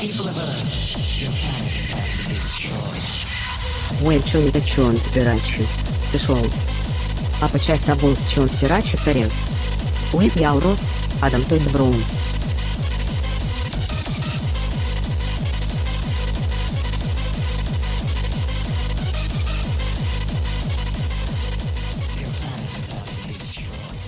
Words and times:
People 0.00 0.26
of 0.26 0.38
Earth, 0.38 1.20
your 1.20 1.30
planet 1.32 1.76
is 1.76 1.90
about 1.90 2.06
to 2.08 2.28
be 2.28 2.34
destroyed. 2.34 3.04
Уэй, 4.00 4.22
чё 4.22 4.38
это 4.48 4.60
чё 4.62 4.86
он 4.86 4.96
спирачи? 4.98 5.66
Ты 6.10 6.18
шел. 6.18 6.38
А 7.42 7.48
по 7.48 7.58
часть 7.58 7.86
обул 7.90 8.16
чё 8.26 8.42
он 8.42 8.48
спирачи 8.48 8.96
тарес. 9.04 9.44
Уэй, 10.14 10.32
я 10.36 10.52
рост, 10.54 10.90
Адам 11.20 11.42
той 11.42 11.60
добром. 11.60 11.94
Your 22.16 22.32
planet 22.40 22.70
is 22.78 22.88
about 22.88 23.06
to 23.06 23.28
be 23.28 23.34
destroyed. 23.34 23.98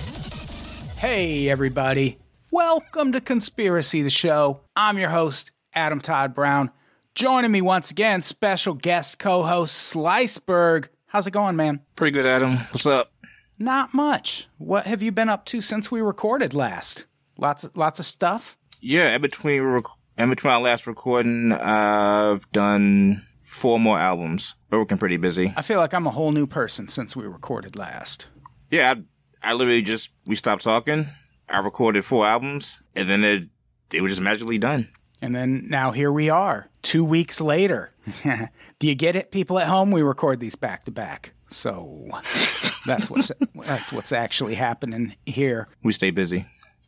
Hey, 0.97 1.47
everybody. 1.47 2.17
Welcome 2.51 3.11
to 3.11 3.21
Conspiracy 3.21 4.01
the 4.01 4.09
Show. 4.09 4.61
I'm 4.75 4.97
your 4.97 5.09
host, 5.09 5.51
Adam 5.74 6.00
Todd 6.00 6.34
Brown. 6.34 6.70
Joining 7.14 7.52
me 7.52 7.60
once 7.60 7.90
again, 7.90 8.22
special 8.22 8.74
guest 8.74 9.18
co 9.18 9.42
host, 9.42 9.74
Sliceberg. 9.74 10.88
How's 11.06 11.26
it 11.26 11.30
going, 11.32 11.56
man? 11.56 11.80
Pretty 11.96 12.12
good, 12.12 12.26
Adam. 12.26 12.56
What's 12.72 12.86
up? 12.86 13.12
Not 13.58 13.94
much. 13.94 14.48
What 14.58 14.86
have 14.86 15.00
you 15.02 15.12
been 15.12 15.28
up 15.28 15.44
to 15.46 15.60
since 15.60 15.90
we 15.90 16.00
recorded 16.00 16.54
last? 16.54 17.06
Lots, 17.38 17.68
lots 17.74 18.00
of 18.00 18.04
stuff. 18.04 18.56
Yeah, 18.80 19.14
in 19.14 19.22
between 19.22 19.62
rec- 19.62 19.84
in 20.18 20.28
between 20.30 20.52
our 20.52 20.60
last 20.60 20.86
recording, 20.86 21.52
I've 21.52 22.50
done 22.52 23.24
four 23.42 23.78
more 23.78 23.98
albums. 23.98 24.56
We're 24.70 24.80
working 24.80 24.98
pretty 24.98 25.16
busy. 25.16 25.52
I 25.56 25.62
feel 25.62 25.78
like 25.78 25.94
I'm 25.94 26.06
a 26.06 26.10
whole 26.10 26.32
new 26.32 26.46
person 26.46 26.88
since 26.88 27.14
we 27.14 27.24
recorded 27.24 27.78
last. 27.78 28.26
Yeah, 28.70 28.94
I, 29.42 29.50
I 29.50 29.52
literally 29.52 29.82
just 29.82 30.10
we 30.26 30.34
stopped 30.34 30.62
talking. 30.62 31.06
I 31.48 31.60
recorded 31.60 32.04
four 32.04 32.26
albums, 32.26 32.82
and 32.96 33.08
then 33.08 33.22
it, 33.22 33.44
they 33.90 34.00
were 34.00 34.08
just 34.08 34.20
magically 34.20 34.58
done. 34.58 34.88
And 35.24 35.34
then 35.34 35.68
now 35.70 35.90
here 35.90 36.12
we 36.12 36.28
are, 36.28 36.68
two 36.82 37.02
weeks 37.02 37.40
later. 37.40 37.94
Do 38.78 38.86
you 38.86 38.94
get 38.94 39.16
it, 39.16 39.30
people 39.30 39.58
at 39.58 39.68
home? 39.68 39.90
We 39.90 40.02
record 40.02 40.38
these 40.38 40.54
back 40.54 40.84
to 40.84 40.90
back. 40.90 41.32
So 41.48 42.10
that's 42.84 43.08
what's 43.08 43.32
that's 43.54 43.90
what's 43.90 44.12
actually 44.12 44.54
happening 44.54 45.14
here. 45.24 45.68
We 45.82 45.94
stay 45.94 46.10
busy. 46.10 46.44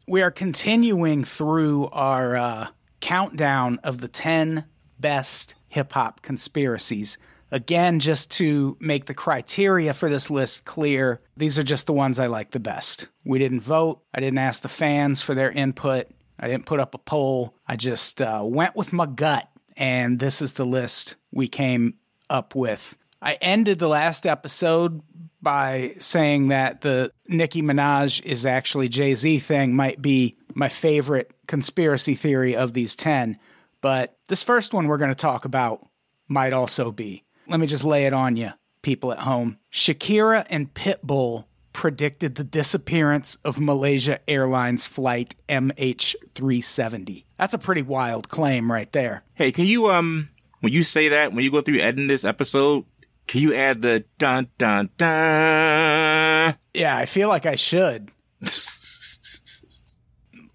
We 0.06 0.20
are 0.20 0.30
continuing 0.30 1.24
through 1.24 1.86
our 1.92 2.36
uh, 2.36 2.66
countdown 3.00 3.78
of 3.82 4.02
the 4.02 4.08
10 4.08 4.66
best 5.00 5.54
hip 5.68 5.92
hop 5.92 6.20
conspiracies. 6.20 7.16
Again, 7.50 8.00
just 8.00 8.32
to 8.32 8.76
make 8.80 9.06
the 9.06 9.14
criteria 9.14 9.94
for 9.94 10.10
this 10.10 10.30
list 10.30 10.66
clear, 10.66 11.22
these 11.38 11.58
are 11.58 11.62
just 11.62 11.86
the 11.86 11.94
ones 11.94 12.20
I 12.20 12.26
like 12.26 12.50
the 12.50 12.60
best. 12.60 13.08
We 13.24 13.38
didn't 13.38 13.60
vote. 13.60 14.02
I 14.12 14.20
didn't 14.20 14.40
ask 14.40 14.60
the 14.60 14.68
fans 14.68 15.22
for 15.22 15.34
their 15.34 15.50
input. 15.50 16.08
I 16.38 16.48
didn't 16.48 16.66
put 16.66 16.80
up 16.80 16.94
a 16.94 16.98
poll. 16.98 17.54
I 17.66 17.76
just 17.76 18.20
uh, 18.20 18.42
went 18.44 18.76
with 18.76 18.92
my 18.92 19.06
gut, 19.06 19.48
and 19.76 20.18
this 20.18 20.42
is 20.42 20.54
the 20.54 20.66
list 20.66 21.16
we 21.32 21.48
came 21.48 21.94
up 22.28 22.54
with. 22.54 22.96
I 23.22 23.34
ended 23.34 23.78
the 23.78 23.88
last 23.88 24.26
episode 24.26 25.02
by 25.40 25.94
saying 25.98 26.48
that 26.48 26.80
the 26.80 27.10
Nicki 27.28 27.62
Minaj 27.62 28.22
is 28.24 28.44
actually 28.44 28.88
Jay 28.88 29.14
Z 29.14 29.38
thing 29.40 29.74
might 29.74 30.02
be 30.02 30.36
my 30.54 30.68
favorite 30.68 31.34
conspiracy 31.46 32.14
theory 32.14 32.56
of 32.56 32.72
these 32.72 32.96
10. 32.96 33.38
But 33.80 34.16
this 34.28 34.42
first 34.42 34.72
one 34.72 34.88
we're 34.88 34.96
going 34.96 35.10
to 35.10 35.14
talk 35.14 35.44
about 35.44 35.86
might 36.28 36.52
also 36.52 36.90
be. 36.90 37.24
Let 37.46 37.60
me 37.60 37.66
just 37.66 37.84
lay 37.84 38.06
it 38.06 38.12
on 38.12 38.36
you, 38.36 38.50
people 38.82 39.12
at 39.12 39.20
home. 39.20 39.58
Shakira 39.72 40.46
and 40.50 40.72
Pitbull 40.72 41.44
predicted 41.76 42.36
the 42.36 42.42
disappearance 42.42 43.36
of 43.44 43.60
Malaysia 43.60 44.18
Airlines 44.26 44.86
flight 44.86 45.36
MH370. 45.50 47.24
That's 47.38 47.52
a 47.52 47.58
pretty 47.58 47.82
wild 47.82 48.30
claim 48.30 48.72
right 48.72 48.90
there. 48.92 49.24
Hey, 49.34 49.52
can 49.52 49.66
you 49.66 49.90
um 49.90 50.30
when 50.60 50.72
you 50.72 50.82
say 50.82 51.08
that 51.08 51.34
when 51.34 51.44
you 51.44 51.50
go 51.50 51.60
through 51.60 51.80
editing 51.80 52.06
this 52.06 52.24
episode, 52.24 52.86
can 53.26 53.42
you 53.42 53.54
add 53.54 53.82
the 53.82 54.04
dun 54.16 54.48
dun 54.56 54.88
dun? 54.96 56.56
Yeah, 56.72 56.96
I 56.96 57.04
feel 57.04 57.28
like 57.28 57.44
I 57.44 57.56
should. 57.56 58.10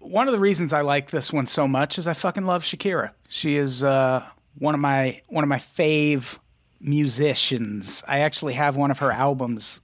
one 0.00 0.26
of 0.26 0.32
the 0.32 0.40
reasons 0.40 0.72
I 0.72 0.80
like 0.80 1.10
this 1.10 1.32
one 1.32 1.46
so 1.46 1.68
much 1.68 1.98
is 1.98 2.08
I 2.08 2.14
fucking 2.14 2.46
love 2.46 2.64
Shakira. 2.64 3.12
She 3.28 3.54
is 3.56 3.84
uh, 3.84 4.26
one 4.58 4.74
of 4.74 4.80
my 4.80 5.22
one 5.28 5.44
of 5.44 5.48
my 5.48 5.58
fave 5.58 6.40
musicians. 6.80 8.02
I 8.08 8.18
actually 8.18 8.54
have 8.54 8.74
one 8.74 8.90
of 8.90 8.98
her 8.98 9.12
albums 9.12 9.82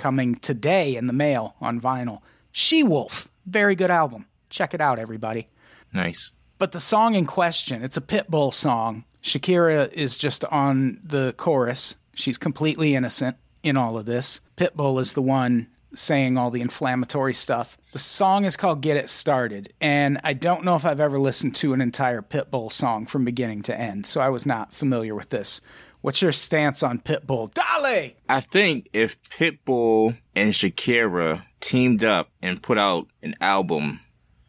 coming 0.00 0.34
today 0.36 0.96
in 0.96 1.06
the 1.06 1.12
mail 1.12 1.54
on 1.60 1.78
vinyl. 1.78 2.22
She 2.50 2.82
Wolf, 2.82 3.28
very 3.44 3.74
good 3.74 3.90
album. 3.90 4.24
Check 4.48 4.72
it 4.72 4.80
out, 4.80 4.98
everybody. 4.98 5.48
Nice. 5.92 6.32
But 6.58 6.72
the 6.72 6.80
song 6.80 7.14
in 7.14 7.26
question, 7.26 7.82
it's 7.82 7.98
a 7.98 8.00
Pitbull 8.00 8.52
song. 8.52 9.04
Shakira 9.22 9.92
is 9.92 10.16
just 10.16 10.42
on 10.46 11.00
the 11.04 11.34
chorus. 11.36 11.96
She's 12.14 12.38
completely 12.38 12.94
innocent 12.94 13.36
in 13.62 13.76
all 13.76 13.98
of 13.98 14.06
this. 14.06 14.40
Pitbull 14.56 14.98
is 15.00 15.12
the 15.12 15.22
one 15.22 15.68
saying 15.92 16.38
all 16.38 16.50
the 16.50 16.62
inflammatory 16.62 17.34
stuff. 17.34 17.76
The 17.92 17.98
song 17.98 18.46
is 18.46 18.56
called 18.56 18.80
Get 18.80 18.96
It 18.96 19.10
Started, 19.10 19.72
and 19.80 20.18
I 20.24 20.32
don't 20.32 20.64
know 20.64 20.76
if 20.76 20.84
I've 20.84 21.00
ever 21.00 21.18
listened 21.18 21.56
to 21.56 21.72
an 21.74 21.80
entire 21.80 22.22
Pitbull 22.22 22.72
song 22.72 23.04
from 23.04 23.24
beginning 23.24 23.62
to 23.64 23.78
end, 23.78 24.06
so 24.06 24.20
I 24.20 24.28
was 24.30 24.46
not 24.46 24.72
familiar 24.72 25.14
with 25.14 25.28
this. 25.28 25.60
What's 26.02 26.22
your 26.22 26.32
stance 26.32 26.82
on 26.82 26.98
Pitbull? 26.98 27.52
Dale! 27.52 28.12
I 28.28 28.40
think 28.40 28.88
if 28.92 29.20
Pitbull 29.24 30.16
and 30.34 30.52
Shakira 30.52 31.42
teamed 31.60 32.04
up 32.04 32.30
and 32.40 32.62
put 32.62 32.78
out 32.78 33.06
an 33.22 33.34
album, 33.40 34.00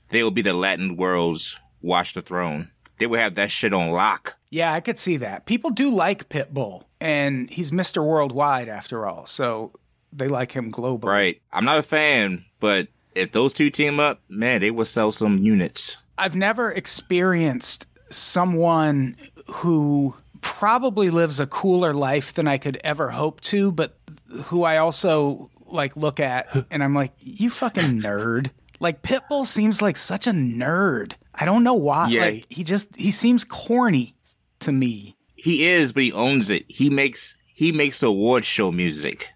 they 0.10 0.24
would 0.24 0.34
be 0.34 0.42
the 0.42 0.54
Latin 0.54 0.96
world's 0.96 1.58
Watch 1.82 2.14
the 2.14 2.22
Throne. 2.22 2.72
They 3.00 3.08
would 3.08 3.20
have 3.20 3.36
that 3.36 3.52
shit 3.52 3.74
on 3.74 3.90
lock. 3.90 4.38
Yeah, 4.50 4.72
I 4.72 4.80
could 4.80 5.00
see 5.00 5.18
that. 5.18 5.46
People 5.46 5.72
do 5.72 5.90
like 5.90 6.30
Pitbull, 6.30 6.84
and 7.00 7.50
he's 7.50 7.72
Mr. 7.72 8.06
Worldwide 8.06 8.70
after 8.70 9.06
all, 9.06 9.26
so 9.26 9.72
they 10.14 10.28
like 10.28 10.52
him 10.52 10.72
globally. 10.72 11.06
Right. 11.06 11.42
I'm 11.52 11.66
not 11.66 11.80
a 11.80 11.84
fan, 11.84 12.46
but 12.60 12.88
if 13.16 13.32
those 13.32 13.54
two 13.54 13.70
team 13.70 14.00
up, 14.00 14.22
man, 14.30 14.62
they 14.62 14.72
would 14.72 14.88
sell 14.88 15.12
some 15.12 15.38
units. 15.40 15.98
I've 16.18 16.36
never 16.36 16.72
experienced 16.72 17.88
someone 18.10 19.16
who 19.48 20.16
probably 20.42 21.10
lives 21.10 21.40
a 21.40 21.48
cooler 21.48 21.94
life 21.94 22.34
than 22.34 22.48
I 22.48 22.58
could 22.58 22.80
ever 22.84 23.10
hope 23.10 23.42
to, 23.42 23.72
but 23.72 23.98
who 24.46 24.64
I 24.64 24.78
also 24.78 25.50
like 25.68 25.96
look 25.96 26.20
at 26.20 26.66
and 26.72 26.84
I'm 26.84 26.94
like, 26.94 27.14
you 27.20 27.50
fucking 27.50 28.02
nerd. 28.02 28.50
Like 28.80 29.04
Pitbull 29.04 29.46
seems 29.46 29.82
like 29.82 29.98
such 29.98 30.28
a 30.28 30.32
nerd. 30.32 31.14
I 31.36 31.46
don't 31.46 31.64
know 31.64 31.76
why. 31.76 32.10
Yeah. 32.10 32.26
Like 32.26 32.46
he 32.50 32.64
just 32.64 32.96
he 32.96 33.12
seems 33.12 33.44
corny 33.44 34.16
to 34.60 34.72
me. 34.72 35.16
He 35.36 35.66
is, 35.66 35.92
but 35.92 36.04
he 36.04 36.12
owns 36.12 36.50
it. 36.50 36.66
He 36.68 36.90
makes 36.90 37.36
he 37.46 37.72
makes 37.72 38.04
award 38.04 38.44
show 38.44 38.72
music. 38.72 39.30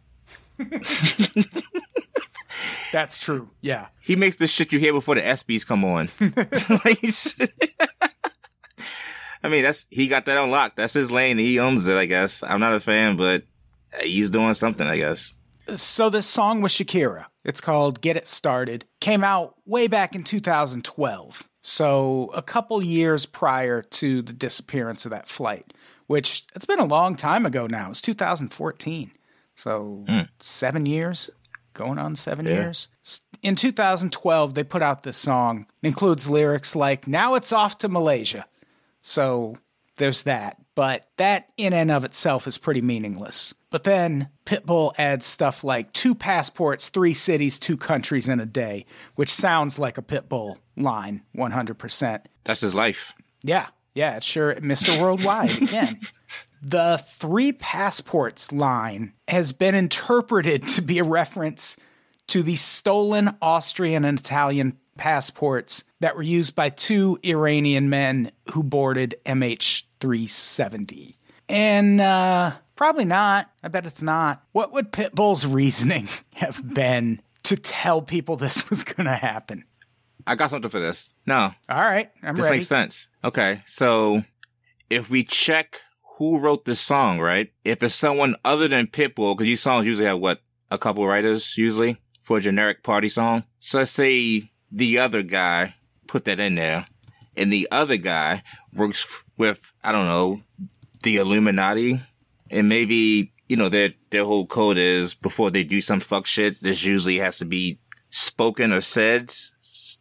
That's 2.92 3.18
true. 3.18 3.50
Yeah. 3.62 3.88
He 4.02 4.16
makes 4.16 4.38
the 4.38 4.48
shit 4.48 4.72
you 4.72 4.80
hear 4.80 4.94
before 4.94 5.16
the 5.16 5.22
ESPYS 5.22 5.66
come 5.66 5.84
on. 5.84 6.08
I 9.46 9.50
mean, 9.50 9.62
that's 9.64 9.86
he 9.92 10.08
got 10.08 10.26
that 10.26 10.42
unlocked. 10.42 10.76
That's 10.76 10.94
his 10.94 11.12
lane. 11.12 11.38
He 11.38 11.60
owns 11.60 11.88
it. 11.88 11.96
I 11.96 12.08
guess. 12.08 12.42
I'm 12.42 12.60
not 12.60 12.74
a 12.74 12.80
fan, 12.80 13.16
but 13.16 13.44
uh, 13.94 14.02
he's 14.02 14.32
doing 14.32 14.56
something. 14.56 14.88
I 14.88 14.98
guess. 14.98 15.34
So 15.76 16.10
this 16.10 16.26
song 16.26 16.62
with 16.62 16.72
Shakira, 16.72 17.26
it's 17.44 17.62
called 17.62 18.02
Get 18.02 18.18
It 18.18 18.28
Started, 18.28 18.86
came 19.02 19.24
out 19.24 19.56
way 19.66 19.88
back 19.88 20.16
in 20.16 20.24
2012. 20.24 21.50
So 21.62 22.30
a 22.36 22.42
couple 22.42 22.82
years 22.84 23.26
prior 23.26 23.82
to 23.82 24.22
the 24.22 24.34
disappearance 24.34 25.06
of 25.06 25.12
that 25.12 25.28
flight, 25.28 25.74
which 26.06 26.44
it's 26.56 26.66
been 26.66 26.80
a 26.80 26.86
long 26.86 27.16
time 27.16 27.46
ago 27.46 27.66
now. 27.66 27.90
It's 27.90 28.02
2014. 28.02 29.12
So 29.56 30.06
hmm. 30.08 30.22
7 30.40 30.86
years, 30.86 31.32
going 31.74 31.98
on 31.98 32.16
7 32.16 32.46
years. 32.46 32.90
In 33.42 33.56
2012, 33.56 34.54
they 34.54 34.64
put 34.64 34.84
out 34.84 35.02
this 35.02 35.18
song. 35.18 35.66
It 35.82 35.88
includes 35.88 36.30
lyrics 36.30 36.76
like 36.76 37.08
now 37.08 37.34
it's 37.34 37.52
off 37.52 37.80
to 37.80 37.90
Malaysia. 37.90 38.46
So 39.06 39.56
there's 39.98 40.24
that. 40.24 40.58
But 40.74 41.08
that 41.18 41.50
in 41.58 41.74
and 41.74 41.92
of 41.92 42.04
itself 42.04 42.48
is 42.48 42.58
pretty 42.58 42.82
meaningless. 42.82 43.54
But 43.70 43.84
then 43.84 44.30
Pitbull 44.46 44.94
adds 44.98 45.26
stuff 45.26 45.64
like 45.64 45.94
two 45.94 46.16
passports, 46.16 46.90
three 46.90 47.14
cities, 47.14 47.60
two 47.60 47.78
countries 47.78 48.28
in 48.28 48.40
a 48.40 48.46
day, 48.46 48.86
which 49.16 49.30
sounds 49.30 49.80
like 49.80 49.98
a 49.98 50.02
Pitbull 50.02 50.58
line 50.76 51.22
100%. 51.38 52.22
That's 52.44 52.62
his 52.62 52.74
life. 52.76 53.14
Yeah, 53.44 53.68
yeah, 53.94 54.18
it's 54.18 54.26
sure 54.26 54.56
Mr. 54.56 55.00
Worldwide 55.00 55.62
again. 55.62 56.00
the 56.62 57.02
three 57.08 57.54
passports 57.54 58.52
line 58.52 59.14
has 59.28 59.54
been 59.54 59.76
interpreted 59.76 60.68
to 60.70 60.82
be 60.82 61.00
a 61.00 61.04
reference 61.04 61.78
to 62.28 62.42
the 62.42 62.56
stolen 62.56 63.36
Austrian 63.42 64.04
and 64.04 64.20
Italian 64.20 64.78
passports 64.98 65.84
that 66.00 66.16
were 66.16 66.22
used 66.22 66.56
by 66.56 66.70
two 66.70 67.18
Iranian 67.24 67.90
men 67.90 68.32
who 68.54 68.64
boarded 68.64 69.16
MH370. 69.26 71.16
And 71.48 72.02
uh, 72.02 72.54
probably 72.76 73.06
not. 73.06 73.52
I 73.64 73.68
bet 73.68 73.86
it's 73.86 74.02
not. 74.02 74.44
What 74.52 74.72
would 74.74 74.92
Pitbull's 74.92 75.46
reasoning 75.46 76.08
have 76.36 76.62
been 76.74 77.22
to 77.44 77.56
tell 77.56 78.02
people 78.02 78.36
this 78.36 78.70
was 78.70 78.84
going 78.84 79.06
to 79.06 79.16
happen? 79.16 79.66
I 80.28 80.36
got 80.36 80.50
something 80.50 80.72
for 80.72 80.80
this. 80.80 81.14
No, 81.28 81.52
All 81.70 81.80
right, 81.82 82.10
I'm 82.24 82.36
this 82.36 82.46
ready. 82.46 82.58
makes 82.58 82.68
sense. 82.68 83.08
Okay, 83.24 83.62
so 83.68 84.24
if 84.90 85.08
we 85.08 85.24
check 85.24 85.82
who 86.18 86.40
wrote 86.40 86.66
this 86.66 86.80
song, 86.80 87.20
right? 87.20 87.52
If 87.64 87.84
it's 87.84 87.94
someone 87.94 88.36
other 88.44 88.68
than 88.68 88.88
Pitbull, 88.88 89.36
because 89.36 89.46
these 89.46 89.62
songs 89.62 89.86
usually 89.86 90.08
have 90.08 90.20
what 90.20 90.42
a 90.72 90.78
couple 90.78 91.06
writers 91.06 91.58
usually 91.58 91.98
for 92.22 92.38
a 92.38 92.42
generic 92.42 92.82
party 92.84 93.10
song. 93.10 93.44
So 93.60 93.80
let's 93.80 93.92
say 93.92 94.52
the 94.76 95.00
other 95.00 95.24
guy 95.24 95.74
put 96.06 96.26
that 96.26 96.40
in 96.40 96.56
there, 96.56 96.86
and 97.36 97.52
the 97.52 97.68
other 97.72 97.98
guy 97.98 98.44
works 98.74 99.08
with 99.38 99.62
I 99.84 99.92
don't 99.92 100.08
know 100.08 100.42
the 101.02 101.18
Illuminati, 101.18 102.02
and 102.52 102.70
maybe 102.70 103.32
you 103.48 103.56
know 103.56 103.70
their 103.70 103.92
their 104.10 104.26
whole 104.26 104.46
code 104.46 104.78
is 104.78 105.14
before 105.14 105.50
they 105.50 105.64
do 105.64 105.80
some 105.80 106.02
fuck 106.02 106.26
shit. 106.26 106.62
This 106.62 106.84
usually 106.84 107.18
has 107.18 107.38
to 107.38 107.46
be 107.46 107.80
spoken 108.10 108.74
or 108.74 108.82
said 108.82 109.34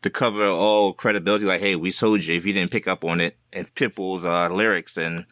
to 0.03 0.11
cover 0.11 0.47
all 0.47 0.93
credibility. 0.93 1.45
Like, 1.45 1.61
hey, 1.61 1.77
we 1.77 1.93
told 1.93 2.25
you 2.25 2.35
if 2.35 2.45
you 2.45 2.53
didn't 2.53 2.73
pick 2.73 2.89
up 2.89 3.05
on 3.05 3.21
it 3.21 3.37
and 3.53 3.73
Pitbull's 3.75 4.25
uh, 4.25 4.53
lyrics, 4.53 4.95
then 4.95 5.27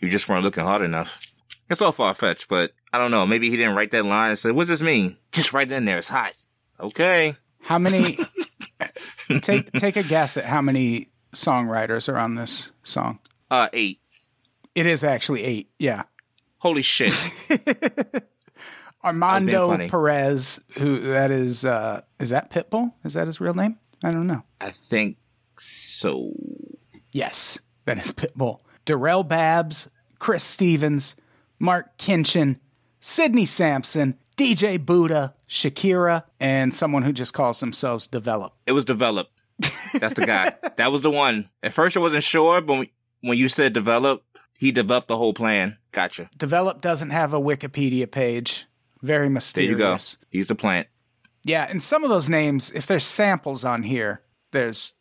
you 0.00 0.10
just 0.10 0.28
weren't 0.28 0.44
looking 0.44 0.64
hard 0.64 0.82
enough. 0.82 1.22
It's 1.68 1.80
all 1.80 1.92
far 1.92 2.14
fetched, 2.14 2.48
but 2.48 2.72
I 2.92 2.98
don't 2.98 3.12
know. 3.12 3.24
Maybe 3.24 3.50
he 3.50 3.56
didn't 3.56 3.76
write 3.76 3.92
that 3.92 4.04
line 4.04 4.30
and 4.30 4.38
said, 4.38 4.52
"What's 4.52 4.68
this 4.68 4.80
mean?" 4.80 5.16
Just 5.30 5.52
write 5.52 5.70
it 5.70 5.74
in 5.76 5.84
there. 5.84 5.98
It's 5.98 6.08
hot. 6.08 6.32
Okay. 6.80 7.36
How 7.60 7.78
many? 7.78 8.18
Take 9.42 9.70
take 9.76 9.96
a 9.96 10.02
guess 10.02 10.36
at 10.36 10.44
how 10.44 10.60
many 10.60 11.08
songwriters 11.32 12.12
are 12.12 12.18
on 12.18 12.34
this 12.34 12.72
song. 12.82 13.18
Uh, 13.50 13.68
eight. 13.72 14.00
It 14.74 14.86
is 14.86 15.02
actually 15.02 15.42
eight. 15.44 15.70
Yeah, 15.78 16.04
Holy 16.60 16.82
shit. 16.82 17.14
Armando. 19.04 19.88
Perez, 19.88 20.60
who 20.76 21.00
that 21.00 21.30
is, 21.30 21.64
uh, 21.64 22.02
is 22.18 22.30
that 22.30 22.50
Pitbull? 22.50 22.92
Is 23.02 23.14
that 23.14 23.26
his 23.26 23.40
real 23.40 23.54
name? 23.54 23.78
I 24.04 24.10
don't 24.10 24.26
know. 24.26 24.42
I 24.60 24.70
think 24.70 25.16
so. 25.58 26.32
Yes, 27.12 27.58
that 27.86 27.98
is 27.98 28.12
Pitbull. 28.12 28.60
Darrell 28.84 29.24
Babs, 29.24 29.90
Chris 30.18 30.44
Stevens, 30.44 31.16
Marc 31.58 31.96
Kinchen, 31.96 32.58
Sidney 33.00 33.46
Samson, 33.46 34.18
DJ 34.36 34.84
Buddha, 34.84 35.34
Shakira, 35.50 36.22
and 36.38 36.72
someone 36.74 37.02
who 37.02 37.12
just 37.12 37.34
calls 37.34 37.58
themselves 37.60 38.06
Develop. 38.06 38.54
It 38.66 38.72
was 38.72 38.84
developed. 38.84 39.32
That's 39.98 40.14
the 40.14 40.24
guy. 40.24 40.54
that 40.76 40.92
was 40.92 41.02
the 41.02 41.10
one. 41.10 41.50
At 41.62 41.74
first, 41.74 41.96
I 41.96 42.00
wasn't 42.00 42.22
sure, 42.24 42.60
but 42.60 42.88
when, 43.20 43.36
you 43.36 43.48
said 43.48 43.72
develop, 43.72 44.22
he 44.58 44.70
developed 44.70 45.08
the 45.08 45.16
whole 45.16 45.34
plan. 45.34 45.76
Gotcha. 45.92 46.30
Develop 46.38 46.80
doesn't 46.80 47.10
have 47.10 47.34
a 47.34 47.40
Wikipedia 47.40 48.08
page. 48.10 48.66
Very 49.02 49.28
mysterious. 49.28 49.76
There 49.76 49.88
you 49.88 49.96
go. 49.96 49.98
He's 50.30 50.48
the 50.48 50.54
plant. 50.54 50.86
Yeah, 51.42 51.66
and 51.68 51.82
some 51.82 52.04
of 52.04 52.10
those 52.10 52.28
names, 52.28 52.70
if 52.70 52.86
there's 52.86 53.04
samples 53.04 53.64
on 53.64 53.82
here, 53.82 54.22
there's 54.52 54.94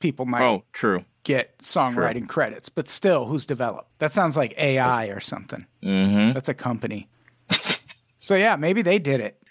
people 0.00 0.24
might 0.24 0.42
Oh, 0.42 0.64
true. 0.72 1.04
get 1.24 1.58
songwriting 1.58 2.26
credits, 2.28 2.68
but 2.68 2.88
still, 2.88 3.26
who's 3.26 3.44
developed? 3.44 3.90
That 3.98 4.12
sounds 4.14 4.36
like 4.36 4.54
AI 4.56 5.06
or 5.08 5.20
something. 5.20 5.66
Mm-hmm. 5.82 6.32
That's 6.32 6.48
a 6.48 6.54
company. 6.54 7.08
so 8.18 8.34
yeah, 8.34 8.56
maybe 8.56 8.82
they 8.82 8.98
did 8.98 9.20
it. 9.20 9.42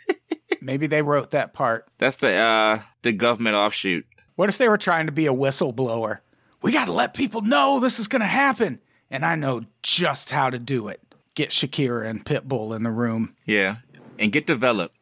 Maybe 0.64 0.88
they 0.88 1.02
wrote 1.02 1.32
that 1.32 1.54
part. 1.54 1.88
That's 1.98 2.18
the 2.18 2.32
uh 2.34 2.80
the 3.02 3.12
government 3.12 3.56
offshoot. 3.56 4.06
What 4.36 4.50
if 4.50 4.58
they 4.58 4.70
were 4.70 4.78
trying 4.78 5.06
to 5.06 5.12
be 5.12 5.28
a 5.28 5.34
whistleblower? 5.34 6.20
We 6.62 6.72
got 6.72 6.86
to 6.86 6.94
let 6.94 7.14
people 7.14 7.42
know 7.42 7.80
this 7.80 8.00
is 8.00 8.08
going 8.08 8.22
to 8.22 8.26
happen, 8.26 8.80
and 9.12 9.26
I 9.26 9.36
know 9.36 9.66
just 9.84 10.32
how 10.32 10.50
to 10.50 10.58
do 10.58 10.88
it. 10.88 11.02
Get 11.36 11.50
Shakira 11.50 12.10
and 12.10 12.26
Pitbull 12.26 12.76
in 12.76 12.84
the 12.84 12.92
room. 12.92 13.36
Yeah, 13.46 13.78
and 14.18 14.32
get 14.32 14.48
developed. 14.48 14.96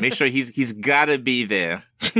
Make 0.00 0.14
sure 0.14 0.26
he's 0.26 0.48
he's 0.48 0.72
got 0.72 1.06
to 1.06 1.18
be 1.18 1.44
there. 1.44 1.84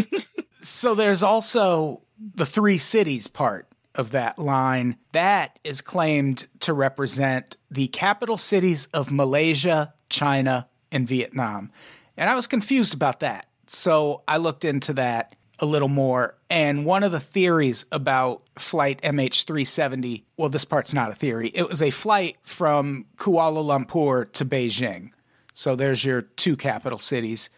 So 0.62 0.94
there's 0.94 1.22
also 1.22 2.02
the 2.18 2.46
three 2.46 2.78
cities 2.78 3.26
part 3.26 3.68
of 3.94 4.10
that 4.12 4.38
line. 4.38 4.96
That 5.12 5.58
is 5.64 5.80
claimed 5.80 6.46
to 6.60 6.72
represent 6.72 7.56
the 7.70 7.88
capital 7.88 8.36
cities 8.36 8.86
of 8.92 9.10
Malaysia, 9.10 9.94
China, 10.08 10.68
and 10.92 11.08
Vietnam. 11.08 11.70
And 12.20 12.28
I 12.28 12.34
was 12.34 12.46
confused 12.46 12.92
about 12.92 13.20
that. 13.20 13.46
So 13.66 14.22
I 14.28 14.36
looked 14.36 14.66
into 14.66 14.92
that 14.92 15.34
a 15.58 15.64
little 15.64 15.88
more. 15.88 16.36
And 16.50 16.84
one 16.84 17.02
of 17.02 17.12
the 17.12 17.18
theories 17.18 17.86
about 17.90 18.42
flight 18.58 19.00
MH370, 19.00 20.24
well, 20.36 20.50
this 20.50 20.66
part's 20.66 20.92
not 20.92 21.10
a 21.10 21.14
theory, 21.14 21.50
it 21.54 21.66
was 21.66 21.82
a 21.82 21.90
flight 21.90 22.36
from 22.42 23.06
Kuala 23.16 23.64
Lumpur 23.64 24.30
to 24.32 24.44
Beijing. 24.44 25.12
So 25.54 25.74
there's 25.74 26.04
your 26.04 26.22
two 26.22 26.56
capital 26.56 26.98
cities. 26.98 27.48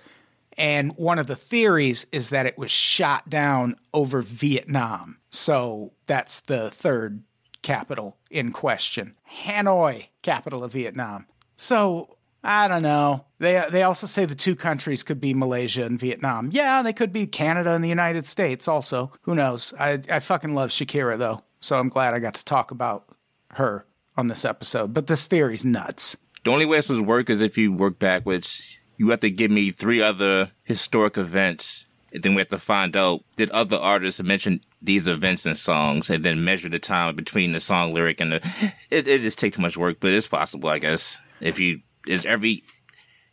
And 0.56 0.96
one 0.96 1.18
of 1.18 1.26
the 1.26 1.36
theories 1.36 2.06
is 2.12 2.28
that 2.28 2.46
it 2.46 2.56
was 2.56 2.70
shot 2.70 3.28
down 3.28 3.74
over 3.92 4.22
Vietnam. 4.22 5.18
So 5.30 5.92
that's 6.06 6.38
the 6.38 6.70
third 6.70 7.24
capital 7.62 8.16
in 8.30 8.52
question. 8.52 9.16
Hanoi, 9.44 10.06
capital 10.22 10.62
of 10.62 10.72
Vietnam. 10.72 11.26
So 11.56 12.16
I 12.44 12.66
don't 12.68 12.82
know. 12.82 13.24
They 13.38 13.64
they 13.70 13.82
also 13.82 14.06
say 14.06 14.24
the 14.24 14.34
two 14.34 14.56
countries 14.56 15.02
could 15.02 15.20
be 15.20 15.32
Malaysia 15.34 15.84
and 15.84 15.98
Vietnam. 15.98 16.50
Yeah, 16.52 16.82
they 16.82 16.92
could 16.92 17.12
be 17.12 17.26
Canada 17.26 17.70
and 17.70 17.84
the 17.84 17.88
United 17.88 18.26
States 18.26 18.66
also. 18.66 19.12
Who 19.22 19.34
knows? 19.34 19.72
I 19.78 20.00
I 20.10 20.18
fucking 20.18 20.54
love 20.54 20.70
Shakira 20.70 21.18
though. 21.18 21.42
So 21.60 21.78
I'm 21.78 21.88
glad 21.88 22.14
I 22.14 22.18
got 22.18 22.34
to 22.34 22.44
talk 22.44 22.72
about 22.72 23.04
her 23.52 23.86
on 24.16 24.28
this 24.28 24.44
episode. 24.44 24.92
But 24.92 25.06
this 25.06 25.26
theory's 25.26 25.64
nuts. 25.64 26.16
The 26.44 26.50
only 26.50 26.66
way 26.66 26.78
this 26.78 26.88
would 26.88 27.06
work 27.06 27.30
is 27.30 27.40
if 27.40 27.56
you 27.56 27.72
work 27.72 27.98
backwards. 27.98 28.78
You 28.96 29.10
have 29.10 29.20
to 29.20 29.30
give 29.30 29.50
me 29.50 29.70
three 29.70 30.02
other 30.02 30.52
historic 30.64 31.16
events, 31.16 31.86
and 32.12 32.22
then 32.22 32.34
we 32.34 32.40
have 32.40 32.50
to 32.50 32.58
find 32.58 32.96
out 32.96 33.24
did 33.36 33.50
other 33.50 33.76
artists 33.76 34.22
mention 34.22 34.60
these 34.80 35.08
events 35.08 35.46
in 35.46 35.54
songs, 35.54 36.10
and 36.10 36.22
then 36.22 36.44
measure 36.44 36.68
the 36.68 36.78
time 36.78 37.16
between 37.16 37.52
the 37.52 37.60
song 37.60 37.94
lyric 37.94 38.20
and 38.20 38.32
the. 38.32 38.72
It, 38.90 39.08
it 39.08 39.22
just 39.22 39.38
takes 39.38 39.56
too 39.56 39.62
much 39.62 39.76
work, 39.76 39.98
but 40.00 40.12
it's 40.12 40.28
possible, 40.28 40.68
I 40.68 40.78
guess. 40.78 41.20
If 41.40 41.58
you 41.58 41.80
is 42.06 42.25
every 42.25 42.64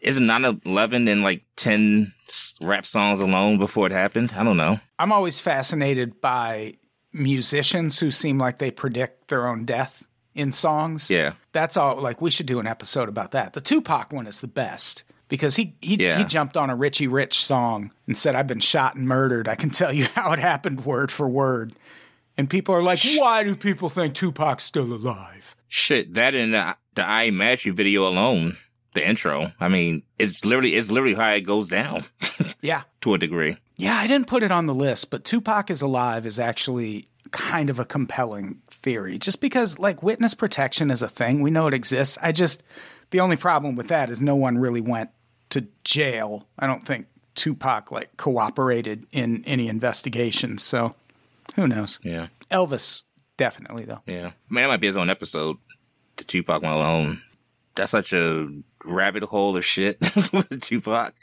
isn't 0.01 0.23
9-11 0.25 1.07
in 1.09 1.23
like 1.23 1.43
ten 1.55 2.13
rap 2.61 2.85
songs 2.85 3.19
alone 3.19 3.57
before 3.57 3.85
it 3.85 3.91
happened? 3.91 4.33
I 4.37 4.43
don't 4.43 4.57
know. 4.57 4.79
I'm 4.97 5.11
always 5.11 5.39
fascinated 5.39 6.21
by 6.21 6.75
musicians 7.11 7.99
who 7.99 8.11
seem 8.11 8.37
like 8.37 8.59
they 8.59 8.71
predict 8.71 9.27
their 9.27 9.47
own 9.47 9.65
death 9.65 10.07
in 10.35 10.51
songs. 10.51 11.09
Yeah. 11.09 11.33
That's 11.51 11.75
all 11.75 11.97
like 11.99 12.21
we 12.21 12.31
should 12.31 12.45
do 12.45 12.59
an 12.59 12.67
episode 12.67 13.09
about 13.09 13.31
that. 13.31 13.53
The 13.53 13.61
Tupac 13.61 14.13
one 14.13 14.27
is 14.27 14.39
the 14.39 14.47
best 14.47 15.03
because 15.27 15.55
he 15.55 15.75
he, 15.81 15.95
Yeah. 15.95 16.17
he 16.19 16.23
jumped 16.23 16.55
on 16.55 16.69
a 16.69 16.75
Richie 16.75 17.07
Rich 17.07 17.43
song 17.43 17.91
and 18.07 18.17
said 18.17 18.35
I've 18.35 18.47
been 18.47 18.59
shot 18.59 18.95
and 18.95 19.07
murdered. 19.07 19.47
I 19.47 19.55
can 19.55 19.69
tell 19.71 19.91
you 19.91 20.05
how 20.15 20.31
it 20.31 20.39
happened 20.39 20.85
word 20.85 21.11
for 21.11 21.27
word. 21.27 21.73
And 22.37 22.49
people 22.49 22.73
are 22.73 22.81
like, 22.83 22.99
"Why 23.17 23.43
do 23.43 23.53
people 23.53 23.89
think 23.89 24.13
Tupac's 24.15 24.63
still 24.63 24.93
alive?" 24.93 25.57
Shit, 25.67 26.13
that 26.13 26.33
in 26.33 26.51
the, 26.51 26.77
the 26.95 27.05
I 27.05 27.23
Ain't 27.25 27.35
Mad 27.35 27.53
at 27.53 27.59
Cha 27.59 27.73
video 27.73 28.07
alone, 28.07 28.55
the 28.93 29.07
intro. 29.07 29.51
I 29.59 29.67
mean, 29.67 30.03
it's 30.17 30.43
literally 30.45 30.75
it's 30.75 30.89
literally 30.91 31.15
how 31.15 31.29
it 31.31 31.41
goes 31.41 31.69
down 31.69 32.05
Yeah. 32.61 32.81
to 33.01 33.13
a 33.13 33.17
degree. 33.17 33.57
Yeah, 33.77 33.95
I 33.97 34.07
didn't 34.07 34.27
put 34.27 34.43
it 34.43 34.51
on 34.51 34.65
the 34.65 34.75
list, 34.75 35.09
but 35.09 35.23
Tupac 35.23 35.69
is 35.69 35.81
alive 35.81 36.25
is 36.25 36.39
actually 36.39 37.07
kind 37.31 37.69
of 37.69 37.79
a 37.79 37.85
compelling 37.85 38.61
theory. 38.69 39.17
Just 39.19 39.39
because 39.41 39.77
like 39.79 40.01
witness 40.03 40.33
protection 40.33 40.89
is 40.91 41.01
a 41.03 41.07
thing, 41.09 41.41
we 41.41 41.51
know 41.51 41.67
it 41.67 41.73
exists. 41.73 42.17
I 42.21 42.31
just 42.31 42.63
the 43.11 43.19
only 43.19 43.35
problem 43.37 43.75
with 43.75 43.87
that 43.89 44.09
is 44.09 44.21
no 44.21 44.35
one 44.35 44.57
really 44.57 44.81
went 44.81 45.09
to 45.51 45.67
jail. 45.83 46.47
I 46.57 46.67
don't 46.67 46.85
think 46.85 47.07
Tupac 47.35 47.91
like 47.91 48.17
cooperated 48.17 49.05
in 49.11 49.43
any 49.45 49.67
investigations, 49.69 50.63
so 50.63 50.95
who 51.55 51.67
knows. 51.67 51.99
Yeah. 52.03 52.27
Elvis 52.51 53.03
definitely 53.37 53.85
though. 53.85 54.01
Yeah. 54.05 54.31
Man, 54.49 54.63
that 54.63 54.67
might 54.67 54.81
be 54.81 54.87
his 54.87 54.95
own 54.95 55.09
episode. 55.09 55.57
The 56.17 56.23
Tupac 56.25 56.61
one 56.63 56.73
alone. 56.73 57.21
That's 57.75 57.91
such 57.91 58.11
a 58.13 58.49
rabbit 58.89 59.23
hole 59.23 59.55
of 59.55 59.65
shit 59.65 59.99
with 60.33 60.61
Tupac 60.61 61.13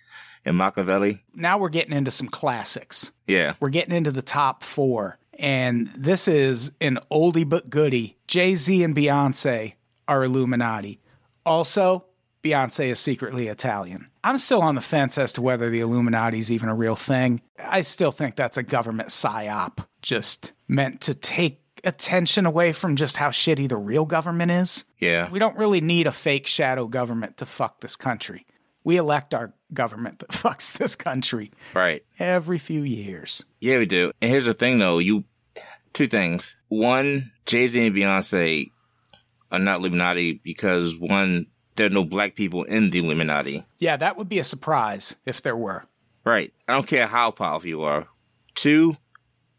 and 0.44 0.56
Makaveli. 0.56 1.20
Now 1.34 1.58
we're 1.58 1.68
getting 1.68 1.92
into 1.92 2.10
some 2.10 2.28
classics. 2.28 3.12
Yeah. 3.26 3.54
We're 3.60 3.70
getting 3.70 3.94
into 3.94 4.12
the 4.12 4.22
top 4.22 4.62
four. 4.62 5.18
And 5.38 5.88
this 5.96 6.28
is 6.28 6.72
an 6.80 6.98
oldie 7.10 7.48
but 7.48 7.68
goodie. 7.68 8.16
Jay 8.26 8.54
Z 8.54 8.82
and 8.82 8.94
Beyonce 8.96 9.74
are 10.08 10.24
Illuminati. 10.24 11.00
Also, 11.44 12.06
Beyonce 12.42 12.86
is 12.86 13.00
secretly 13.00 13.48
Italian. 13.48 14.08
I'm 14.24 14.38
still 14.38 14.62
on 14.62 14.76
the 14.76 14.80
fence 14.80 15.18
as 15.18 15.32
to 15.34 15.42
whether 15.42 15.68
the 15.68 15.80
Illuminati 15.80 16.38
is 16.38 16.50
even 16.50 16.68
a 16.68 16.74
real 16.74 16.96
thing. 16.96 17.42
I 17.58 17.82
still 17.82 18.12
think 18.12 18.36
that's 18.36 18.56
a 18.56 18.62
government 18.62 19.10
psyop, 19.10 19.84
just 20.00 20.52
meant 20.68 21.00
to 21.02 21.14
take 21.14 21.60
attention 21.84 22.46
away 22.46 22.72
from 22.72 22.96
just 22.96 23.16
how 23.16 23.30
shitty 23.30 23.68
the 23.68 23.76
real 23.76 24.04
government 24.04 24.50
is. 24.50 24.84
Yeah. 24.98 25.28
We 25.30 25.38
don't 25.38 25.56
really 25.56 25.80
need 25.80 26.06
a 26.06 26.12
fake 26.12 26.46
shadow 26.46 26.86
government 26.86 27.36
to 27.38 27.46
fuck 27.46 27.80
this 27.80 27.96
country. 27.96 28.46
We 28.84 28.96
elect 28.98 29.34
our 29.34 29.52
government 29.72 30.20
that 30.20 30.28
fucks 30.30 30.72
this 30.76 30.94
country 30.96 31.50
Right. 31.74 32.04
every 32.18 32.58
few 32.58 32.82
years. 32.82 33.44
Yeah, 33.60 33.78
we 33.78 33.86
do. 33.86 34.12
And 34.22 34.30
here's 34.30 34.44
the 34.44 34.54
thing 34.54 34.78
though, 34.78 34.98
you 34.98 35.24
two 35.92 36.06
things. 36.06 36.56
One, 36.68 37.32
Jay 37.46 37.66
Z 37.68 37.86
and 37.86 37.94
Beyonce 37.96 38.70
are 39.50 39.58
not 39.58 39.80
Illuminati 39.80 40.34
because 40.44 40.96
one, 40.98 41.46
there 41.76 41.86
are 41.86 41.90
no 41.90 42.04
black 42.04 42.34
people 42.36 42.64
in 42.64 42.90
the 42.90 42.98
Illuminati. 42.98 43.64
Yeah, 43.78 43.96
that 43.96 44.16
would 44.16 44.28
be 44.28 44.38
a 44.38 44.44
surprise 44.44 45.16
if 45.26 45.42
there 45.42 45.56
were. 45.56 45.84
Right. 46.24 46.52
I 46.68 46.72
don't 46.74 46.86
care 46.86 47.06
how 47.06 47.30
powerful 47.30 47.68
you 47.68 47.82
are. 47.82 48.08
Two, 48.54 48.96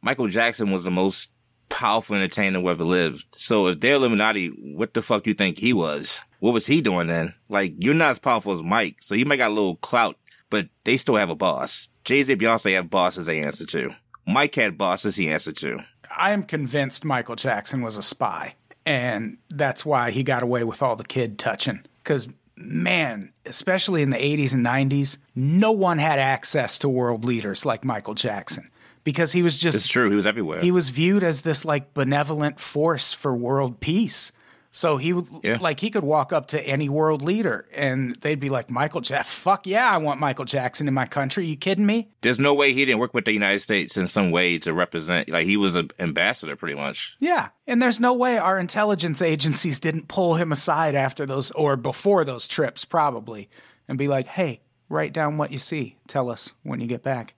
Michael 0.01 0.27
Jackson 0.27 0.71
was 0.71 0.83
the 0.83 0.91
most 0.91 1.31
powerful 1.69 2.15
entertainer 2.15 2.59
who 2.59 2.69
ever 2.69 2.83
lived. 2.83 3.25
So 3.31 3.67
if 3.67 3.79
they're 3.79 3.95
Illuminati, 3.95 4.47
what 4.47 4.93
the 4.93 5.01
fuck 5.01 5.23
do 5.23 5.29
you 5.29 5.33
think 5.33 5.57
he 5.57 5.73
was? 5.73 6.21
What 6.39 6.53
was 6.53 6.67
he 6.67 6.81
doing 6.81 7.07
then? 7.07 7.33
Like, 7.49 7.73
you're 7.79 7.93
not 7.93 8.11
as 8.11 8.19
powerful 8.19 8.53
as 8.53 8.63
Mike, 8.63 8.97
so 9.01 9.15
you 9.15 9.25
might 9.25 9.37
got 9.37 9.51
a 9.51 9.53
little 9.53 9.77
clout, 9.77 10.17
but 10.49 10.69
they 10.83 10.97
still 10.97 11.15
have 11.15 11.29
a 11.29 11.35
boss. 11.35 11.89
Jay-Z 12.03 12.31
and 12.31 12.41
Beyonce 12.41 12.73
have 12.73 12.89
bosses 12.89 13.25
they 13.25 13.41
answer 13.41 13.65
to. 13.65 13.95
Mike 14.25 14.55
had 14.55 14.77
bosses 14.77 15.15
he 15.15 15.29
answered 15.29 15.57
to. 15.57 15.79
I 16.15 16.31
am 16.31 16.43
convinced 16.43 17.05
Michael 17.05 17.35
Jackson 17.35 17.81
was 17.81 17.97
a 17.97 18.01
spy, 18.01 18.55
and 18.85 19.37
that's 19.49 19.85
why 19.85 20.11
he 20.11 20.23
got 20.23 20.43
away 20.43 20.63
with 20.63 20.81
all 20.81 20.95
the 20.95 21.03
kid 21.03 21.37
touching. 21.37 21.81
Because, 22.03 22.27
man, 22.55 23.31
especially 23.45 24.01
in 24.01 24.09
the 24.09 24.17
80s 24.17 24.53
and 24.53 24.65
90s, 24.65 25.17
no 25.35 25.71
one 25.71 25.97
had 25.97 26.19
access 26.19 26.77
to 26.79 26.89
world 26.89 27.25
leaders 27.25 27.65
like 27.65 27.83
Michael 27.83 28.15
Jackson 28.15 28.69
because 29.07 29.31
he 29.31 29.41
was 29.41 29.57
just 29.57 29.77
It's 29.77 29.87
true, 29.87 30.09
he 30.09 30.17
was 30.17 30.25
everywhere. 30.25 30.59
he 30.59 30.69
was 30.69 30.89
viewed 30.89 31.23
as 31.23 31.39
this 31.41 31.63
like 31.63 31.93
benevolent 31.93 32.59
force 32.59 33.13
for 33.13 33.33
world 33.33 33.79
peace. 33.79 34.33
So 34.69 34.97
he 34.97 35.13
would 35.13 35.27
Yeah. 35.43 35.59
like 35.61 35.79
he 35.79 35.89
could 35.89 36.03
walk 36.03 36.33
up 36.33 36.47
to 36.47 36.61
any 36.61 36.89
world 36.89 37.21
leader 37.21 37.65
and 37.73 38.17
they'd 38.17 38.39
be 38.41 38.49
like 38.49 38.69
Michael 38.69 38.99
Jack 38.99 39.25
fuck 39.25 39.65
yeah, 39.65 39.89
I 39.89 39.95
want 39.95 40.19
Michael 40.19 40.43
Jackson 40.43 40.89
in 40.89 40.93
my 40.93 41.05
country. 41.05 41.45
You 41.45 41.55
kidding 41.55 41.85
me? 41.85 42.09
There's 42.21 42.37
no 42.37 42.53
way 42.53 42.73
he 42.73 42.83
didn't 42.83 42.99
work 42.99 43.13
with 43.13 43.23
the 43.23 43.31
United 43.31 43.61
States 43.61 43.95
in 43.95 44.09
some 44.09 44.29
way 44.29 44.57
to 44.59 44.73
represent, 44.73 45.29
like, 45.29 45.45
he 45.47 45.55
was 45.55 45.75
an 45.77 45.89
ambassador 45.99 46.57
pretty 46.57 46.75
much. 46.75 47.15
Yeah. 47.19 47.47
And 47.65 47.81
there's 47.81 48.01
no 48.01 48.13
way 48.13 48.37
our 48.37 48.59
intelligence 48.59 49.21
agencies 49.21 49.79
didn't 49.79 50.09
pull 50.09 50.35
him 50.35 50.51
aside 50.51 50.95
after 50.95 51.25
those 51.25 51.49
or 51.51 51.77
before 51.77 52.25
those 52.25 52.45
trips 52.45 52.83
probably 52.83 53.47
and 53.87 53.97
be 53.97 54.09
like, 54.09 54.27
"Hey, 54.27 54.59
write 54.89 55.13
down 55.13 55.37
what 55.37 55.53
you 55.53 55.59
see. 55.59 55.95
Tell 56.07 56.29
us 56.29 56.55
when 56.63 56.81
you 56.81 56.87
get 56.87 57.03
back." 57.03 57.33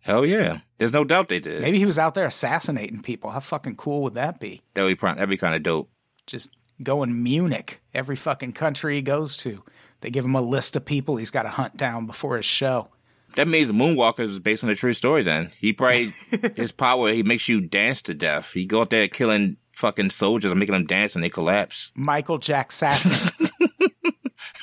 Hell 0.00 0.26
yeah. 0.26 0.58
There's 0.78 0.92
no 0.92 1.04
doubt 1.04 1.28
they 1.28 1.40
did. 1.40 1.62
Maybe 1.62 1.78
he 1.78 1.86
was 1.86 1.98
out 1.98 2.14
there 2.14 2.26
assassinating 2.26 3.02
people. 3.02 3.30
How 3.30 3.40
fucking 3.40 3.76
cool 3.76 4.02
would 4.02 4.14
that 4.14 4.40
be? 4.40 4.62
That'd 4.74 4.98
be, 4.98 5.06
that'd 5.06 5.28
be 5.28 5.36
kind 5.36 5.54
of 5.54 5.62
dope. 5.62 5.88
just 6.26 6.50
going 6.82 7.22
Munich, 7.22 7.80
every 7.92 8.16
fucking 8.16 8.52
country 8.52 8.96
he 8.96 9.02
goes 9.02 9.36
to. 9.38 9.62
They 10.00 10.10
give 10.10 10.24
him 10.24 10.34
a 10.34 10.42
list 10.42 10.74
of 10.76 10.84
people 10.84 11.16
he's 11.16 11.30
got 11.30 11.44
to 11.44 11.48
hunt 11.48 11.76
down 11.76 12.06
before 12.06 12.36
his 12.36 12.44
show. 12.44 12.88
That 13.36 13.48
means 13.48 13.70
Moonwalker 13.70 14.20
is 14.20 14.38
based 14.38 14.62
on 14.62 14.70
a 14.70 14.74
true 14.74 14.94
story 14.94 15.22
then. 15.22 15.50
He 15.58 15.72
probably, 15.72 16.12
his 16.56 16.72
power, 16.72 17.12
he 17.12 17.22
makes 17.22 17.48
you 17.48 17.60
dance 17.60 18.02
to 18.02 18.14
death. 18.14 18.52
He 18.52 18.66
go 18.66 18.80
out 18.82 18.90
there 18.90 19.08
killing 19.08 19.56
fucking 19.72 20.10
soldiers 20.10 20.52
and 20.52 20.60
making 20.60 20.74
them 20.74 20.86
dance 20.86 21.14
and 21.14 21.24
they 21.24 21.28
collapse. 21.28 21.90
Michael 21.94 22.38
Jackson. 22.38 22.88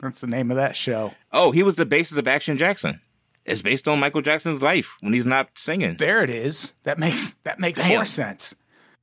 That's 0.00 0.20
the 0.20 0.26
name 0.26 0.50
of 0.50 0.56
that 0.56 0.76
show. 0.76 1.12
Oh, 1.32 1.50
he 1.50 1.62
was 1.62 1.76
the 1.76 1.86
basis 1.86 2.16
of 2.18 2.26
Action 2.26 2.56
Jackson. 2.56 3.00
It's 3.48 3.62
based 3.62 3.88
on 3.88 3.98
Michael 4.00 4.22
Jackson's 4.22 4.62
life 4.62 4.96
when 5.00 5.12
he's 5.12 5.26
not 5.26 5.48
singing. 5.56 5.96
There 5.96 6.22
it 6.22 6.30
is. 6.30 6.74
That 6.84 6.98
makes 6.98 7.34
that 7.44 7.58
makes 7.58 7.80
Damn. 7.80 7.88
more 7.90 8.04
sense. 8.04 8.54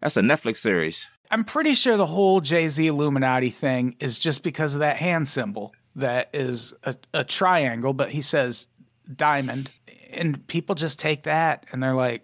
That's 0.01 0.17
a 0.17 0.21
Netflix 0.21 0.57
series. 0.57 1.07
I'm 1.31 1.43
pretty 1.43 1.73
sure 1.73 1.97
the 1.97 2.05
whole 2.05 2.39
Jay 2.41 2.67
Z 2.67 2.85
Illuminati 2.85 3.49
thing 3.49 3.95
is 3.99 4.19
just 4.19 4.43
because 4.43 4.75
of 4.75 4.79
that 4.81 4.97
hand 4.97 5.27
symbol 5.27 5.73
that 5.95 6.29
is 6.33 6.73
a, 6.83 6.95
a 7.13 7.23
triangle, 7.23 7.93
but 7.93 8.09
he 8.11 8.21
says 8.21 8.67
diamond. 9.13 9.71
And 10.11 10.45
people 10.47 10.75
just 10.75 10.99
take 10.99 11.23
that 11.23 11.65
and 11.71 11.81
they're 11.81 11.93
like, 11.93 12.23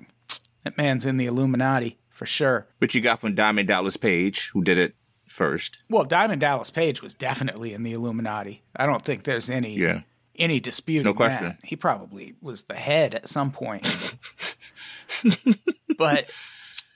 that 0.63 0.77
man's 0.77 1.05
in 1.05 1.17
the 1.17 1.25
Illuminati 1.25 1.97
for 2.09 2.25
sure. 2.25 2.67
Which 2.77 2.93
you 2.93 3.01
got 3.01 3.19
from 3.19 3.33
Diamond 3.33 3.67
Dallas 3.67 3.97
Page, 3.97 4.49
who 4.53 4.63
did 4.63 4.77
it 4.77 4.95
first. 5.27 5.79
Well, 5.89 6.03
Diamond 6.03 6.41
Dallas 6.41 6.69
Page 6.69 7.01
was 7.01 7.15
definitely 7.15 7.73
in 7.73 7.83
the 7.83 7.93
Illuminati. 7.93 8.61
I 8.75 8.85
don't 8.85 9.01
think 9.03 9.23
there's 9.23 9.49
any 9.49 9.75
Yeah. 9.75 10.01
Any 10.41 10.59
dispute. 10.59 11.03
No 11.03 11.13
question. 11.13 11.43
That. 11.45 11.59
He 11.63 11.75
probably 11.75 12.35
was 12.41 12.63
the 12.63 12.75
head 12.75 13.13
at 13.15 13.27
some 13.29 13.51
point. 13.51 13.87
but 15.97 16.29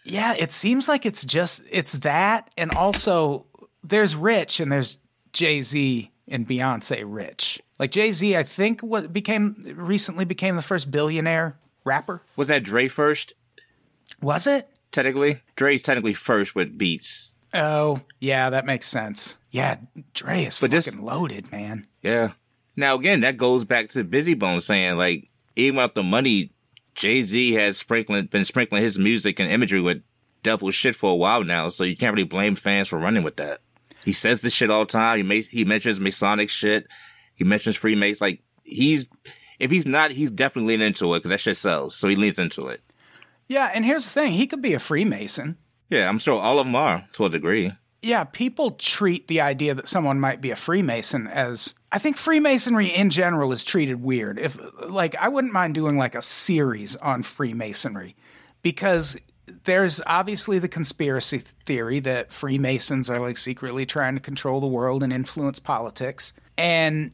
yeah, 0.03 0.33
it 0.37 0.51
seems 0.51 0.87
like 0.87 1.05
it's 1.05 1.25
just 1.25 1.63
it's 1.71 1.93
that, 1.93 2.51
and 2.57 2.71
also 2.71 3.45
there's 3.83 4.15
Rich 4.15 4.59
and 4.59 4.71
there's 4.71 4.97
Jay 5.33 5.61
Z 5.61 6.11
and 6.27 6.47
Beyonce 6.47 7.03
Rich. 7.05 7.61
Like 7.79 7.91
Jay 7.91 8.11
Z, 8.11 8.35
I 8.37 8.43
think 8.43 8.81
what 8.81 9.11
became 9.13 9.73
recently 9.75 10.25
became 10.25 10.55
the 10.55 10.61
first 10.61 10.91
billionaire 10.91 11.57
rapper. 11.83 12.21
Was 12.35 12.47
that 12.47 12.63
Dre 12.63 12.87
first? 12.87 13.33
Was 14.21 14.47
it? 14.47 14.67
Technically, 14.91 15.41
Dre's 15.55 15.81
technically 15.81 16.13
first 16.13 16.55
with 16.55 16.77
Beats. 16.77 17.35
Oh, 17.53 18.01
yeah, 18.19 18.49
that 18.49 18.65
makes 18.65 18.85
sense. 18.85 19.37
Yeah, 19.51 19.77
Dre 20.13 20.43
is 20.45 20.57
But 20.57 20.71
this- 20.71 20.85
fucking 20.85 21.03
loaded, 21.03 21.51
man. 21.51 21.87
Yeah. 22.01 22.31
Now 22.75 22.95
again, 22.95 23.21
that 23.21 23.37
goes 23.37 23.63
back 23.63 23.89
to 23.89 24.03
Bizzy 24.03 24.37
Bone 24.37 24.61
saying 24.61 24.97
like 24.97 25.29
even 25.55 25.77
without 25.77 25.95
the 25.95 26.03
money, 26.03 26.51
Jay 26.93 27.23
Z 27.23 27.53
has 27.53 27.77
sprinkling 27.77 28.25
been 28.27 28.45
sprinkling 28.45 28.83
his 28.83 28.97
music 28.97 29.39
and 29.39 29.51
imagery 29.51 29.81
with 29.81 30.01
devil 30.43 30.71
shit 30.71 30.95
for 30.95 31.11
a 31.11 31.15
while 31.15 31.43
now, 31.43 31.69
so 31.69 31.83
you 31.83 31.97
can't 31.97 32.13
really 32.13 32.27
blame 32.27 32.55
fans 32.55 32.87
for 32.87 32.99
running 32.99 33.23
with 33.23 33.37
that. 33.37 33.59
He 34.03 34.13
says 34.13 34.41
this 34.41 34.53
shit 34.53 34.69
all 34.69 34.85
the 34.85 34.91
time. 34.91 35.17
He 35.17 35.23
ma- 35.23 35.47
he 35.49 35.65
mentions 35.65 35.99
Masonic 35.99 36.49
shit. 36.49 36.87
He 37.33 37.43
mentions 37.43 37.75
Freemason. 37.75 38.25
Like 38.25 38.41
he's 38.63 39.05
if 39.59 39.71
he's 39.71 39.85
not, 39.85 40.11
he's 40.11 40.31
definitely 40.31 40.73
leaning 40.73 40.87
into 40.87 41.13
it 41.13 41.19
because 41.19 41.29
that 41.29 41.39
shit 41.39 41.57
sells. 41.57 41.95
So 41.95 42.07
he 42.07 42.15
leans 42.15 42.39
into 42.39 42.67
it. 42.67 42.81
Yeah, 43.47 43.71
and 43.73 43.85
here's 43.85 44.05
the 44.05 44.11
thing: 44.11 44.31
he 44.33 44.47
could 44.47 44.61
be 44.61 44.73
a 44.73 44.79
Freemason. 44.79 45.57
Yeah, 45.89 46.09
I'm 46.09 46.19
sure 46.19 46.39
all 46.39 46.59
of 46.59 46.65
them 46.65 46.75
are 46.75 47.07
to 47.13 47.25
a 47.25 47.29
degree. 47.29 47.71
Yeah, 48.05 48.23
people 48.23 48.69
treat 48.69 49.27
the 49.27 49.41
idea 49.41 49.73
that 49.73 49.87
someone 49.87 50.19
might 50.19 50.39
be 50.39 50.51
a 50.51 50.55
Freemason 50.55 51.25
as 51.25 51.73
I 51.91 51.97
think 51.97 52.17
Freemasonry 52.17 52.85
in 52.85 53.09
general 53.09 53.51
is 53.51 53.63
treated 53.63 53.99
weird. 53.99 54.37
If 54.37 54.59
like 54.87 55.15
I 55.15 55.27
wouldn't 55.27 55.53
mind 55.53 55.73
doing 55.73 55.97
like 55.97 56.13
a 56.13 56.21
series 56.21 56.95
on 56.97 57.23
Freemasonry 57.23 58.15
because 58.61 59.19
there's 59.63 60.01
obviously 60.05 60.59
the 60.59 60.67
conspiracy 60.67 61.39
theory 61.65 61.99
that 62.01 62.31
Freemasons 62.31 63.09
are 63.09 63.19
like 63.19 63.39
secretly 63.39 63.87
trying 63.87 64.13
to 64.13 64.21
control 64.21 64.61
the 64.61 64.67
world 64.67 65.01
and 65.01 65.11
influence 65.11 65.57
politics. 65.57 66.31
And 66.59 67.11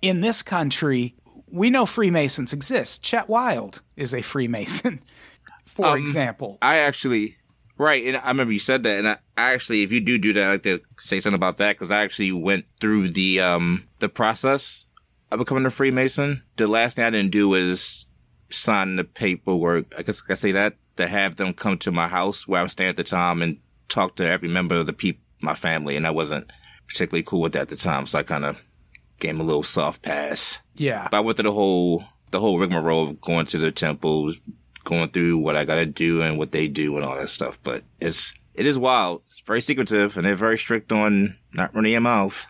in 0.00 0.22
this 0.22 0.42
country, 0.42 1.14
we 1.46 1.68
know 1.68 1.84
Freemasons 1.84 2.54
exist. 2.54 3.02
Chet 3.02 3.28
Wild 3.28 3.82
is 3.96 4.14
a 4.14 4.22
Freemason, 4.22 5.02
for 5.66 5.88
um, 5.88 5.98
example. 5.98 6.56
I 6.62 6.78
actually, 6.78 7.36
right, 7.78 8.04
and 8.04 8.16
I 8.16 8.28
remember 8.28 8.52
you 8.52 8.58
said 8.58 8.82
that, 8.84 8.98
and 8.98 9.08
I, 9.08 9.18
I 9.36 9.52
actually, 9.52 9.82
if 9.82 9.92
you 9.92 10.00
do 10.00 10.18
do 10.18 10.32
that, 10.34 10.44
I'd 10.44 10.50
like 10.52 10.62
to 10.64 10.80
say 10.98 11.20
something 11.20 11.36
about 11.36 11.58
that 11.58 11.76
because 11.76 11.90
I 11.90 12.02
actually 12.02 12.32
went 12.32 12.66
through 12.80 13.08
the 13.10 13.40
um 13.40 13.84
the 14.00 14.08
process 14.08 14.86
of 15.30 15.38
becoming 15.38 15.66
a 15.66 15.70
Freemason. 15.70 16.42
The 16.56 16.68
last 16.68 16.96
thing 16.96 17.04
I 17.04 17.10
didn't 17.10 17.32
do 17.32 17.48
was 17.48 18.06
sign 18.50 18.96
the 18.96 19.04
paperwork. 19.04 19.86
I 19.96 20.02
guess 20.02 20.22
I 20.28 20.34
say 20.34 20.52
that 20.52 20.76
to 20.96 21.06
have 21.08 21.36
them 21.36 21.54
come 21.54 21.78
to 21.78 21.90
my 21.92 22.06
house 22.08 22.46
where 22.46 22.60
I 22.60 22.62
was 22.62 22.72
staying 22.72 22.90
at 22.90 22.96
the 22.96 23.04
time 23.04 23.40
and 23.42 23.58
talk 23.88 24.16
to 24.16 24.30
every 24.30 24.48
member 24.48 24.74
of 24.74 24.86
the 24.86 24.92
people, 24.92 25.22
my 25.40 25.54
family, 25.54 25.96
and 25.96 26.06
I 26.06 26.10
wasn't 26.10 26.50
particularly 26.86 27.22
cool 27.22 27.40
with 27.40 27.52
that 27.54 27.62
at 27.62 27.68
the 27.70 27.76
time, 27.76 28.06
so 28.06 28.18
I 28.18 28.22
kind 28.22 28.44
of 28.44 28.60
gave 29.20 29.30
'em 29.30 29.40
a 29.40 29.44
little 29.44 29.62
soft 29.62 30.02
pass. 30.02 30.58
yeah. 30.74 31.08
But 31.10 31.16
I 31.16 31.20
went 31.20 31.36
through 31.38 31.44
the 31.44 31.52
whole 31.52 32.04
the 32.30 32.40
whole 32.40 32.58
rigmarole 32.58 33.10
of 33.10 33.20
going 33.20 33.44
to 33.46 33.58
the 33.58 33.70
temples, 33.70 34.36
going 34.84 35.10
through 35.10 35.38
what 35.38 35.56
I 35.56 35.64
gotta 35.64 35.86
do 35.86 36.22
and 36.22 36.38
what 36.38 36.52
they 36.52 36.68
do 36.68 36.96
and 36.96 37.04
all 37.04 37.16
that 37.16 37.30
stuff. 37.30 37.58
But 37.62 37.82
it's 38.00 38.34
it 38.54 38.66
is 38.66 38.78
wild. 38.78 39.22
It's 39.30 39.40
very 39.40 39.60
secretive 39.62 40.16
and 40.16 40.26
they're 40.26 40.36
very 40.36 40.58
strict 40.58 40.92
on 40.92 41.36
not 41.52 41.74
running 41.74 41.92
your 41.92 42.00
mouth. 42.00 42.46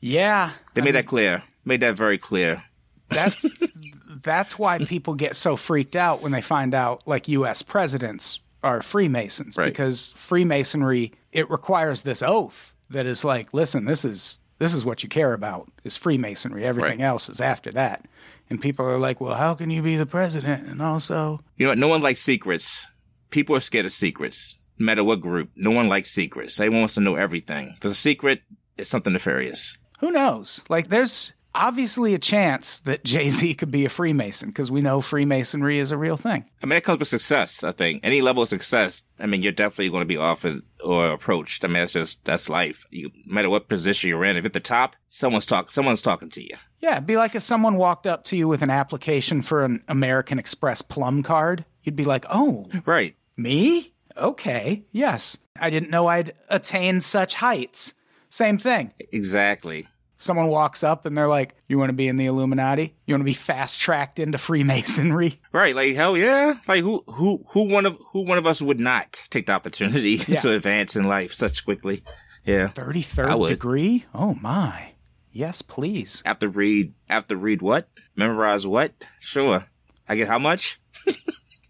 Yeah. 0.00 0.50
They 0.74 0.80
made 0.82 0.94
that 0.94 1.06
clear. 1.06 1.42
Made 1.64 1.80
that 1.80 1.94
very 1.96 2.18
clear. 2.18 2.62
That's 3.10 3.46
that's 4.22 4.58
why 4.58 4.78
people 4.78 5.14
get 5.14 5.36
so 5.36 5.56
freaked 5.56 5.96
out 5.96 6.22
when 6.22 6.32
they 6.32 6.40
find 6.42 6.74
out 6.74 7.06
like 7.06 7.28
US 7.28 7.62
presidents 7.62 8.40
are 8.62 8.82
Freemasons 8.82 9.56
Right. 9.56 9.66
because 9.66 10.12
Freemasonry 10.16 11.12
it 11.32 11.50
requires 11.50 12.02
this 12.02 12.22
oath 12.22 12.74
that 12.90 13.06
is 13.06 13.24
like 13.24 13.52
listen 13.52 13.84
this 13.84 14.04
is 14.04 14.38
this 14.58 14.74
is 14.74 14.84
what 14.84 15.02
you 15.02 15.08
care 15.08 15.32
about 15.32 15.70
is 15.84 15.96
Freemasonry 15.96 16.64
everything 16.64 17.00
Right. 17.00 17.06
else 17.06 17.28
is 17.28 17.40
after 17.40 17.70
that 17.72 18.06
and 18.52 18.60
people 18.60 18.84
are 18.86 18.98
like 18.98 19.20
well 19.20 19.34
how 19.34 19.54
can 19.54 19.70
you 19.70 19.82
be 19.82 19.96
the 19.96 20.06
president 20.06 20.68
and 20.68 20.80
also 20.82 21.40
You 21.56 21.64
know 21.66 21.70
what? 21.70 21.78
No 21.78 21.88
one 21.88 22.02
likes 22.02 22.20
secrets. 22.22 22.86
People 23.30 23.56
are 23.56 23.60
scared 23.60 23.86
of 23.86 23.92
secrets. 23.92 24.58
No 24.78 24.86
matter 24.86 25.02
what 25.04 25.20
group. 25.20 25.50
No 25.56 25.70
one 25.70 25.88
likes 25.88 26.10
secrets. 26.10 26.60
Everyone 26.60 26.80
wants 26.82 26.94
to 26.94 27.00
know 27.00 27.14
everything. 27.14 27.72
Because 27.74 27.92
a 27.92 27.94
secret 27.94 28.42
is 28.76 28.88
something 28.88 29.12
nefarious. 29.12 29.76
who 30.00 30.10
knows 30.10 30.64
like 30.68 30.88
there's 30.88 31.32
obviously 31.54 32.14
a 32.14 32.18
chance 32.18 32.78
that 32.80 33.04
Jay-Z 33.04 33.54
could 33.56 33.70
be 33.70 33.84
a 33.84 33.90
Freemason 33.90 34.48
because 34.48 34.70
we 34.70 34.80
know 34.80 35.00
Freemasonry 35.02 35.78
is 35.78 35.90
a 35.90 35.98
real 35.98 36.16
thing 36.16 36.44
I 36.62 36.66
mean, 36.66 36.78
it 36.78 36.84
comes 36.84 36.98
with 37.00 37.08
success, 37.08 37.62
I 37.62 37.72
think. 37.72 38.00
Any 38.02 38.22
level 38.22 38.42
of 38.42 38.48
success, 38.48 39.02
I 39.18 39.26
mean, 39.26 39.42
you're 39.42 39.52
definitely 39.52 39.90
going 39.90 40.00
to 40.00 40.06
be 40.06 40.16
offered 40.16 40.62
or 40.82 41.10
approached. 41.10 41.62
I 41.64 41.68
mean, 41.68 41.74
that's 41.74 41.92
just, 41.92 42.24
that's 42.24 42.48
life. 42.48 42.84
You, 42.90 43.10
no 43.26 43.34
matter 43.34 43.50
what 43.50 43.68
position 43.68 44.08
you're 44.08 44.24
in, 44.24 44.36
if 44.36 44.42
you're 44.44 44.48
at 44.48 44.54
the 44.54 44.60
top, 44.60 44.96
someone's 45.08 45.44
talk, 45.46 45.70
someone's 45.70 46.00
talking 46.02 46.30
to 46.30 46.40
you. 46.42 46.56
Yeah, 46.82 46.92
it'd 46.94 47.06
be 47.06 47.16
like 47.16 47.34
if 47.34 47.42
someone 47.42 47.76
walked 47.76 48.06
up 48.06 48.24
to 48.24 48.36
you 48.36 48.48
with 48.48 48.60
an 48.62 48.70
application 48.70 49.40
for 49.40 49.64
an 49.64 49.82
American 49.88 50.38
Express 50.38 50.82
plum 50.82 51.22
card. 51.22 51.64
You'd 51.84 51.96
be 51.96 52.04
like, 52.04 52.24
oh, 52.28 52.66
Right. 52.84 53.14
me? 53.36 53.92
Okay, 54.16 54.84
yes. 54.92 55.38
I 55.60 55.70
didn't 55.70 55.90
know 55.90 56.06
I'd 56.08 56.32
attained 56.48 57.02
such 57.04 57.34
heights. 57.36 57.94
Same 58.28 58.58
thing. 58.58 58.92
Exactly. 59.12 59.88
Someone 60.18 60.48
walks 60.48 60.84
up 60.84 61.04
and 61.04 61.16
they're 61.18 61.26
like, 61.28 61.56
"You 61.66 61.78
want 61.78 61.88
to 61.88 61.94
be 61.94 62.06
in 62.06 62.16
the 62.16 62.26
Illuminati? 62.26 62.94
You 63.06 63.14
want 63.14 63.22
to 63.22 63.24
be 63.24 63.32
fast 63.34 63.80
tracked 63.80 64.20
into 64.20 64.38
Freemasonry?" 64.38 65.40
Right, 65.52 65.74
like 65.74 65.96
hell 65.96 66.16
yeah. 66.16 66.54
Like 66.68 66.82
who 66.82 67.02
who 67.08 67.44
who 67.48 67.62
one 67.64 67.86
of 67.86 67.98
who 68.12 68.20
one 68.20 68.38
of 68.38 68.46
us 68.46 68.62
would 68.62 68.78
not 68.78 69.20
take 69.30 69.46
the 69.46 69.52
opportunity 69.52 70.10
Yeah. 70.28 70.36
to 70.36 70.52
advance 70.52 70.94
in 70.94 71.08
life 71.08 71.34
such 71.34 71.64
quickly? 71.64 72.04
Yeah. 72.44 72.68
Thirty 72.68 73.04
I 73.18 73.48
degree? 73.48 74.04
Oh 74.14 74.34
my! 74.40 74.91
Yes, 75.32 75.62
please. 75.62 76.22
After 76.26 76.48
read 76.48 76.92
after 77.08 77.36
read 77.36 77.62
what? 77.62 77.88
Memorize 78.14 78.66
what? 78.66 78.92
Sure. 79.20 79.66
I 80.08 80.16
get 80.16 80.28
how 80.28 80.38
much? 80.38 80.80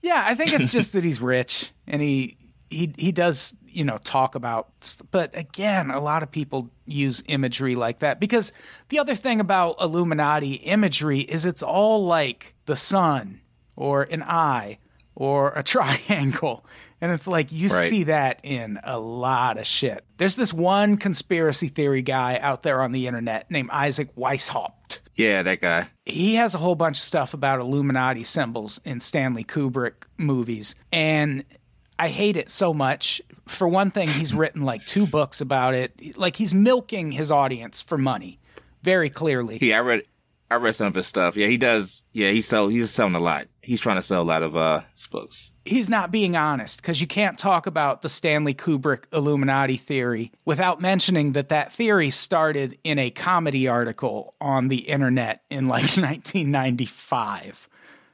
Yeah, 0.03 0.21
I 0.27 0.35
think 0.35 0.53
it's 0.53 0.73
just 0.73 0.93
that 0.95 1.05
he's 1.05 1.21
rich 1.21 1.71
and 1.87 2.03
he 2.03 2.37
he 2.71 2.93
he 2.99 3.13
does 3.13 3.55
you 3.69 3.85
know 3.85 3.99
talk 3.99 4.35
about. 4.35 4.69
But 5.13 5.31
again, 5.39 5.91
a 5.93 6.01
lot 6.01 6.25
of 6.25 6.31
people 6.33 6.71
use 6.87 7.23
imagery 7.29 7.77
like 7.77 8.01
that 8.01 8.19
because 8.19 8.51
the 8.89 8.99
other 8.99 9.15
thing 9.15 9.39
about 9.39 9.77
Illuminati 9.81 10.55
imagery 10.55 11.21
is 11.21 11.45
it's 11.45 11.63
all 11.63 12.05
like 12.05 12.55
the 12.67 12.75
sun 12.75 13.41
or 13.77 14.03
an 14.03 14.25
eye 14.25 14.79
or 15.15 15.53
a 15.53 15.63
triangle. 15.75 16.67
And 17.03 17.13
it's 17.13 17.27
like 17.27 17.51
you 17.53 17.69
Right. 17.69 17.91
see 17.91 18.05
that 18.05 18.39
in 18.45 18.79
a 18.85 18.99
lot 18.99 19.59
of 19.59 19.67
shit. 19.67 20.05
There's 20.17 20.37
this 20.37 20.53
one 20.55 20.97
conspiracy 20.97 21.67
theory 21.69 22.01
guy 22.01 22.39
out 22.39 22.63
there 22.63 22.81
on 22.81 22.93
the 22.93 23.07
internet 23.09 23.51
named 23.51 23.71
Isaac 23.73 24.15
Weishaupt 24.17 25.01
Yeah, 25.17 25.43
that 25.43 25.61
guy. 25.61 25.89
he 26.07 26.37
has 26.37 26.55
a 26.55 26.59
whole 26.59 26.77
bunch 26.77 26.97
of 26.99 27.03
stuff 27.03 27.35
about 27.35 27.59
Illuminati 27.61 28.23
symbols 28.23 28.81
in 28.85 29.01
Stanley 29.01 29.43
Kubrick 29.45 30.05
movies. 30.17 30.77
And 30.93 31.45
I 31.99 32.09
hate 32.09 32.37
it 32.37 32.49
so 32.51 32.73
much. 32.73 33.21
For 33.47 33.67
one 33.67 33.91
thing, 33.91 34.07
he's 34.09 34.33
written 34.35 34.63
like 34.63 34.87
two 34.87 35.07
books 35.07 35.41
about 35.41 35.75
it. 35.75 36.17
Like 36.17 36.37
he's 36.37 36.55
milking 36.55 37.11
his 37.13 37.33
audience 37.33 37.83
for 37.83 37.99
money 37.99 38.39
very 38.85 39.11
clearly. 39.11 39.59
Yeah, 39.61 39.79
I 39.79 39.81
read 39.81 40.03
I 40.53 40.57
read 40.57 40.75
some 40.75 40.89
of 40.89 40.95
his 40.95 41.07
stuff. 41.07 41.35
Yeah, 41.35 41.47
he 41.47 41.57
does 41.57 42.05
yeah, 42.13 42.31
he 42.31 42.43
sell 42.43 42.69
he's 42.69 42.91
selling 42.91 43.15
a 43.15 43.21
lot. 43.21 43.47
He's 43.63 43.81
trying 43.81 43.97
to 43.97 44.03
sell 44.03 44.21
a 44.21 44.25
lot 44.25 44.43
of 44.43 44.55
uh 44.57 44.83
books. 45.11 45.53
He's 45.65 45.89
not 45.89 46.11
being 46.11 46.37
honest 46.37 46.83
because 46.83 47.01
you 47.01 47.07
can't 47.07 47.39
talk 47.39 47.67
about 47.67 48.03
the 48.03 48.09
Stanley 48.09 48.53
Kubrick 48.53 49.05
Illuminati 49.13 49.77
theory 49.79 50.31
without 50.45 50.81
mentioning 50.81 51.33
that 51.33 51.49
that 51.49 51.73
theory 51.73 52.11
started 52.11 52.79
in 52.85 52.99
a 52.99 53.11
comedy 53.11 53.67
article 53.67 54.35
on 54.41 54.69
the 54.69 54.89
internet 54.89 55.43
in 55.51 55.69
like 55.69 55.83
1995. 55.97 57.69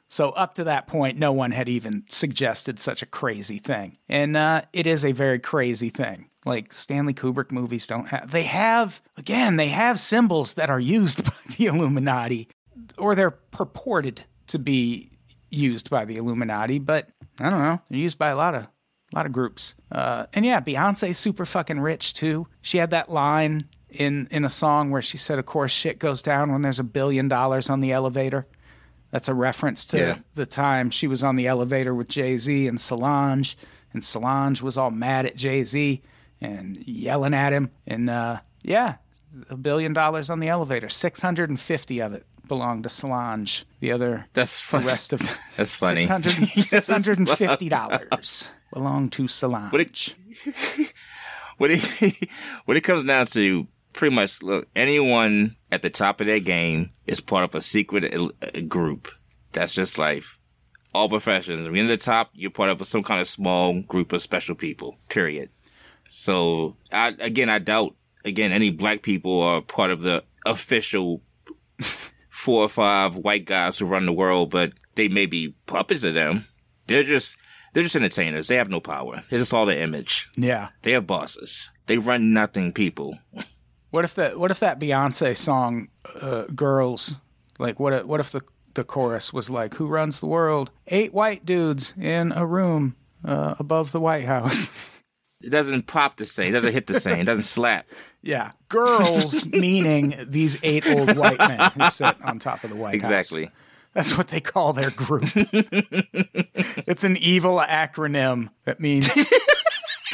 So 0.08 0.30
up 0.30 0.54
to 0.54 0.64
that 0.64 0.86
point, 0.86 1.18
no 1.18 1.32
one 1.32 1.50
had 1.50 1.68
even 1.68 2.04
suggested 2.08 2.78
such 2.78 3.02
a 3.02 3.06
crazy 3.06 3.58
thing. 3.58 3.98
And 4.08 4.36
uh, 4.36 4.62
it 4.72 4.86
is 4.86 5.04
a 5.04 5.12
very 5.12 5.38
crazy 5.38 5.90
thing. 5.90 6.30
Like 6.44 6.72
Stanley 6.72 7.12
Kubrick 7.12 7.52
movies 7.52 7.86
don't 7.86 8.08
have, 8.08 8.30
they 8.30 8.44
have, 8.44 9.02
again, 9.18 9.56
they 9.56 9.68
have 9.68 10.00
symbols 10.00 10.54
that 10.54 10.70
are 10.70 10.80
used 10.80 11.24
by 11.24 11.54
the 11.56 11.66
Illuminati, 11.66 12.48
or 12.96 13.14
they're 13.14 13.30
purported 13.30 14.24
to 14.46 14.58
be 14.58 15.10
used 15.50 15.90
by 15.90 16.04
the 16.04 16.16
Illuminati, 16.16 16.78
but 16.78 17.08
I 17.38 17.50
don't 17.50 17.60
know. 17.60 17.80
They're 17.88 17.98
used 17.98 18.18
by 18.18 18.30
a 18.30 18.36
lot 18.36 18.54
of, 18.54 18.62
a 18.62 18.68
lot 19.16 19.26
of 19.26 19.32
groups. 19.32 19.74
Uh, 19.92 20.26
and 20.32 20.44
yeah, 20.44 20.60
Beyonce's 20.60 21.18
super 21.18 21.44
fucking 21.44 21.80
rich 21.80 22.14
too. 22.14 22.46
She 22.62 22.78
had 22.78 22.90
that 22.90 23.10
line 23.10 23.68
in, 23.90 24.28
in 24.30 24.44
a 24.44 24.50
song 24.50 24.90
where 24.90 25.02
she 25.02 25.16
said, 25.16 25.38
of 25.38 25.46
course, 25.46 25.72
shit 25.72 25.98
goes 25.98 26.22
down 26.22 26.52
when 26.52 26.62
there's 26.62 26.80
a 26.80 26.84
billion 26.84 27.28
dollars 27.28 27.68
on 27.68 27.80
the 27.80 27.92
elevator. 27.92 28.46
That's 29.10 29.28
a 29.28 29.34
reference 29.34 29.86
to 29.86 29.98
Yeah. 29.98 30.16
the 30.34 30.46
time 30.46 30.90
she 30.90 31.06
was 31.06 31.24
on 31.24 31.36
the 31.36 31.46
elevator 31.46 31.94
with 31.94 32.08
Jay 32.08 32.36
Z 32.36 32.66
and 32.66 32.78
Solange, 32.80 33.56
and 33.92 34.04
Solange 34.04 34.60
was 34.62 34.76
all 34.76 34.90
mad 34.90 35.24
at 35.26 35.36
Jay 35.36 35.64
Z 35.64 36.02
and 36.40 36.76
yelling 36.86 37.34
at 37.34 37.52
him. 37.52 37.70
And 37.86 38.10
uh, 38.10 38.40
yeah, 38.62 38.96
a 39.48 39.56
billion 39.56 39.92
dollars 39.92 40.28
on 40.30 40.40
the 40.40 40.48
elevator, 40.48 40.88
six 40.88 41.22
hundred 41.22 41.48
and 41.50 41.58
fifty 41.58 42.00
of 42.00 42.12
it 42.12 42.26
belonged 42.46 42.82
to 42.84 42.88
Solange. 42.88 43.64
The 43.80 43.92
other, 43.92 44.26
That's 44.34 44.68
the 44.70 44.78
rest 44.78 45.12
of 45.12 45.20
That's 45.56 45.74
funny. 45.74 46.02
six 46.02 46.88
hundred 46.88 47.18
and 47.18 47.28
fifty 47.38 47.68
dollars 47.68 48.50
belonged 48.72 49.12
to 49.12 49.26
Solange. 49.26 49.70
What 49.72 49.80
it, 49.80 50.14
when 51.58 51.70
it 51.72 52.28
when 52.66 52.76
it 52.76 52.82
comes 52.84 53.04
down 53.04 53.26
to 53.26 53.66
pretty 53.98 54.14
much 54.14 54.40
look 54.44 54.68
anyone 54.76 55.56
at 55.72 55.82
the 55.82 55.90
top 55.90 56.20
of 56.20 56.28
their 56.28 56.38
game 56.38 56.88
is 57.08 57.20
part 57.20 57.42
of 57.42 57.52
a 57.56 57.60
secret 57.60 58.14
uh, 58.14 58.60
group. 58.68 59.08
That's 59.52 59.74
just 59.74 59.98
life. 59.98 60.38
All 60.94 61.08
professions. 61.08 61.66
When 61.66 61.74
you're 61.74 61.84
at 61.86 61.98
the 61.98 62.04
top, 62.04 62.30
you're 62.32 62.52
part 62.52 62.70
of 62.70 62.86
some 62.86 63.02
kind 63.02 63.20
of 63.20 63.26
small 63.26 63.82
group 63.82 64.12
of 64.12 64.22
special 64.22 64.54
people. 64.54 64.96
Period. 65.08 65.50
So 66.08 66.76
I, 66.92 67.16
again, 67.18 67.50
I 67.50 67.58
doubt 67.58 67.96
again 68.24 68.52
any 68.52 68.70
black 68.70 69.02
people 69.02 69.42
are 69.42 69.62
part 69.62 69.90
of 69.90 70.02
the 70.02 70.22
official 70.46 71.20
four 72.30 72.62
or 72.62 72.68
five 72.68 73.16
white 73.16 73.46
guys 73.46 73.78
who 73.78 73.86
run 73.86 74.06
the 74.06 74.12
world, 74.12 74.50
but 74.50 74.74
they 74.94 75.08
may 75.08 75.26
be 75.26 75.56
puppets 75.66 76.04
of 76.04 76.14
them. 76.14 76.46
They're 76.86 77.02
just 77.02 77.36
they're 77.74 77.82
just 77.82 77.96
entertainers. 77.96 78.46
They 78.46 78.56
have 78.56 78.70
no 78.70 78.78
power. 78.78 79.16
It's 79.28 79.42
just 79.42 79.52
all 79.52 79.66
the 79.66 79.78
image. 79.78 80.30
yeah. 80.36 80.68
They 80.82 80.94
are 80.94 81.00
bosses. 81.00 81.68
They 81.86 81.98
run 81.98 82.32
nothing 82.32 82.72
people. 82.72 83.18
What 83.90 84.04
if 84.04 84.14
that? 84.16 84.38
What 84.38 84.50
if 84.50 84.60
that 84.60 84.78
Beyonce 84.78 85.36
song, 85.36 85.88
uh, 86.20 86.44
"Girls"? 86.54 87.16
Like, 87.58 87.80
what? 87.80 87.92
If, 87.92 88.04
what 88.04 88.20
if 88.20 88.30
the 88.30 88.42
the 88.74 88.84
chorus 88.84 89.32
was 89.32 89.50
like, 89.50 89.74
"Who 89.74 89.86
runs 89.86 90.20
the 90.20 90.26
world? 90.26 90.70
Eight 90.88 91.12
white 91.12 91.44
dudes 91.46 91.94
in 92.00 92.32
a 92.32 92.46
room 92.46 92.96
uh, 93.24 93.54
above 93.58 93.92
the 93.92 94.00
White 94.00 94.24
House." 94.24 94.72
It 95.40 95.50
doesn't 95.50 95.86
pop 95.86 96.16
the 96.16 96.26
same. 96.26 96.48
It 96.48 96.52
doesn't 96.52 96.72
hit 96.72 96.88
the 96.88 97.00
same. 97.00 97.20
It 97.20 97.24
doesn't 97.24 97.44
slap. 97.44 97.86
yeah, 98.22 98.52
girls 98.68 99.46
meaning 99.52 100.14
these 100.26 100.58
eight 100.64 100.84
old 100.84 101.16
white 101.16 101.38
men 101.38 101.60
who 101.76 101.84
sit 101.90 102.16
on 102.24 102.40
top 102.40 102.64
of 102.64 102.70
the 102.70 102.76
White 102.76 103.00
House. 103.00 103.08
Exactly. 103.08 103.50
That's 103.94 104.18
what 104.18 104.28
they 104.28 104.40
call 104.40 104.72
their 104.72 104.90
group. 104.90 105.30
it's 105.34 107.04
an 107.04 107.16
evil 107.18 107.58
acronym 107.60 108.50
that 108.64 108.80
means 108.80 109.08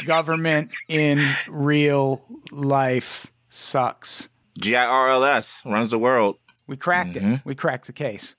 government 0.05 0.71
in 0.87 1.19
real 1.47 2.23
life 2.51 3.31
sucks. 3.55 4.29
G 4.57 4.75
I 4.75 4.85
R 4.85 5.09
L 5.09 5.23
S 5.23 5.61
runs 5.65 5.91
the 5.91 5.99
world. 5.99 6.37
We 6.67 6.77
cracked 6.77 7.15
it. 7.15 7.23
Mm-hmm. 7.23 7.47
We 7.47 7.55
cracked 7.55 7.87
the 7.87 7.93
case. 7.93 8.35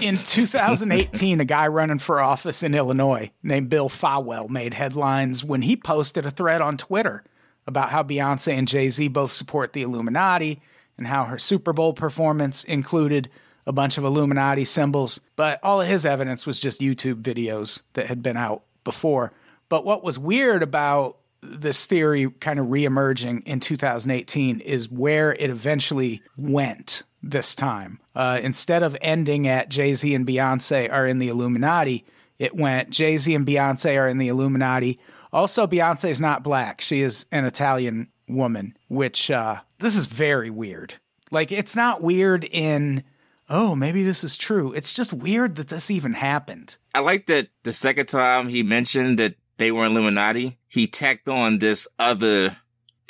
In 0.00 0.18
2018, 0.18 1.40
a 1.40 1.44
guy 1.44 1.68
running 1.68 2.00
for 2.00 2.20
office 2.20 2.62
in 2.62 2.74
Illinois 2.74 3.30
named 3.42 3.68
Bill 3.68 3.88
Fawell 3.88 4.48
made 4.48 4.74
headlines 4.74 5.44
when 5.44 5.62
he 5.62 5.76
posted 5.76 6.26
a 6.26 6.30
thread 6.30 6.60
on 6.60 6.76
Twitter 6.76 7.22
about 7.66 7.90
how 7.90 8.02
Beyonce 8.02 8.52
and 8.52 8.66
Jay 8.66 8.88
Z 8.88 9.08
both 9.08 9.30
support 9.30 9.72
the 9.72 9.82
Illuminati 9.82 10.60
and 10.96 11.06
how 11.06 11.24
her 11.24 11.38
Super 11.38 11.72
Bowl 11.72 11.92
performance 11.92 12.64
included 12.64 13.30
a 13.66 13.72
bunch 13.72 13.98
of 13.98 14.04
Illuminati 14.04 14.64
symbols. 14.64 15.20
But 15.36 15.60
all 15.62 15.80
of 15.80 15.86
his 15.86 16.04
evidence 16.04 16.46
was 16.46 16.58
just 16.58 16.80
YouTube 16.80 17.22
videos 17.22 17.82
that 17.92 18.06
had 18.06 18.22
been 18.22 18.36
out 18.36 18.64
before. 18.82 19.32
But 19.68 19.84
what 19.84 20.02
was 20.02 20.18
weird 20.18 20.62
about 20.62 21.17
this 21.40 21.86
theory 21.86 22.30
kind 22.40 22.58
of 22.58 22.66
reemerging 22.66 23.42
in 23.46 23.60
2018 23.60 24.60
is 24.60 24.90
where 24.90 25.32
it 25.34 25.50
eventually 25.50 26.22
went 26.36 27.04
this 27.22 27.54
time. 27.54 28.00
Uh, 28.14 28.40
instead 28.42 28.82
of 28.82 28.96
ending 29.00 29.46
at 29.48 29.68
Jay 29.68 29.94
Z 29.94 30.14
and 30.14 30.26
Beyonce 30.26 30.92
are 30.92 31.06
in 31.06 31.18
the 31.18 31.28
Illuminati, 31.28 32.04
it 32.38 32.54
went 32.54 32.90
Jay 32.90 33.16
Z 33.16 33.34
and 33.34 33.46
Beyonce 33.46 33.98
are 33.98 34.08
in 34.08 34.18
the 34.18 34.28
Illuminati. 34.28 34.98
Also, 35.32 35.66
Beyonce 35.66 36.10
is 36.10 36.20
not 36.20 36.42
black. 36.42 36.80
She 36.80 37.02
is 37.02 37.26
an 37.32 37.44
Italian 37.44 38.08
woman, 38.28 38.76
which 38.88 39.30
uh, 39.30 39.56
this 39.78 39.96
is 39.96 40.06
very 40.06 40.50
weird. 40.50 40.94
Like, 41.30 41.52
it's 41.52 41.76
not 41.76 42.02
weird 42.02 42.44
in, 42.50 43.04
oh, 43.50 43.74
maybe 43.74 44.02
this 44.02 44.24
is 44.24 44.36
true. 44.36 44.72
It's 44.72 44.94
just 44.94 45.12
weird 45.12 45.56
that 45.56 45.68
this 45.68 45.90
even 45.90 46.14
happened. 46.14 46.78
I 46.94 47.00
like 47.00 47.26
that 47.26 47.48
the 47.64 47.72
second 47.72 48.06
time 48.06 48.48
he 48.48 48.62
mentioned 48.62 49.18
that 49.18 49.34
they 49.58 49.70
were 49.70 49.84
Illuminati, 49.84 50.58
he 50.68 50.86
tacked 50.86 51.28
on 51.28 51.58
this 51.58 51.86
other 51.98 52.56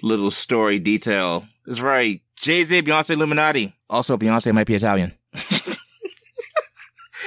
little 0.02 0.30
story 0.30 0.78
detail. 0.78 1.46
It's 1.66 1.80
right. 1.80 2.22
Jay 2.37 2.64
Z, 2.64 2.82
Beyonce, 2.82 3.11
Illuminati. 3.11 3.74
Also, 3.90 4.16
Beyonce 4.16 4.52
might 4.52 4.66
be 4.66 4.74
Italian. 4.74 5.12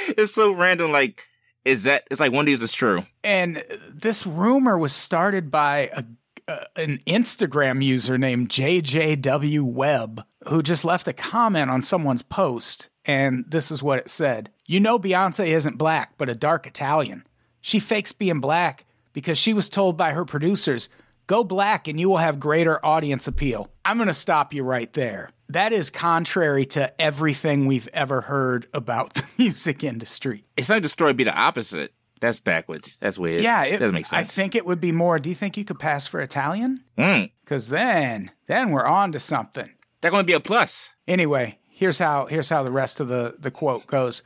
it's 0.08 0.34
so 0.34 0.52
random. 0.52 0.92
Like, 0.92 1.24
is 1.66 1.84
that? 1.84 2.08
It's 2.10 2.20
like 2.20 2.32
one 2.32 2.42
of 2.42 2.48
these 2.48 2.62
is 2.62 2.74
true. 2.74 3.06
And 3.24 3.64
this 3.90 4.26
rumor 4.26 4.78
was 4.78 4.94
started 4.94 5.52
by 5.52 5.92
a, 5.94 6.04
uh, 6.48 6.66
an 6.76 7.00
Instagram 7.06 7.84
user 7.84 8.18
named 8.18 8.50
JJW 8.50 9.62
Webb, 9.62 10.24
who 10.48 10.64
just 10.64 10.84
left 10.86 11.08
a 11.08 11.14
comment 11.14 11.70
on 11.70 11.82
someone's 11.82 12.24
post. 12.24 12.90
And 13.06 13.46
this 13.48 13.72
is 13.72 13.82
what 13.84 14.00
it 14.00 14.10
said 14.10 14.52
You 14.66 14.80
know, 14.80 14.98
Beyonce 14.98 15.48
isn't 15.48 15.78
black, 15.78 16.14
but 16.18 16.30
a 16.30 16.36
dark 16.36 16.66
Italian. 16.66 17.26
She 17.60 17.80
fakes 17.80 18.12
being 18.12 18.40
black 18.40 18.86
because 19.14 19.38
she 19.38 19.54
was 19.54 19.70
told 19.70 19.98
by 19.98 20.12
her 20.12 20.26
producers, 20.26 20.90
go 21.28 21.44
black 21.44 21.88
and 21.88 22.00
you 22.00 22.10
will 22.10 22.18
have 22.18 22.40
greater 22.40 22.84
audience 22.86 23.28
appeal. 23.28 23.70
I'm 23.86 23.98
going 23.98 24.08
to 24.08 24.14
stop 24.14 24.54
you 24.54 24.64
right 24.64 24.92
there. 24.94 25.30
That 25.50 25.74
is 25.74 25.90
contrary 25.90 26.66
to 26.68 27.02
everything 27.02 27.66
we've 27.66 27.90
ever 27.94 28.22
heard 28.22 28.68
about 28.74 29.14
the 29.16 29.26
music 29.38 29.84
industry. 29.84 30.46
It's 30.58 30.70
not 30.70 30.82
the 30.82 30.90
story 30.90 31.14
be 31.14 31.24
the 31.24 31.36
opposite. 31.36 31.94
That's 32.22 32.40
backwards. 32.40 32.98
That's 32.98 33.18
weird. 33.18 33.44
Yeah, 33.44 33.64
it 33.64 33.80
doesn't 33.80 33.96
make 33.96 34.06
sense. 34.06 34.20
I 34.20 34.24
think 34.32 34.56
it 34.56 34.66
would 34.66 34.80
be 34.80 34.92
more. 34.92 35.18
Do 35.18 35.28
you 35.28 35.36
think 35.36 35.58
you 35.58 35.66
could 35.66 35.80
pass 35.80 36.06
for 36.06 36.22
Italian? 36.22 36.84
Mm. 36.96 37.32
Because 37.44 37.70
then, 37.70 38.32
then 38.46 38.70
we're 38.70 38.86
on 38.86 39.12
to 39.14 39.20
something. 39.20 39.72
They're 40.02 40.12
going 40.12 40.24
to 40.24 40.28
be 40.28 40.34
a 40.34 40.40
plus. 40.40 40.92
Anyway, 41.08 41.58
here's 41.68 41.98
how 41.98 42.28
here's 42.28 42.50
how 42.50 42.62
the 42.62 42.72
rest 42.72 43.00
of 43.00 43.08
the, 43.08 43.36
the 43.40 43.50
quote 43.50 43.88
goes. 43.88 44.22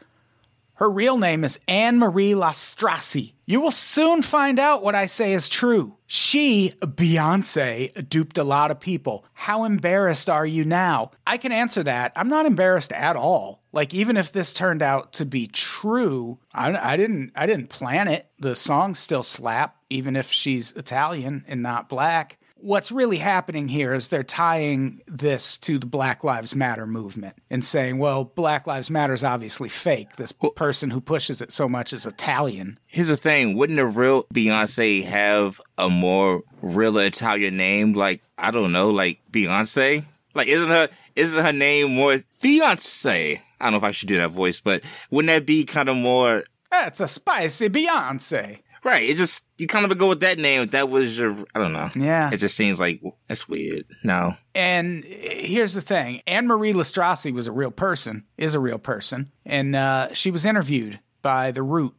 Her 0.73 0.91
real 0.91 1.17
name 1.17 1.45
is 1.45 1.57
Anne 1.69 1.97
Marie 1.97 2.33
Lastrassi. 2.33 3.34
You 3.47 3.61
will 3.61 3.71
soon 3.71 4.23
find 4.23 4.57
out 4.57 4.81
what 4.81 4.95
I 4.95 5.05
say 5.05 5.33
is 5.33 5.49
true. 5.49 5.97
She, 6.07 6.73
Beyonce, 6.81 8.09
duped 8.09 8.39
a 8.39 8.43
lot 8.43 8.71
of 8.71 8.79
people. 8.79 9.23
How 9.33 9.65
embarrassed 9.65 10.29
are 10.29 10.45
you 10.45 10.65
now? 10.65 11.11
I 11.27 11.37
can 11.37 11.51
answer 11.51 11.83
that. 11.83 12.11
I'm 12.15 12.29
not 12.29 12.47
embarrassed 12.47 12.91
at 12.91 13.15
all. 13.15 13.61
Like 13.71 13.93
even 13.93 14.17
if 14.17 14.31
this 14.31 14.51
turned 14.51 14.81
out 14.81 15.13
to 15.13 15.25
be 15.25 15.47
true, 15.47 16.39
I, 16.53 16.93
I 16.93 16.97
didn't 16.97 17.33
I 17.35 17.45
didn't 17.45 17.69
plan 17.69 18.07
it. 18.07 18.31
The 18.39 18.55
songs 18.55 18.97
still 18.97 19.23
slap, 19.23 19.75
even 19.89 20.15
if 20.15 20.31
she's 20.31 20.71
Italian 20.71 21.45
and 21.47 21.61
not 21.61 21.89
black 21.89 22.39
what's 22.65 22.91
really 22.91 23.17
happening 23.17 23.67
here 23.67 23.93
is 23.93 24.07
they're 24.07 24.23
tying 24.23 24.99
this 25.05 25.55
to 25.57 25.77
the 25.77 25.85
Black 25.85 26.23
Lives 26.23 26.55
Matter 26.55 26.87
movement 26.87 27.35
and 27.51 27.63
saying, 27.63 27.99
well, 27.99 28.25
Black 28.25 28.65
Lives 28.65 28.89
Matter 28.89 29.13
is 29.13 29.23
obviously 29.23 29.69
fake. 29.69 30.15
This 30.15 30.31
person 30.31 30.89
who 30.89 30.99
pushes 30.99 31.41
it 31.41 31.51
so 31.51 31.69
much 31.69 31.93
is 31.93 32.07
Italian. 32.07 32.79
Here's 32.87 33.07
the 33.07 33.17
thing: 33.17 33.55
wouldn't 33.55 33.79
a 33.79 33.85
real 33.85 34.23
Beyonce 34.33 35.03
have 35.03 35.61
a 35.77 35.89
more 35.89 36.41
real 36.61 36.97
Italian 36.97 37.55
name? 37.55 37.93
Like 37.93 38.21
I 38.37 38.49
don't 38.49 38.71
know, 38.71 38.89
like 38.89 39.19
Beyonce. 39.31 40.03
Like 40.33 40.47
isn't 40.47 40.69
her 40.69 40.89
isn't 41.15 41.45
her 41.45 41.53
name 41.53 41.93
more 41.93 42.17
Beyonce? 42.41 43.39
I 43.61 43.65
don't 43.65 43.73
know 43.73 43.77
if 43.77 43.83
I 43.83 43.91
should 43.91 44.09
do 44.09 44.17
that 44.17 44.31
voice, 44.31 44.59
but 44.59 44.81
wouldn't 45.11 45.29
that 45.29 45.45
be 45.45 45.65
kind 45.65 45.87
of 45.87 45.97
more? 45.97 46.43
That's 46.71 46.99
a 46.99 47.07
spicy 47.07 47.69
Beyonce. 47.69 48.59
Right. 48.83 49.09
It 49.09 49.17
just 49.17 49.44
you 49.57 49.67
kind 49.67 49.89
of 49.89 49.97
go 49.97 50.07
with 50.07 50.19
that 50.21 50.37
name. 50.37 50.61
If 50.61 50.71
that 50.71 50.89
was 50.89 51.17
your, 51.17 51.31
I 51.53 51.59
don't 51.59 51.73
know. 51.73 51.89
Yeah. 51.95 52.29
It 52.31 52.37
just 52.37 52.55
seems 52.55 52.79
like 52.79 53.01
that's 53.27 53.47
weird. 53.47 53.85
No. 54.03 54.35
And 54.53 55.03
here's 55.05 55.73
the 55.73 55.81
thing: 55.81 56.21
Anne 56.27 56.47
Marie 56.47 56.73
Lastrassi 56.73 57.33
was 57.33 57.47
a 57.47 57.51
real 57.51 57.71
person, 57.71 58.25
is 58.37 58.53
a 58.53 58.59
real 58.59 58.79
person, 58.79 59.31
and 59.45 59.75
uh, 59.75 60.13
she 60.13 60.31
was 60.31 60.45
interviewed 60.45 60.99
by 61.21 61.51
The 61.51 61.63
Root. 61.63 61.95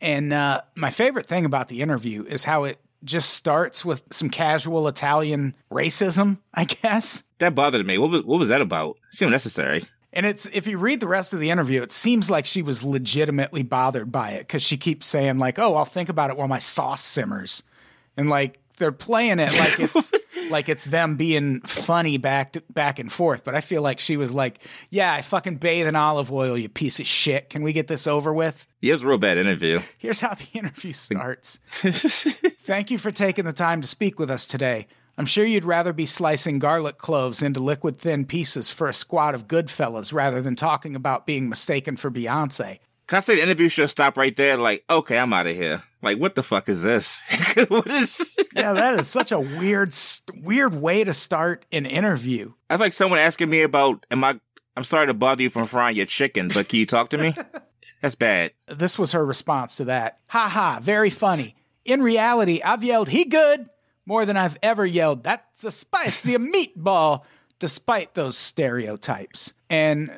And 0.00 0.32
uh, 0.32 0.62
my 0.76 0.90
favorite 0.90 1.26
thing 1.26 1.44
about 1.44 1.68
the 1.68 1.82
interview 1.82 2.24
is 2.24 2.44
how 2.44 2.64
it 2.64 2.78
just 3.04 3.30
starts 3.30 3.84
with 3.84 4.02
some 4.10 4.30
casual 4.30 4.88
Italian 4.88 5.54
racism. 5.70 6.38
I 6.54 6.64
guess 6.64 7.24
that 7.38 7.54
bothered 7.54 7.86
me. 7.86 7.98
What 7.98 8.10
was 8.10 8.24
what 8.24 8.38
was 8.38 8.48
that 8.48 8.60
about? 8.60 8.96
It 9.12 9.16
seemed 9.16 9.32
necessary. 9.32 9.84
And 10.12 10.24
it's 10.24 10.46
if 10.46 10.66
you 10.66 10.78
read 10.78 11.00
the 11.00 11.08
rest 11.08 11.34
of 11.34 11.40
the 11.40 11.50
interview, 11.50 11.82
it 11.82 11.92
seems 11.92 12.30
like 12.30 12.46
she 12.46 12.62
was 12.62 12.82
legitimately 12.82 13.62
bothered 13.62 14.10
by 14.10 14.30
it 14.30 14.40
because 14.40 14.62
she 14.62 14.76
keeps 14.76 15.06
saying 15.06 15.38
like, 15.38 15.58
"Oh, 15.58 15.74
I'll 15.74 15.84
think 15.84 16.08
about 16.08 16.30
it 16.30 16.36
while 16.36 16.48
my 16.48 16.58
sauce 16.58 17.02
simmers," 17.02 17.62
and 18.16 18.30
like 18.30 18.58
they're 18.78 18.92
playing 18.92 19.38
it 19.38 19.54
like 19.58 19.78
it's 19.78 20.12
like 20.50 20.68
it's 20.68 20.86
them 20.86 21.16
being 21.16 21.60
funny 21.60 22.16
back 22.16 22.52
to, 22.52 22.62
back 22.70 22.98
and 22.98 23.12
forth. 23.12 23.44
But 23.44 23.54
I 23.54 23.60
feel 23.60 23.82
like 23.82 24.00
she 24.00 24.16
was 24.16 24.32
like, 24.32 24.60
"Yeah, 24.88 25.12
I 25.12 25.20
fucking 25.20 25.56
bathe 25.56 25.86
in 25.86 25.94
olive 25.94 26.32
oil, 26.32 26.56
you 26.56 26.70
piece 26.70 27.00
of 27.00 27.06
shit. 27.06 27.50
Can 27.50 27.62
we 27.62 27.74
get 27.74 27.86
this 27.86 28.06
over 28.06 28.32
with?" 28.32 28.66
It 28.80 28.92
was 28.92 29.02
a 29.02 29.06
real 29.06 29.18
bad 29.18 29.36
interview. 29.36 29.80
Here's 29.98 30.20
how 30.20 30.34
the 30.34 30.46
interview 30.54 30.92
starts. 30.92 31.60
Thank 31.82 32.90
you 32.90 32.96
for 32.96 33.10
taking 33.10 33.44
the 33.44 33.52
time 33.52 33.82
to 33.82 33.86
speak 33.86 34.18
with 34.18 34.30
us 34.30 34.46
today. 34.46 34.86
I'm 35.18 35.26
sure 35.26 35.44
you'd 35.44 35.64
rather 35.64 35.92
be 35.92 36.06
slicing 36.06 36.60
garlic 36.60 36.96
cloves 36.96 37.42
into 37.42 37.58
liquid 37.58 37.98
thin 37.98 38.24
pieces 38.24 38.70
for 38.70 38.88
a 38.88 38.94
squad 38.94 39.34
of 39.34 39.48
good 39.48 39.68
fellas 39.68 40.12
rather 40.12 40.40
than 40.40 40.54
talking 40.54 40.94
about 40.94 41.26
being 41.26 41.48
mistaken 41.48 41.96
for 41.96 42.08
Beyonce. 42.08 42.78
Can 43.08 43.16
I 43.16 43.20
say 43.20 43.34
the 43.34 43.42
interview 43.42 43.68
should 43.68 43.90
stop 43.90 44.16
right 44.16 44.36
there? 44.36 44.56
Like, 44.56 44.84
okay, 44.88 45.18
I'm 45.18 45.32
out 45.32 45.48
of 45.48 45.56
here. 45.56 45.82
Like, 46.02 46.18
what 46.18 46.36
the 46.36 46.44
fuck 46.44 46.68
is 46.68 46.84
this? 46.84 47.20
what 47.68 47.88
is? 47.88 48.36
yeah, 48.54 48.72
that 48.74 49.00
is 49.00 49.08
such 49.08 49.32
a 49.32 49.40
weird, 49.40 49.92
weird 50.34 50.76
way 50.76 51.02
to 51.02 51.12
start 51.12 51.66
an 51.72 51.84
interview. 51.84 52.52
That's 52.68 52.80
like 52.80 52.92
someone 52.92 53.18
asking 53.18 53.50
me 53.50 53.62
about, 53.62 54.06
am 54.12 54.22
I? 54.22 54.38
I'm 54.76 54.84
sorry 54.84 55.08
to 55.08 55.14
bother 55.14 55.42
you 55.42 55.50
from 55.50 55.66
frying 55.66 55.96
your 55.96 56.06
chicken, 56.06 56.46
but 56.46 56.68
can 56.68 56.78
you 56.78 56.86
talk 56.86 57.10
to 57.10 57.18
me? 57.18 57.34
That's 58.00 58.14
bad. 58.14 58.52
This 58.68 58.96
was 58.96 59.10
her 59.10 59.26
response 59.26 59.74
to 59.76 59.86
that. 59.86 60.20
Ha 60.28 60.48
ha, 60.48 60.78
very 60.80 61.10
funny. 61.10 61.56
In 61.84 62.02
reality, 62.02 62.62
I've 62.62 62.84
yelled, 62.84 63.08
he 63.08 63.24
good, 63.24 63.68
more 64.08 64.24
than 64.24 64.38
I've 64.38 64.56
ever 64.62 64.86
yelled, 64.86 65.22
that's 65.22 65.64
a 65.64 65.70
spicy 65.70 66.32
meatball, 66.38 67.24
despite 67.58 68.14
those 68.14 68.38
stereotypes. 68.38 69.52
And 69.68 70.10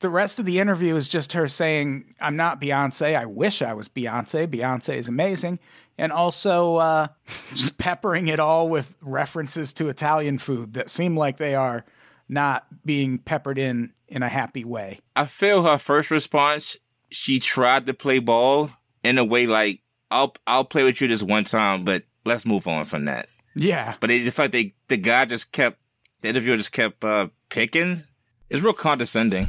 the 0.00 0.10
rest 0.10 0.38
of 0.38 0.44
the 0.44 0.58
interview 0.58 0.94
is 0.94 1.08
just 1.08 1.32
her 1.32 1.48
saying, 1.48 2.14
I'm 2.20 2.36
not 2.36 2.60
Beyonce. 2.60 3.16
I 3.16 3.24
wish 3.24 3.62
I 3.62 3.72
was 3.72 3.88
Beyonce. 3.88 4.46
Beyonce 4.46 4.98
is 4.98 5.08
amazing. 5.08 5.60
And 5.96 6.12
also 6.12 6.76
uh, 6.76 7.06
just 7.54 7.78
peppering 7.78 8.28
it 8.28 8.38
all 8.38 8.68
with 8.68 8.94
references 9.00 9.72
to 9.74 9.88
Italian 9.88 10.36
food 10.36 10.74
that 10.74 10.90
seem 10.90 11.16
like 11.16 11.38
they 11.38 11.54
are 11.54 11.86
not 12.28 12.66
being 12.84 13.16
peppered 13.18 13.58
in 13.58 13.92
in 14.08 14.22
a 14.22 14.28
happy 14.28 14.64
way. 14.64 15.00
I 15.16 15.24
feel 15.24 15.62
her 15.62 15.78
first 15.78 16.10
response, 16.10 16.76
she 17.10 17.40
tried 17.40 17.86
to 17.86 17.94
play 17.94 18.18
ball 18.18 18.70
in 19.02 19.16
a 19.16 19.24
way 19.24 19.46
like, 19.46 19.80
I'll 20.10 20.34
I'll 20.46 20.66
play 20.66 20.84
with 20.84 21.00
you 21.00 21.08
this 21.08 21.22
one 21.22 21.44
time, 21.44 21.84
but 21.84 22.04
let's 22.24 22.46
move 22.46 22.66
on 22.66 22.84
from 22.84 23.04
that. 23.06 23.28
Yeah. 23.54 23.94
But 24.00 24.10
it, 24.10 24.24
the 24.24 24.30
fact 24.30 24.52
they 24.52 24.74
the 24.88 24.96
guy 24.96 25.24
just 25.24 25.52
kept 25.52 25.78
the 26.20 26.28
interviewer 26.28 26.56
just 26.56 26.72
kept 26.72 27.04
uh, 27.04 27.28
picking. 27.48 28.02
It's 28.50 28.62
real 28.62 28.72
condescending, 28.72 29.48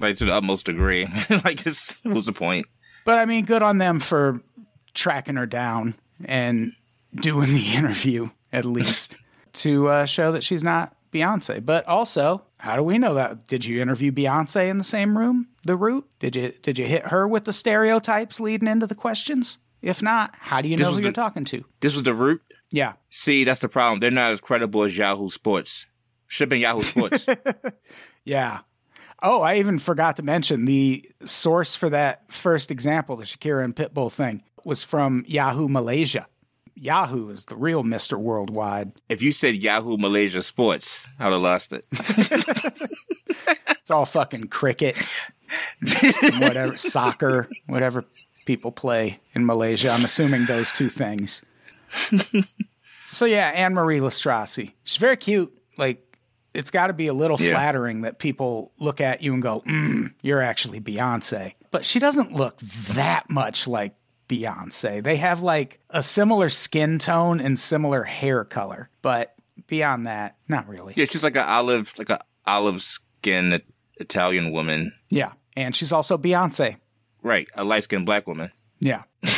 like 0.00 0.16
to 0.18 0.24
the 0.24 0.34
utmost 0.34 0.66
degree. 0.66 1.04
like, 1.30 1.64
it's, 1.66 1.96
what's 2.02 2.26
the 2.26 2.32
point? 2.32 2.66
But 3.04 3.18
I 3.18 3.24
mean, 3.24 3.44
good 3.44 3.62
on 3.62 3.78
them 3.78 4.00
for 4.00 4.40
tracking 4.94 5.36
her 5.36 5.46
down 5.46 5.94
and 6.24 6.72
doing 7.14 7.52
the 7.52 7.72
interview 7.74 8.28
at 8.52 8.64
least 8.64 9.18
to 9.54 9.88
uh, 9.88 10.04
show 10.04 10.32
that 10.32 10.44
she's 10.44 10.62
not 10.62 10.96
Beyonce. 11.12 11.64
But 11.64 11.86
also, 11.86 12.44
how 12.58 12.76
do 12.76 12.82
we 12.82 12.98
know 12.98 13.14
that? 13.14 13.46
Did 13.46 13.64
you 13.64 13.80
interview 13.80 14.12
Beyonce 14.12 14.68
in 14.68 14.78
the 14.78 14.84
same 14.84 15.16
room? 15.16 15.48
The 15.64 15.76
root? 15.76 16.08
Did 16.18 16.36
you 16.36 16.52
did 16.62 16.78
you 16.78 16.86
hit 16.86 17.06
her 17.06 17.26
with 17.26 17.44
the 17.44 17.52
stereotypes 17.52 18.40
leading 18.40 18.68
into 18.68 18.86
the 18.86 18.94
questions? 18.94 19.58
If 19.82 20.00
not, 20.00 20.32
how 20.38 20.60
do 20.60 20.68
you 20.68 20.76
know 20.76 20.90
who 20.90 20.96
the, 20.96 21.02
you're 21.02 21.12
talking 21.12 21.44
to? 21.46 21.64
This 21.80 21.94
was 21.94 22.04
the 22.04 22.14
root? 22.14 22.40
Yeah. 22.70 22.94
See, 23.10 23.44
that's 23.44 23.60
the 23.60 23.68
problem. 23.68 24.00
They're 24.00 24.10
not 24.10 24.30
as 24.30 24.40
credible 24.40 24.84
as 24.84 24.96
Yahoo 24.96 25.28
Sports. 25.28 25.86
Should 26.28 26.44
Shipping 26.46 26.62
Yahoo 26.62 26.82
Sports. 26.82 27.26
yeah. 28.24 28.60
Oh, 29.22 29.42
I 29.42 29.56
even 29.56 29.78
forgot 29.78 30.16
to 30.16 30.22
mention 30.22 30.64
the 30.64 31.04
source 31.24 31.76
for 31.76 31.90
that 31.90 32.32
first 32.32 32.70
example, 32.70 33.16
the 33.16 33.24
Shakira 33.24 33.64
and 33.64 33.76
Pitbull 33.76 34.10
thing, 34.10 34.42
was 34.64 34.82
from 34.82 35.24
Yahoo 35.26 35.68
Malaysia. 35.68 36.26
Yahoo 36.74 37.28
is 37.28 37.44
the 37.44 37.56
real 37.56 37.84
Mr. 37.84 38.18
Worldwide. 38.18 38.92
If 39.08 39.20
you 39.20 39.32
said 39.32 39.56
Yahoo 39.56 39.98
Malaysia 39.98 40.42
Sports, 40.42 41.06
I 41.18 41.24
would 41.24 41.34
have 41.34 41.42
lost 41.42 41.72
it. 41.72 41.84
it's 43.68 43.90
all 43.90 44.06
fucking 44.06 44.48
cricket, 44.48 44.96
whatever, 46.40 46.76
soccer, 46.76 47.48
whatever 47.66 48.06
people 48.44 48.72
play 48.72 49.20
in 49.34 49.46
Malaysia. 49.46 49.90
I'm 49.90 50.04
assuming 50.04 50.46
those 50.46 50.72
two 50.72 50.88
things. 50.88 51.44
so 53.06 53.24
yeah, 53.24 53.48
Anne 53.54 53.74
Marie 53.74 54.00
Lastrassi. 54.00 54.72
She's 54.84 54.96
very 54.96 55.16
cute. 55.16 55.56
Like 55.76 56.12
it's 56.54 56.70
got 56.70 56.88
to 56.88 56.92
be 56.92 57.06
a 57.06 57.14
little 57.14 57.40
yeah. 57.40 57.50
flattering 57.50 58.02
that 58.02 58.18
people 58.18 58.72
look 58.78 59.00
at 59.00 59.22
you 59.22 59.32
and 59.34 59.42
go, 59.42 59.62
mm, 59.62 60.12
"You're 60.22 60.42
actually 60.42 60.80
Beyonce," 60.80 61.54
but 61.70 61.84
she 61.84 61.98
doesn't 61.98 62.32
look 62.32 62.58
that 62.60 63.30
much 63.30 63.66
like 63.66 63.94
Beyonce. 64.28 65.02
They 65.02 65.16
have 65.16 65.42
like 65.42 65.80
a 65.90 66.02
similar 66.02 66.48
skin 66.48 66.98
tone 66.98 67.40
and 67.40 67.58
similar 67.58 68.02
hair 68.02 68.44
color, 68.44 68.88
but 69.02 69.34
beyond 69.66 70.06
that, 70.06 70.36
not 70.48 70.68
really. 70.68 70.94
Yeah, 70.96 71.06
she's 71.06 71.24
like 71.24 71.36
an 71.36 71.48
olive, 71.48 71.92
like 71.98 72.10
a 72.10 72.20
olive 72.46 72.82
skin 72.82 73.60
Italian 73.98 74.52
woman. 74.52 74.92
Yeah, 75.10 75.32
and 75.56 75.74
she's 75.74 75.92
also 75.92 76.18
Beyonce. 76.18 76.76
Right, 77.22 77.48
a 77.54 77.64
light 77.64 77.84
skinned 77.84 78.06
black 78.06 78.26
woman. 78.26 78.50
Yeah. 78.80 79.02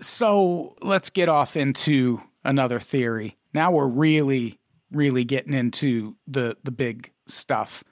so 0.00 0.76
let's 0.80 1.10
get 1.10 1.28
off 1.28 1.56
into 1.56 2.20
another 2.44 2.78
theory. 2.78 3.36
Now 3.52 3.72
we're 3.72 3.86
really, 3.86 4.60
really 4.92 5.24
getting 5.24 5.54
into 5.54 6.16
the 6.26 6.56
the 6.62 6.70
big 6.70 7.12
stuff. 7.26 7.82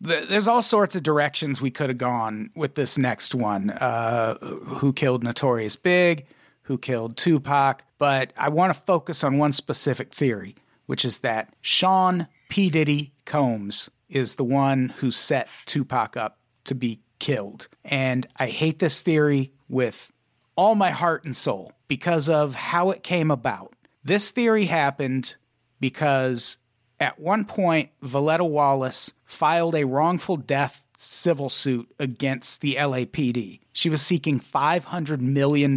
There's 0.00 0.48
all 0.48 0.62
sorts 0.62 0.96
of 0.96 1.04
directions 1.04 1.60
we 1.60 1.70
could 1.70 1.88
have 1.88 1.98
gone 1.98 2.50
with 2.56 2.74
this 2.74 2.98
next 2.98 3.36
one. 3.36 3.70
Uh, 3.70 4.36
who 4.38 4.92
killed 4.92 5.22
Notorious 5.22 5.76
Big? 5.76 6.26
Who 6.62 6.76
killed 6.76 7.16
Tupac? 7.16 7.84
But 7.98 8.32
I 8.36 8.48
want 8.48 8.74
to 8.74 8.80
focus 8.80 9.22
on 9.22 9.38
one 9.38 9.52
specific 9.52 10.12
theory, 10.12 10.56
which 10.86 11.04
is 11.04 11.18
that 11.18 11.54
Sean 11.60 12.26
P. 12.48 12.68
Diddy 12.68 13.12
Combs 13.26 13.90
is 14.14 14.34
the 14.34 14.44
one 14.44 14.90
who 14.98 15.10
set 15.10 15.50
Tupac 15.66 16.16
up 16.16 16.38
to 16.64 16.74
be 16.74 17.00
killed. 17.18 17.68
And 17.84 18.26
I 18.36 18.46
hate 18.46 18.78
this 18.78 19.02
theory 19.02 19.52
with 19.68 20.12
all 20.56 20.74
my 20.74 20.90
heart 20.90 21.24
and 21.24 21.34
soul 21.34 21.72
because 21.88 22.28
of 22.28 22.54
how 22.54 22.90
it 22.90 23.02
came 23.02 23.30
about. 23.30 23.74
This 24.04 24.30
theory 24.30 24.66
happened 24.66 25.36
because 25.80 26.58
at 27.00 27.18
one 27.18 27.44
point, 27.44 27.90
Voletta 28.02 28.48
Wallace 28.48 29.12
filed 29.24 29.74
a 29.74 29.84
wrongful 29.84 30.36
death 30.36 30.86
civil 30.96 31.48
suit 31.48 31.92
against 31.98 32.60
the 32.60 32.76
LAPD. 32.76 33.60
She 33.72 33.90
was 33.90 34.00
seeking 34.00 34.38
$500 34.38 35.20
million 35.20 35.76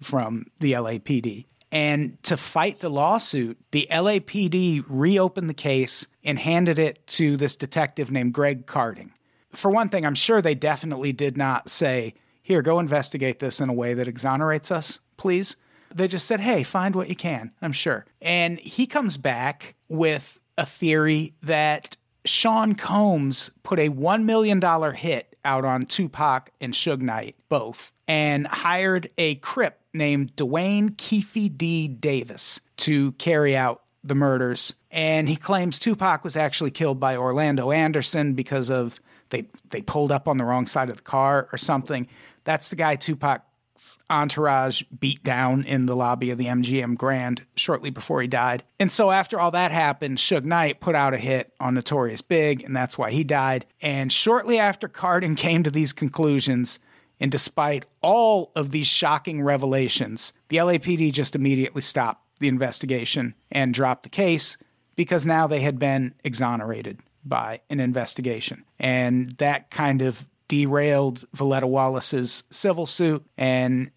from 0.00 0.46
the 0.60 0.72
LAPD. 0.72 1.46
And 1.74 2.22
to 2.22 2.36
fight 2.36 2.78
the 2.78 2.88
lawsuit, 2.88 3.58
the 3.72 3.88
LAPD 3.90 4.84
reopened 4.88 5.50
the 5.50 5.54
case 5.54 6.06
and 6.22 6.38
handed 6.38 6.78
it 6.78 7.04
to 7.08 7.36
this 7.36 7.56
detective 7.56 8.12
named 8.12 8.32
Greg 8.32 8.64
Kading. 8.64 9.10
For 9.50 9.72
one 9.72 9.88
thing, 9.88 10.06
I'm 10.06 10.14
sure 10.14 10.40
they 10.40 10.54
definitely 10.54 11.12
did 11.12 11.36
not 11.36 11.68
say, 11.68 12.14
here, 12.44 12.62
go 12.62 12.78
investigate 12.78 13.40
this 13.40 13.60
in 13.60 13.68
a 13.68 13.74
way 13.74 13.92
that 13.92 14.06
exonerates 14.06 14.70
us, 14.70 15.00
please. 15.16 15.56
They 15.92 16.06
just 16.06 16.26
said, 16.26 16.40
hey, 16.40 16.62
find 16.62 16.94
what 16.94 17.08
you 17.08 17.16
can, 17.16 17.50
I'm 17.60 17.72
sure. 17.72 18.06
And 18.22 18.60
he 18.60 18.86
comes 18.86 19.16
back 19.16 19.74
with 19.88 20.38
a 20.56 20.66
theory 20.66 21.34
that 21.42 21.96
Sean 22.24 22.76
Combs 22.76 23.50
put 23.64 23.80
a 23.80 23.90
$1 23.90 24.24
million 24.24 24.62
hit 24.94 25.36
out 25.44 25.64
on 25.64 25.86
Tupac 25.86 26.50
and 26.60 26.72
Suge 26.72 27.02
Knight, 27.02 27.34
both, 27.48 27.92
and 28.06 28.46
hired 28.46 29.10
a 29.18 29.34
Crip 29.36 29.80
named 29.94 30.36
Duane 30.36 30.90
Keffe 30.90 31.56
D. 31.56 31.88
Davis 31.88 32.60
to 32.78 33.12
carry 33.12 33.56
out 33.56 33.82
the 34.04 34.14
murders. 34.14 34.74
And 34.90 35.28
he 35.28 35.36
claims 35.36 35.78
Tupac 35.78 36.22
was 36.22 36.36
actually 36.36 36.70
killed 36.70 37.00
by 37.00 37.16
Orlando 37.16 37.70
Anderson 37.70 38.34
because 38.34 38.70
of 38.70 39.00
they 39.30 39.48
they 39.70 39.82
pulled 39.82 40.12
up 40.12 40.28
on 40.28 40.36
the 40.36 40.44
wrong 40.44 40.66
side 40.66 40.90
of 40.90 40.96
the 40.96 41.02
car 41.02 41.48
or 41.52 41.58
something. 41.58 42.06
That's 42.44 42.68
the 42.68 42.76
guy 42.76 42.96
Tupac's 42.96 43.98
entourage 44.10 44.82
beat 45.00 45.24
down 45.24 45.64
in 45.64 45.86
the 45.86 45.96
lobby 45.96 46.30
of 46.30 46.38
the 46.38 46.46
MGM 46.46 46.96
Grand 46.96 47.44
shortly 47.56 47.90
before 47.90 48.20
he 48.20 48.28
died. 48.28 48.62
And 48.78 48.92
so 48.92 49.10
after 49.10 49.40
all 49.40 49.50
that 49.52 49.72
happened, 49.72 50.18
Suge 50.18 50.44
Knight 50.44 50.80
put 50.80 50.94
out 50.94 51.14
a 51.14 51.18
hit 51.18 51.52
on 51.58 51.74
Notorious 51.74 52.20
Big, 52.20 52.62
and 52.62 52.76
that's 52.76 52.98
why 52.98 53.10
he 53.10 53.24
died. 53.24 53.64
And 53.80 54.12
shortly 54.12 54.58
after 54.58 54.88
Kading 54.88 55.36
came 55.36 55.62
to 55.62 55.70
these 55.70 55.92
conclusions, 55.92 56.78
and 57.20 57.30
despite 57.30 57.84
all 58.02 58.50
of 58.56 58.70
these 58.70 58.86
shocking 58.86 59.42
revelations, 59.42 60.32
the 60.48 60.58
LAPD 60.58 61.12
just 61.12 61.36
immediately 61.36 61.82
stopped 61.82 62.22
the 62.40 62.48
investigation 62.48 63.34
and 63.50 63.72
dropped 63.72 64.02
the 64.02 64.08
case 64.08 64.56
because 64.96 65.26
now 65.26 65.46
they 65.46 65.60
had 65.60 65.78
been 65.78 66.14
exonerated 66.24 67.00
by 67.24 67.60
an 67.70 67.80
investigation. 67.80 68.64
And 68.78 69.32
that 69.38 69.70
kind 69.70 70.02
of 70.02 70.26
derailed 70.48 71.24
Voletta 71.34 71.68
Wallace's 71.68 72.42
civil 72.50 72.86
suit. 72.86 73.24
And 73.36 73.90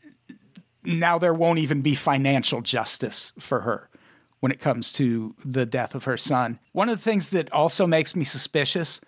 now 0.84 1.18
there 1.18 1.34
won't 1.34 1.60
even 1.60 1.82
be 1.82 1.96
financial 1.96 2.62
justice 2.62 3.34
for 3.40 3.62
her 3.62 3.90
when 4.40 4.52
it 4.52 4.60
comes 4.60 4.94
to 4.94 5.36
the 5.44 5.66
death 5.66 5.96
of 5.96 6.06
her 6.06 6.18
son. 6.18 6.60
One 6.72 6.90
of 6.90 6.98
the 6.98 7.04
things 7.04 7.30
that 7.30 7.52
also 7.52 7.88
makes 7.88 8.16
me 8.16 8.24
suspicious 8.24 9.02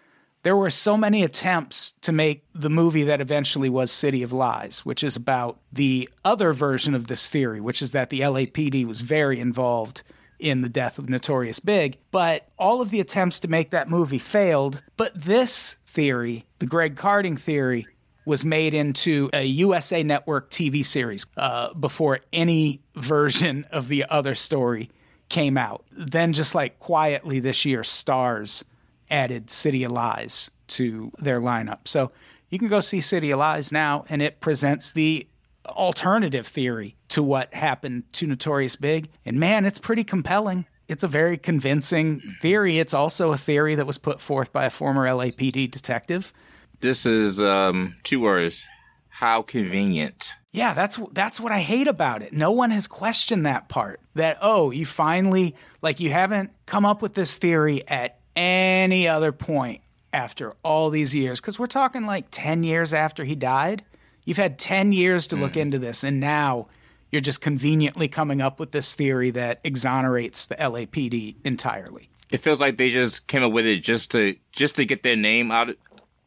there 0.44 0.56
were 0.56 0.70
so 0.70 0.96
many 0.96 1.24
attempts 1.24 1.92
to 2.02 2.12
make 2.12 2.46
the 2.54 2.70
movie 2.70 3.04
that 3.04 3.22
eventually 3.22 3.70
was 3.70 3.92
City 3.92 4.24
of 4.24 4.32
Lies, 4.32 4.86
which 4.86 5.04
is 5.04 5.16
about 5.16 5.60
the 5.72 6.10
other 6.24 6.54
version 6.54 6.96
of 6.96 7.08
this 7.08 7.30
theory, 7.30 7.60
which 7.60 7.82
is 7.82 7.92
that 7.92 8.10
the 8.10 8.22
LAPD 8.22 8.86
was 8.86 9.02
very 9.02 9.40
involved 9.40 10.04
in 10.40 10.62
the 10.62 10.70
death 10.70 10.98
of 10.98 11.10
Notorious 11.10 11.60
Big. 11.60 11.98
But 12.12 12.48
all 12.58 12.82
of 12.82 12.90
the 12.90 13.02
attempts 13.02 13.40
to 13.42 13.50
make 13.50 13.72
that 13.72 13.90
movie 13.90 14.20
failed. 14.20 14.82
But 14.96 15.12
this 15.14 15.78
theory, 15.86 16.46
the 16.60 16.66
Greg 16.66 16.96
Kading 16.96 17.38
theory, 17.38 17.88
was 18.26 18.46
made 18.46 18.74
into 18.74 19.30
a 19.34 19.44
USA 19.44 20.04
Network 20.04 20.50
TV 20.50 20.86
series 20.86 21.26
uh, 21.36 21.74
before 21.74 22.20
any 22.32 22.82
version 22.96 23.66
of 23.72 23.88
the 23.88 24.06
other 24.10 24.36
story 24.36 24.90
came 25.30 25.58
out. 25.58 25.84
Then, 25.92 26.34
just 26.34 26.56
like 26.56 26.80
quietly 26.80 27.40
this 27.40 27.66
year, 27.66 27.82
Starz 27.82 28.64
added 29.10 29.50
City 29.50 29.84
of 29.84 29.92
Lies 29.92 30.52
to 30.68 31.12
their 31.18 31.42
lineup. 31.42 31.88
So 31.88 32.12
you 32.50 32.60
can 32.60 32.68
go 32.68 32.80
see 32.80 33.02
City 33.02 33.32
of 33.32 33.40
Lies 33.40 33.72
now, 33.72 34.06
and 34.10 34.22
it 34.22 34.40
presents 34.40 34.92
the 34.92 35.28
alternative 35.66 36.48
theory 36.48 36.96
to 37.10 37.22
what 37.22 37.54
happened 37.54 38.12
to 38.14 38.28
Notorious 38.28 38.76
Big. 38.76 39.10
And 39.26 39.40
man, 39.40 39.66
it's 39.66 39.80
pretty 39.80 40.04
compelling. 40.04 40.66
It's 40.88 41.04
a 41.04 41.08
very 41.08 41.38
convincing 41.38 42.20
theory. 42.42 42.80
It's 42.80 42.94
also 42.94 43.32
a 43.32 43.38
theory 43.38 43.76
that 43.76 43.86
was 43.86 44.00
put 44.00 44.20
forth 44.20 44.52
by 44.52 44.66
a 44.66 44.70
former 44.72 45.06
LAPD 45.08 45.70
detective. 45.70 46.34
This 46.80 47.06
is 47.06 47.40
um, 47.40 47.98
two 48.04 48.20
words. 48.20 48.68
How 49.10 49.42
convenient. 49.42 50.34
Yeah, 50.52 50.74
that's 50.74 50.98
that's 51.12 51.40
what 51.42 51.52
I 51.52 51.60
hate 51.60 51.88
about 51.88 52.22
it. 52.24 52.32
No 52.32 52.52
one 52.52 52.72
has 52.72 52.88
questioned 52.88 53.46
that 53.46 53.68
part. 53.68 54.00
That 54.16 54.38
oh, 54.42 54.72
you 54.72 54.86
finally 54.86 55.56
like 55.82 56.00
you 56.00 56.10
haven't 56.10 56.52
come 56.66 56.86
up 56.86 57.02
with 57.02 57.16
this 57.16 57.36
theory 57.38 57.86
at 57.88 58.19
any 58.36 59.08
other 59.08 59.32
point 59.32 59.82
after 60.12 60.54
all 60.64 60.90
these 60.90 61.14
years 61.14 61.40
because 61.40 61.60
we're 61.60 61.68
talking 61.68 62.06
like 62.06 62.28
10 62.32 62.64
years 62.64 62.94
after 62.94 63.24
he 63.24 63.36
died. 63.36 63.84
You've 64.26 64.38
had 64.38 64.60
10 64.60 64.92
years 64.92 65.28
to 65.28 65.36
look 65.36 65.58
into 65.58 65.80
this, 65.80 66.04
and 66.04 66.20
now 66.20 66.68
you're 67.12 67.22
just 67.22 67.42
conveniently 67.42 68.08
coming 68.08 68.42
up 68.42 68.60
with 68.60 68.72
this 68.72 68.94
theory 68.94 69.32
that 69.32 69.60
exonerates 69.64 70.46
the 70.46 70.56
LAPD 70.56 71.38
entirely. 71.44 72.10
It 72.32 72.38
feels 72.38 72.60
like 72.60 72.78
they 72.78 72.92
just 72.92 73.28
came 73.28 73.44
up 73.44 73.52
with 73.52 73.66
it 73.66 73.82
just 73.82 74.12
to 74.12 74.36
just 74.52 74.76
to 74.76 74.86
get 74.86 75.02
their 75.02 75.16
name 75.16 75.50
out 75.50 75.76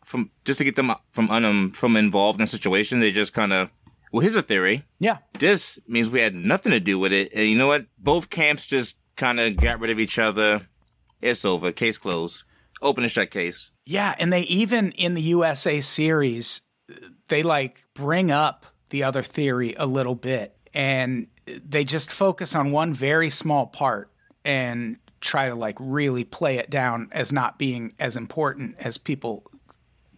from 0.05 0.31
just 0.45 0.59
to 0.59 0.65
get 0.65 0.75
them 0.75 0.93
from 1.11 1.31
um, 1.31 1.71
from 1.71 1.97
involved 1.97 2.41
in 2.41 2.45
a 2.45 2.49
situation. 2.49 2.99
They 2.99 3.13
just 3.13 3.35
kind 3.35 3.53
of 3.53 3.71
well, 4.11 4.21
here's 4.21 4.35
a 4.35 4.43
theory. 4.43 4.83
Yeah. 4.99 5.19
This 5.39 5.79
means 5.87 6.11
we 6.11 6.21
had 6.21 6.35
nothing 6.35 6.73
to 6.73 6.81
do 6.81 6.99
with 6.99 7.13
it, 7.13 7.33
and 7.33 7.49
you 7.49 7.57
know 7.57 7.69
what? 7.69 7.87
Both 7.99 8.31
camps 8.31 8.67
just 8.67 8.99
kind 9.17 9.39
of 9.39 9.57
got 9.57 9.81
rid 9.81 9.91
of 9.91 10.01
each 10.01 10.19
other. 10.19 10.67
It's 11.23 11.45
over. 11.45 11.73
Case 11.73 11.99
closed. 11.99 12.45
Open 12.83 13.05
and 13.05 13.13
shut 13.13 13.31
case. 13.31 13.71
Yeah, 13.85 14.15
and 14.19 14.33
they 14.33 14.43
even 14.43 14.93
in 14.93 15.15
the 15.15 15.23
USA 15.23 15.81
series, 15.81 16.63
they 17.29 17.43
like 17.43 17.87
bring 17.95 18.31
up 18.31 18.67
the 18.91 19.05
other 19.05 19.23
theory 19.23 19.75
a 19.79 19.87
little 19.87 20.17
bit 20.17 20.57
and 20.75 21.29
they 21.47 21.85
just 21.85 22.13
focus 22.13 22.55
on 22.55 22.73
one 22.73 22.95
very 22.95 23.31
small 23.31 23.67
part 23.67 24.11
and 24.45 24.97
try 25.21 25.49
to 25.49 25.55
like 25.55 25.77
really 25.81 26.25
play 26.25 26.59
it 26.59 26.71
down 26.71 27.09
as 27.13 27.33
not 27.33 27.59
being 27.59 27.95
as 27.99 28.17
important 28.17 28.77
as 28.79 28.99
people 28.99 29.45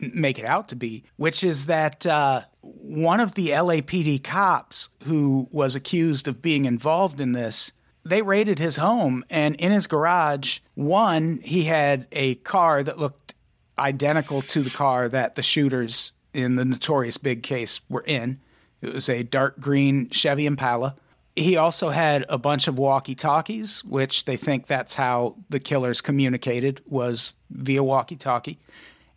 make 0.01 0.39
it 0.39 0.45
out 0.45 0.69
to 0.69 0.77
be, 0.77 1.05
which 1.17 1.45
is 1.45 1.67
that 1.67 2.07
uh, 2.07 2.43
one 2.61 3.21
of 3.21 3.35
the 3.35 3.49
LAPD 3.51 4.23
cops 4.23 4.91
who 5.05 5.49
was 5.53 5.75
accused 5.75 6.27
of 6.27 6.43
being 6.43 6.65
involved 6.65 7.21
in 7.21 7.33
this 7.33 7.73
they 8.05 8.23
raided 8.23 8.59
his 8.59 8.77
home 8.77 9.25
and 9.31 9.57
in 9.57 9.73
his 9.73 9.87
garage 9.87 10.61
one 10.75 11.41
he 11.43 11.65
had 11.65 12.07
a 12.13 12.35
car 12.37 12.83
that 12.83 12.99
looked 12.99 13.35
identical 13.79 14.43
to 14.43 14.63
the 14.63 14.71
car 14.71 15.09
that 15.09 15.35
the 15.35 15.43
shooters 15.43 16.13
in 16.33 16.57
the 16.57 16.65
notorious 16.65 17.17
big 17.17 17.43
case 17.43 17.81
were 17.89 18.05
in. 18.07 18.41
It 18.83 18.93
was 18.93 19.09
a 19.09 19.23
dark 19.23 19.59
green 19.61 20.11
chevy 20.11 20.47
impala. 20.47 20.97
He 21.37 21.57
also 21.57 21.91
had 21.91 22.25
a 22.29 22.39
bunch 22.39 22.69
of 22.69 22.79
walkie 22.79 23.15
talkies 23.15 23.83
which 23.85 24.25
they 24.25 24.37
think 24.37 24.67
that's 24.67 24.95
how 24.95 25.37
the 25.49 25.61
killers 25.61 26.01
communicated 26.01 26.81
was 26.87 27.35
via 27.51 27.83
walkie 27.83 28.17
talkie 28.17 28.59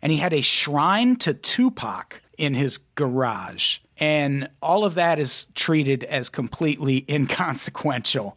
and 0.02 0.12
he 0.12 0.18
had 0.18 0.32
a 0.32 0.40
shrine 0.40 1.16
to 1.16 1.34
tupac 1.34 2.22
in 2.36 2.54
his 2.54 2.78
garage. 2.94 3.78
And 3.98 4.48
all 4.62 4.84
of 4.84 4.94
that 4.94 5.18
is 5.18 5.46
treated 5.54 6.04
as 6.04 6.28
completely 6.28 7.04
inconsequential 7.10 8.36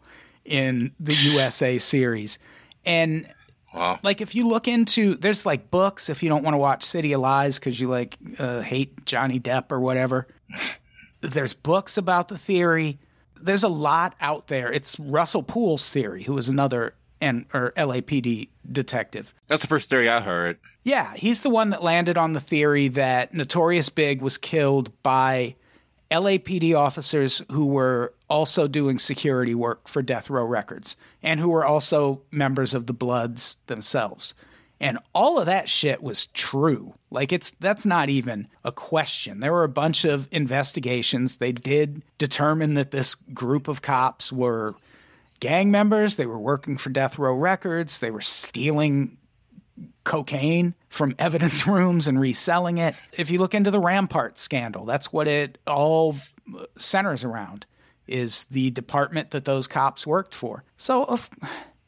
in 0.52 0.94
the 1.00 1.14
USA 1.34 1.78
series. 1.78 2.38
And 2.86 3.28
Wow. 3.74 4.00
like 4.04 4.20
if 4.20 4.36
you 4.36 4.48
look 4.50 4.68
into 4.68 5.16
there's 5.16 5.46
like 5.46 5.72
books 5.72 6.10
if 6.10 6.22
you 6.22 6.28
don't 6.28 6.44
want 6.44 6.56
to 6.56 6.58
watch 6.58 6.84
City 6.84 7.14
of 7.14 7.22
Lies 7.22 7.58
cuz 7.58 7.80
you 7.80 7.88
like 7.88 8.18
uh, 8.38 8.60
hate 8.60 9.06
Johnny 9.06 9.40
Depp 9.40 9.72
or 9.72 9.80
whatever. 9.80 10.28
there's 11.22 11.54
books 11.54 11.98
about 11.98 12.28
the 12.28 12.38
theory. 12.38 13.00
There's 13.42 13.64
a 13.64 13.70
lot 13.70 14.14
out 14.20 14.48
there. 14.48 14.72
It's 14.72 15.00
Russell 15.00 15.44
Poole's 15.44 15.90
theory, 15.90 16.24
who 16.24 16.34
was 16.34 16.50
another 16.50 16.96
and 17.22 17.46
or 17.54 17.72
LAPD 17.78 18.50
detective. 18.70 19.34
That's 19.48 19.62
the 19.62 19.68
first 19.70 19.90
theory 19.90 20.10
I 20.10 20.20
heard. 20.20 20.58
Yeah, 20.84 21.14
he's 21.16 21.42
the 21.42 21.50
one 21.50 21.70
that 21.70 21.84
landed 21.84 22.18
on 22.18 22.34
the 22.34 22.40
theory 22.42 22.88
that 22.90 23.34
Notorious 23.34 23.90
Big 23.90 24.22
was 24.22 24.38
killed 24.38 24.92
by 25.04 25.56
LAPD 26.12 26.78
officers 26.78 27.42
who 27.52 27.66
were 27.66 28.14
also 28.30 28.68
doing 28.68 29.00
security 29.00 29.56
work 29.56 29.88
for 29.88 30.02
Death 30.02 30.30
Row 30.30 30.46
Records 30.46 30.98
and 31.24 31.40
who 31.40 31.50
were 31.50 31.66
also 31.66 32.22
members 32.32 32.74
of 32.74 32.86
the 32.86 32.94
Bloods 32.94 33.58
themselves. 33.68 34.34
And 34.82 34.98
all 35.14 35.40
of 35.40 35.46
that 35.46 35.70
shit 35.70 36.02
was 36.02 36.26
true. 36.28 36.96
Like 37.12 37.32
it's 37.32 37.52
that's 37.52 37.86
not 37.86 38.10
even 38.10 38.48
a 38.64 38.72
question. 38.72 39.40
There 39.40 39.54
were 39.54 39.64
a 39.64 39.70
bunch 39.70 40.06
of 40.06 40.28
investigations. 40.32 41.38
They 41.38 41.52
did 41.52 42.02
determine 42.18 42.74
that 42.74 42.92
this 42.92 43.16
group 43.16 43.68
of 43.68 43.82
cops 43.82 44.32
were 44.32 44.74
gang 45.40 45.72
members. 45.72 46.16
They 46.16 46.26
were 46.26 46.40
working 46.40 46.78
for 46.78 46.90
Death 46.90 47.20
Row 47.20 47.36
Records. 47.36 48.00
They 48.00 48.12
were 48.12 48.22
stealing 48.22 49.18
cocaine 50.04 50.74
from 50.90 51.16
evidence 51.20 51.68
rooms 51.68 52.08
and 52.08 52.20
reselling 52.20 52.78
it. 52.78 52.96
If 53.14 53.30
you 53.30 53.40
look 53.40 53.54
into 53.54 53.72
the 53.72 53.80
Rampart 53.80 54.38
scandal, 54.38 54.86
that's 54.86 55.12
what 55.12 55.28
it 55.28 55.58
all 55.68 56.16
uh, 56.58 56.66
centers 56.78 57.24
around 57.24 57.66
is 58.08 58.46
the 58.46 58.72
department 58.72 59.32
that 59.32 59.46
those 59.46 59.68
cops 59.68 60.06
worked 60.06 60.36
for. 60.36 60.64
So 60.78 61.06
of 61.06 61.30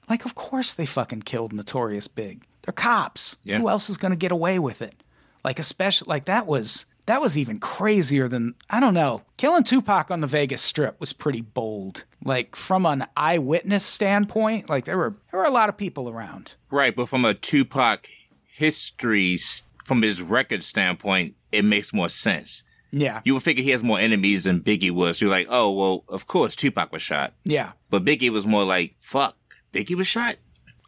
like 0.10 0.26
of 0.26 0.36
course 0.36 0.74
they 0.74 0.86
fucking 0.86 1.24
killed 1.24 1.54
Notorious 1.54 2.08
Big. 2.08 2.44
They're 2.64 2.74
cops. 2.74 3.38
Yeah. 3.44 3.60
Who 3.60 3.70
else 3.70 3.90
is 3.90 3.98
going 3.98 4.12
to 4.12 4.18
get 4.18 4.32
away 4.32 4.58
with 4.60 4.82
it? 4.82 4.96
Like 5.44 5.60
especially 5.60 6.08
like 6.08 6.26
that 6.26 6.48
was 6.48 6.86
that 7.06 7.22
was 7.22 7.38
even 7.38 7.60
crazier 7.60 8.28
than 8.28 8.56
I 8.70 8.80
don't 8.80 8.94
know. 8.94 9.22
Killing 9.38 9.64
Tupac 9.64 10.10
on 10.12 10.22
the 10.22 10.28
Vegas 10.28 10.62
Strip 10.62 11.00
was 11.00 11.14
pretty 11.14 11.42
bold. 11.42 12.06
Like 12.24 12.56
from 12.56 12.86
an 12.86 13.06
eyewitness 13.18 13.84
standpoint, 13.86 14.70
like 14.70 14.86
there 14.86 14.98
were 14.98 15.16
there 15.32 15.40
were 15.42 15.46
a 15.46 15.52
lot 15.52 15.70
of 15.70 15.78
people 15.78 16.10
around. 16.10 16.56
Right, 16.72 16.96
but 16.96 17.10
from 17.10 17.26
a 17.26 17.34
Tupac 17.34 18.08
history, 18.48 19.38
from 19.84 20.02
his 20.02 20.22
record 20.22 20.64
standpoint, 20.64 21.36
it 21.52 21.66
makes 21.66 21.94
more 21.94 22.10
sense. 22.10 22.64
Yeah. 22.92 23.22
You 23.26 23.34
would 23.34 23.44
figure 23.44 23.64
he 23.64 23.72
has 23.72 23.82
more 23.84 24.00
enemies 24.00 24.44
than 24.44 24.62
Biggie 24.62 24.92
was. 24.92 25.20
You're 25.20 25.30
like, 25.32 25.48
oh, 25.50 25.72
well, 25.72 26.04
of 26.10 26.28
course 26.28 26.56
Tupac 26.56 26.92
was 26.92 27.02
shot. 27.02 27.34
Yeah. 27.44 27.72
But 27.90 28.06
Biggie 28.06 28.30
was 28.30 28.46
more 28.46 28.64
like, 28.64 28.96
fuck, 29.00 29.36
Biggie 29.74 29.96
was 29.96 30.06
shot? 30.08 30.36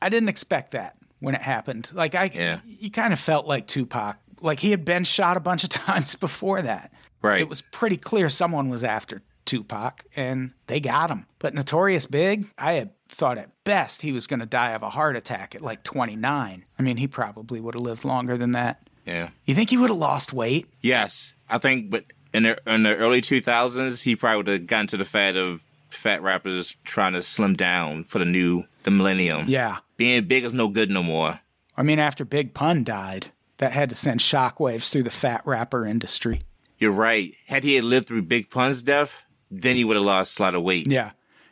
I 0.02 0.10
didn't 0.10 0.30
expect 0.30 0.72
that 0.72 0.96
when 1.20 1.34
it 1.34 1.42
happened. 1.42 1.90
Like 1.94 2.14
I 2.14 2.30
Yeah. 2.34 2.60
you 2.66 2.92
kind 2.92 3.12
of 3.12 3.20
felt 3.20 3.48
like 3.48 3.66
Tupac. 3.66 4.18
Like 4.46 4.60
he 4.60 4.72
had 4.72 4.86
been 4.86 5.04
shot 5.04 5.38
a 5.38 5.42
bunch 5.42 5.64
of 5.64 5.70
times 5.72 6.16
before 6.16 6.62
that. 6.62 6.92
Right. 7.22 7.42
It 7.42 7.50
was 7.50 7.62
pretty 7.62 7.98
clear 7.98 8.30
someone 8.30 8.70
was 8.70 8.84
after 8.84 9.22
Tupac 9.46 10.06
and 10.16 10.52
they 10.68 10.80
got 10.80 11.10
him. 11.10 11.26
But 11.40 11.54
Notorious 11.54 12.06
Big, 12.06 12.46
I 12.58 12.74
had 12.74 12.92
thought 13.08 13.38
at 13.38 13.50
best 13.64 14.02
he 14.02 14.12
was 14.12 14.28
going 14.28 14.40
to 14.40 14.46
die 14.46 14.72
of 14.72 14.84
a 14.84 14.90
heart 14.90 15.16
attack 15.16 15.56
at 15.56 15.62
like 15.62 15.84
29. 15.84 16.66
I 16.78 16.82
mean, 16.82 16.98
he 16.98 17.08
probably 17.08 17.60
would 17.60 17.74
have 17.74 17.84
lived 17.84 18.06
longer 18.06 18.38
than 18.38 18.52
that. 18.52 18.88
Yeah. 19.06 19.30
You 19.46 19.56
think 19.56 19.70
he 19.70 19.78
would 19.78 19.90
have 19.90 19.98
lost 19.98 20.34
weight? 20.34 20.68
Yes, 20.82 21.34
I 21.50 21.58
think, 21.60 21.90
but 21.90 22.06
in 22.34 22.44
the 22.44 22.58
in 22.68 22.84
the 22.84 22.96
early 22.98 23.22
2000s, 23.22 24.02
he 24.02 24.16
probably 24.16 24.38
would 24.38 24.48
have 24.48 24.68
gotten 24.68 24.88
to 24.88 24.98
the 24.98 25.06
fad 25.06 25.38
of 25.38 25.64
fat 25.90 26.22
rappers 26.22 26.76
trying 26.84 27.14
to 27.14 27.22
slim 27.24 27.56
down 27.56 28.04
for 28.04 28.20
the 28.20 28.26
new 28.26 28.64
the 28.84 28.92
millennium. 28.92 29.46
Yeah. 29.48 29.78
Being 29.98 30.26
big 30.28 30.44
is 30.44 30.54
no 30.54 30.68
good 30.68 30.92
no 30.92 31.04
more. 31.04 31.40
I 31.78 31.84
mean, 31.84 32.00
after 32.00 32.26
Big 32.26 32.54
Pun 32.54 32.84
died, 32.84 33.28
that 33.58 33.72
had 33.72 33.90
to 33.90 33.96
send 33.96 34.20
shockwaves 34.20 34.92
through 34.92 35.04
the 35.04 35.10
fat 35.12 35.42
rapper 35.46 35.86
industry. 35.86 36.42
You're 36.78 36.92
right. 36.92 37.34
Had 37.48 37.64
he 37.64 37.76
had 37.76 37.84
lived 37.84 38.08
through 38.08 38.24
Big 38.24 38.50
Pun's 38.50 38.84
death, 38.84 39.26
then 39.50 39.76
he 39.76 39.84
would 39.84 39.96
have 39.96 40.06
lost 40.06 40.40
a 40.40 40.42
lot 40.42 40.56
of 40.56 40.64
weight. 40.64 40.88
Yeah. 40.88 41.12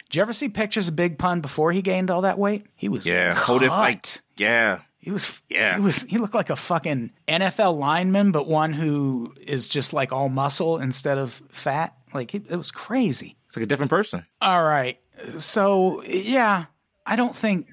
Did 0.10 0.18
you 0.18 0.22
ever 0.22 0.34
see 0.34 0.50
pictures 0.50 0.88
of 0.88 0.96
Big 0.96 1.18
Pun 1.18 1.42
before 1.42 1.72
he 1.72 1.82
gained 1.82 2.12
all 2.12 2.22
that 2.22 2.38
weight? 2.38 2.66
He 2.76 2.90
was 2.90 3.08
Yeah, 3.08 3.34
hold 3.34 3.64
it 3.64 3.70
like 3.70 4.06
yeah. 4.38 4.80
He 5.00 5.12
was 5.12 5.42
Yeah. 5.50 5.76
He 5.76 5.82
was 5.82 6.04
he 6.04 6.18
looked 6.18 6.36
like 6.36 6.50
a 6.50 6.56
fucking 6.56 7.12
NFL 7.28 7.78
lineman, 7.78 8.32
but 8.32 8.48
one 8.48 8.74
who 8.74 9.34
is 9.42 9.68
just 9.70 9.94
like 9.94 10.12
all 10.12 10.30
muscle 10.30 10.78
instead 10.78 11.18
of 11.18 11.42
fat. 11.52 11.96
Like 12.14 12.36
it, 12.36 12.44
it 12.50 12.58
was 12.58 12.72
crazy. 12.72 13.38
It's 13.46 13.56
like 13.56 13.64
a 13.64 13.68
different 13.68 13.90
person. 13.90 14.26
All 14.42 14.64
right. 14.64 15.00
So 15.40 16.04
yeah, 16.04 16.66
I 17.06 17.16
don't 17.16 17.36
think 17.36 17.68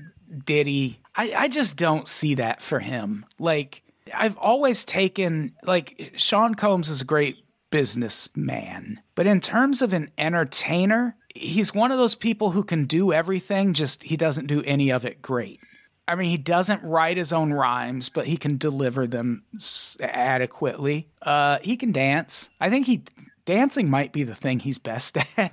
Diddy 0.45 1.01
I, 1.15 1.35
I 1.37 1.49
just 1.49 1.77
don't 1.77 2.07
see 2.07 2.35
that 2.35 2.63
for 2.63 2.79
him. 2.79 3.27
Like 3.39 3.83
I've 4.15 4.37
always 4.37 4.85
taken 4.85 5.55
like 5.65 6.13
Sean 6.17 6.55
Combs 6.55 6.89
is 6.89 7.03
a 7.03 7.07
great 7.07 7.45
businessman, 7.71 9.01
but 9.15 9.27
in 9.27 9.41
terms 9.41 9.83
of 9.83 9.93
an 9.93 10.11
entertainer, 10.19 11.17
he's 11.35 11.75
one 11.75 11.93
of 11.93 11.99
those 11.99 12.15
people 12.15 12.51
who 12.51 12.65
can 12.65 12.85
do 12.87 13.13
everything, 13.13 13.73
just 13.73 14.03
he 14.03 14.17
doesn't 14.17 14.47
do 14.47 14.63
any 14.65 14.91
of 14.91 15.05
it 15.05 15.23
great. 15.23 15.61
I 16.09 16.17
mean, 16.17 16.31
he 16.31 16.39
doesn't 16.39 16.83
write 16.83 17.17
his 17.17 17.33
own 17.33 17.53
rhymes, 17.53 18.09
but 18.09 18.27
he 18.27 18.37
can 18.37 18.57
deliver 18.57 19.07
them 19.07 19.45
adequately. 20.01 21.09
Uh, 21.23 21.59
he 21.63 21.77
can 21.77 21.93
dance. 21.93 22.51
I 22.61 22.69
think 22.69 22.87
he 22.87 23.05
dancing 23.45 23.89
might 23.89 24.13
be 24.13 24.25
the 24.25 24.35
thing 24.35 24.59
he's 24.59 24.79
best 24.79 25.17
at. 25.39 25.53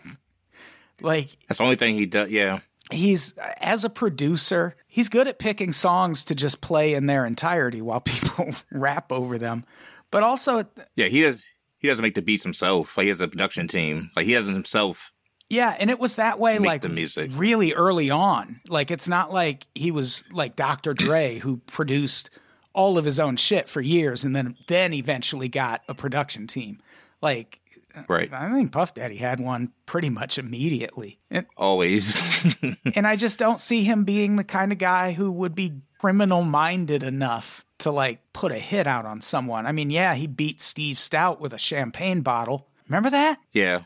like 1.00 1.38
That's 1.48 1.60
the 1.60 1.64
only 1.64 1.76
thing 1.76 1.94
he 1.94 2.08
does. 2.08 2.32
Yeah. 2.32 2.60
He's 2.92 3.34
as 3.60 3.84
a 3.84 3.90
producer, 3.90 4.76
he's 4.88 5.10
good 5.10 5.28
at 5.28 5.40
picking 5.40 5.72
songs 5.72 6.24
to 6.26 6.36
just 6.36 6.62
play 6.62 6.94
in 6.94 7.06
their 7.06 7.26
entirety 7.26 7.82
while 7.82 8.02
people 8.02 8.54
rap 8.72 9.12
over 9.12 9.38
them. 9.38 9.66
But 10.12 10.24
also, 10.24 10.66
Yeah, 10.96 11.08
he 11.08 11.22
does. 11.22 11.44
He 11.80 11.88
doesn't 11.88 12.02
make 12.02 12.16
the 12.16 12.22
beats 12.24 12.44
himself. 12.44 12.98
Like 12.98 13.04
he 13.04 13.10
has 13.10 13.22
a 13.22 13.28
production 13.28 13.68
team. 13.68 14.10
Like 14.16 14.26
he 14.26 14.34
doesn't 14.34 14.54
himself. 14.54 15.12
yeah, 15.50 15.76
and 15.80 15.90
it 15.92 16.00
was 16.00 16.16
that 16.16 16.40
way 16.40 16.58
like 16.58 16.82
the 16.82 16.90
music. 16.90 17.32
really 17.36 17.74
early 17.74 18.10
on. 18.10 18.62
Like 18.68 18.90
it's 18.90 19.08
not 19.08 19.32
like 19.32 19.68
he 19.76 19.92
was 19.92 20.24
like 20.32 20.56
Dr. 20.56 20.94
Dre 20.96 21.38
who 21.38 21.58
produced 21.58 22.30
all 22.74 22.98
of 22.98 23.06
his 23.06 23.20
own 23.20 23.36
shit 23.36 23.68
for 23.68 23.82
years 23.82 24.24
and 24.24 24.36
then 24.36 24.56
then 24.68 24.94
eventually 24.94 25.50
got 25.50 25.84
a 25.88 25.94
production 25.94 26.48
team. 26.48 26.80
Like 27.22 27.60
Right. 28.08 28.32
I 28.32 28.52
think 28.52 28.72
Puff 28.72 28.94
Daddy 28.94 29.18
had 29.18 29.40
one 29.40 29.72
pretty 29.86 30.10
much 30.10 30.38
immediately. 30.38 31.20
And, 31.30 31.46
Always. 31.56 32.46
and 32.96 33.08
I 33.08 33.16
just 33.16 33.40
don't 33.40 33.62
see 33.62 33.84
him 33.84 34.04
being 34.04 34.36
the 34.36 34.44
kind 34.44 34.72
of 34.72 34.78
guy 34.78 35.14
who 35.14 35.32
would 35.32 35.56
be 35.56 35.82
criminal 36.00 36.44
minded 36.44 37.04
enough 37.04 37.66
to 37.80 37.92
like 37.92 38.20
put 38.34 38.52
a 38.52 38.60
hit 38.60 38.88
out 38.88 39.06
on 39.06 39.22
someone. 39.22 39.66
I 39.66 39.72
mean, 39.72 39.90
yeah, 39.90 40.16
he 40.16 40.28
beat 40.28 40.62
Steve 40.62 40.98
Stoute 40.98 41.40
with 41.40 41.54
a 41.54 41.58
champagne 41.58 42.22
bottle. 42.22 42.68
Remember 42.88 43.10
that? 43.10 43.40
yeah. 43.52 43.82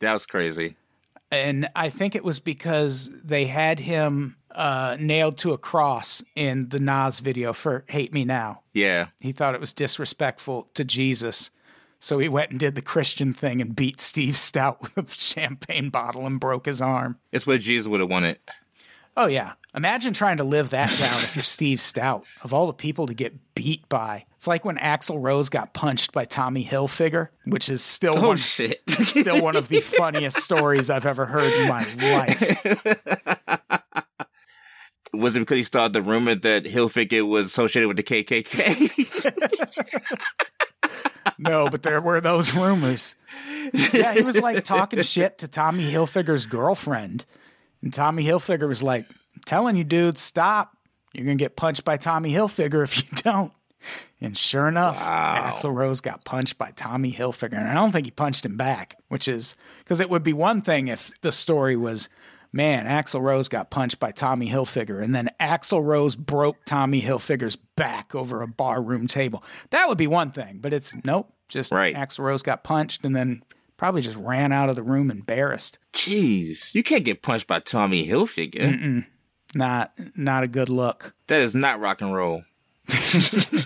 That 0.00 0.12
was 0.12 0.26
crazy. 0.26 0.76
And 1.30 1.68
I 1.74 1.88
think 1.88 2.14
it 2.14 2.22
was 2.24 2.38
because 2.38 3.10
they 3.24 3.46
had 3.46 3.80
him 3.80 4.36
uh, 4.50 4.96
nailed 5.00 5.38
to 5.38 5.52
a 5.52 5.58
cross 5.58 6.22
in 6.34 6.68
the 6.68 6.78
Nas 6.78 7.20
video 7.20 7.52
for 7.52 7.84
Hate 7.88 8.12
Me 8.12 8.24
Now. 8.24 8.62
Yeah. 8.72 9.06
He 9.20 9.32
thought 9.32 9.54
it 9.54 9.60
was 9.60 9.72
disrespectful 9.72 10.68
to 10.74 10.84
Jesus. 10.84 11.50
So 11.98 12.18
he 12.18 12.28
went 12.28 12.50
and 12.50 12.60
did 12.60 12.74
the 12.74 12.82
Christian 12.82 13.32
thing 13.32 13.60
and 13.60 13.74
beat 13.74 14.00
Steve 14.00 14.34
Stoute 14.34 14.80
with 14.96 14.98
a 15.16 15.18
champagne 15.18 15.88
bottle 15.90 16.26
and 16.26 16.38
broke 16.38 16.66
his 16.66 16.80
arm. 16.80 17.18
It's 17.32 17.46
what 17.46 17.60
Jesus 17.60 17.88
would 17.88 18.00
have 18.00 18.10
wanted. 18.10 18.38
Oh 19.16 19.26
yeah. 19.26 19.52
Imagine 19.74 20.12
trying 20.14 20.36
to 20.38 20.44
live 20.44 20.70
that 20.70 20.88
down 20.98 21.22
if 21.24 21.36
you're 21.36 21.42
Steve 21.42 21.80
Stoute. 21.80 22.24
Of 22.42 22.52
all 22.54 22.66
the 22.66 22.72
people 22.72 23.06
to 23.06 23.14
get 23.14 23.54
beat 23.54 23.88
by. 23.88 24.24
It's 24.36 24.46
like 24.46 24.64
when 24.64 24.76
Axl 24.76 25.20
Rose 25.20 25.48
got 25.48 25.74
punched 25.74 26.12
by 26.12 26.24
Tommy 26.24 26.64
Hilfiger, 26.64 27.28
which 27.44 27.68
is 27.68 27.82
still 27.82 28.14
Oh 28.16 28.28
one, 28.28 28.36
shit. 28.36 28.82
still 28.88 29.42
one 29.42 29.56
of 29.56 29.68
the 29.68 29.80
funniest 29.82 30.38
stories 30.38 30.90
I've 30.90 31.06
ever 31.06 31.26
heard 31.26 31.52
in 31.52 31.68
my 31.68 31.84
life. 32.12 32.64
was 35.12 35.36
it 35.36 35.40
because 35.40 35.56
he 35.56 35.62
started 35.62 35.92
the 35.94 36.02
rumor 36.02 36.34
that 36.34 36.64
Hilfiger 36.64 37.26
was 37.26 37.46
associated 37.46 37.88
with 37.88 37.96
the 37.96 38.02
KKK? 38.02 38.92
No, 41.38 41.68
but 41.68 41.82
there 41.82 42.00
were 42.00 42.20
those 42.20 42.54
rumors. 42.54 43.14
Yeah, 43.92 44.14
he 44.14 44.22
was 44.22 44.38
like 44.40 44.64
talking 44.64 45.02
shit 45.02 45.38
to 45.38 45.48
Tommy 45.48 45.90
Hilfiger's 45.90 46.46
girlfriend. 46.46 47.26
And 47.82 47.92
Tommy 47.92 48.24
Hilfiger 48.24 48.68
was 48.68 48.82
like, 48.82 49.06
telling 49.44 49.76
you, 49.76 49.84
dude, 49.84 50.18
stop. 50.18 50.76
You're 51.12 51.24
going 51.26 51.38
to 51.38 51.44
get 51.44 51.56
punched 51.56 51.84
by 51.84 51.96
Tommy 51.96 52.32
Hilfiger 52.32 52.82
if 52.84 52.96
you 52.98 53.04
don't. 53.22 53.52
And 54.20 54.36
sure 54.36 54.66
enough, 54.66 54.98
Wow. 55.00 55.52
Axl 55.54 55.74
Rose 55.74 56.00
got 56.00 56.24
punched 56.24 56.58
by 56.58 56.70
Tommy 56.72 57.12
Hilfiger. 57.12 57.54
And 57.58 57.68
I 57.68 57.74
don't 57.74 57.92
think 57.92 58.06
he 58.06 58.10
punched 58.10 58.44
him 58.44 58.56
back, 58.56 58.96
which 59.08 59.28
is 59.28 59.54
because 59.78 60.00
it 60.00 60.10
would 60.10 60.22
be 60.22 60.32
one 60.32 60.60
thing 60.62 60.88
if 60.88 61.12
the 61.20 61.30
story 61.30 61.76
was, 61.76 62.08
man, 62.56 62.86
Axl 62.86 63.20
Rose 63.20 63.48
got 63.48 63.70
punched 63.70 64.00
by 64.00 64.10
Tommy 64.10 64.48
Hilfiger. 64.48 65.02
And 65.02 65.14
then 65.14 65.30
Axl 65.38 65.84
Rose 65.84 66.16
broke 66.16 66.64
Tommy 66.64 67.00
Hilfiger's 67.02 67.56
back 67.56 68.14
over 68.14 68.42
a 68.42 68.48
barroom 68.48 69.06
table. 69.06 69.44
That 69.70 69.88
would 69.88 69.98
be 69.98 70.06
one 70.06 70.32
thing. 70.32 70.58
But 70.60 70.72
it's 70.72 70.92
nope. 71.04 71.32
Just 71.48 71.70
Right. 71.70 71.94
Axl 71.94 72.20
Rose 72.20 72.42
got 72.42 72.64
punched 72.64 73.04
and 73.04 73.14
then 73.14 73.42
probably 73.76 74.00
just 74.00 74.16
ran 74.16 74.50
out 74.50 74.68
of 74.68 74.74
the 74.74 74.82
room 74.82 75.10
embarrassed. 75.10 75.78
Jeez, 75.92 76.74
you 76.74 76.82
can't 76.82 77.04
get 77.04 77.22
punched 77.22 77.46
by 77.46 77.60
Tommy 77.60 78.06
Hilfiger. 78.08 79.04
Not 79.54 79.92
not 80.16 80.42
a 80.42 80.48
good 80.48 80.68
look. 80.68 81.14
That 81.28 81.40
is 81.40 81.54
not 81.54 81.78
rock 81.78 82.00
and 82.00 82.14
roll. 82.14 82.42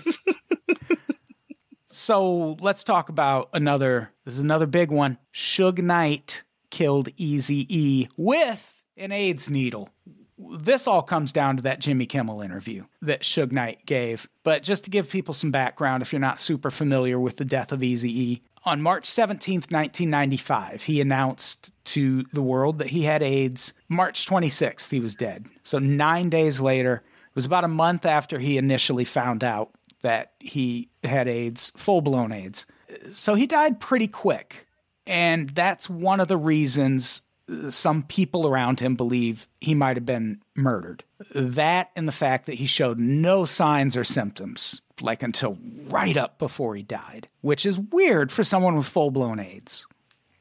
So 1.93 2.55
let's 2.61 2.85
talk 2.85 3.09
about 3.09 3.49
another. 3.53 4.11
This 4.23 4.35
is 4.35 4.39
another 4.39 4.65
big 4.65 4.91
one. 4.91 5.17
Suge 5.33 5.79
Knight 5.79 6.43
killed 6.69 7.09
Easy 7.17 7.67
E 7.69 8.07
with 8.15 8.80
an 8.97 9.11
AIDS 9.11 9.49
needle. 9.49 9.89
This 10.37 10.87
all 10.87 11.03
comes 11.03 11.31
down 11.31 11.57
to 11.57 11.63
that 11.63 11.79
Jimmy 11.79 12.05
Kimmel 12.05 12.41
interview 12.41 12.85
that 13.01 13.21
Suge 13.21 13.51
Knight 13.51 13.85
gave. 13.85 14.27
But 14.43 14.63
just 14.63 14.83
to 14.85 14.89
give 14.89 15.09
people 15.09 15.33
some 15.33 15.51
background, 15.51 16.01
if 16.01 16.11
you're 16.11 16.19
not 16.19 16.39
super 16.39 16.71
familiar 16.71 17.19
with 17.19 17.37
the 17.37 17.45
death 17.45 17.71
of 17.71 17.83
Easy 17.83 18.21
E, 18.21 18.41
on 18.63 18.81
March 18.81 19.09
17th, 19.09 19.71
1995, 19.71 20.83
he 20.83 21.01
announced 21.01 21.73
to 21.85 22.23
the 22.31 22.43
world 22.43 22.77
that 22.79 22.89
he 22.89 23.03
had 23.03 23.23
AIDS. 23.23 23.73
March 23.89 24.27
26th, 24.27 24.89
he 24.89 24.99
was 24.99 25.15
dead. 25.15 25.47
So 25.63 25.79
nine 25.79 26.29
days 26.29 26.61
later, 26.61 27.03
it 27.03 27.35
was 27.35 27.47
about 27.47 27.63
a 27.63 27.69
month 27.69 28.05
after 28.05 28.37
he 28.37 28.57
initially 28.57 29.05
found 29.05 29.43
out 29.43 29.71
that 30.03 30.33
he 30.39 30.89
had 31.03 31.27
AIDS, 31.27 31.71
full 31.75 32.01
blown 32.01 32.31
AIDS. 32.31 32.67
So 33.11 33.33
he 33.33 33.47
died 33.47 33.79
pretty 33.79 34.07
quick. 34.07 34.67
And 35.07 35.49
that's 35.49 35.89
one 35.89 36.19
of 36.19 36.27
the 36.27 36.37
reasons 36.37 37.23
some 37.69 38.03
people 38.03 38.47
around 38.47 38.79
him 38.79 38.95
believe 38.95 39.47
he 39.59 39.75
might 39.75 39.97
have 39.97 40.05
been 40.05 40.41
murdered. 40.55 41.03
That 41.33 41.91
and 41.95 42.07
the 42.07 42.13
fact 42.13 42.45
that 42.45 42.55
he 42.55 42.65
showed 42.65 42.99
no 42.99 43.45
signs 43.45 43.97
or 43.97 44.03
symptoms, 44.03 44.81
like 45.01 45.23
until 45.23 45.57
right 45.87 46.17
up 46.17 46.39
before 46.39 46.75
he 46.75 46.83
died, 46.83 47.27
which 47.41 47.65
is 47.65 47.77
weird 47.77 48.31
for 48.31 48.43
someone 48.43 48.75
with 48.75 48.87
full 48.87 49.11
blown 49.11 49.39
AIDS. 49.39 49.85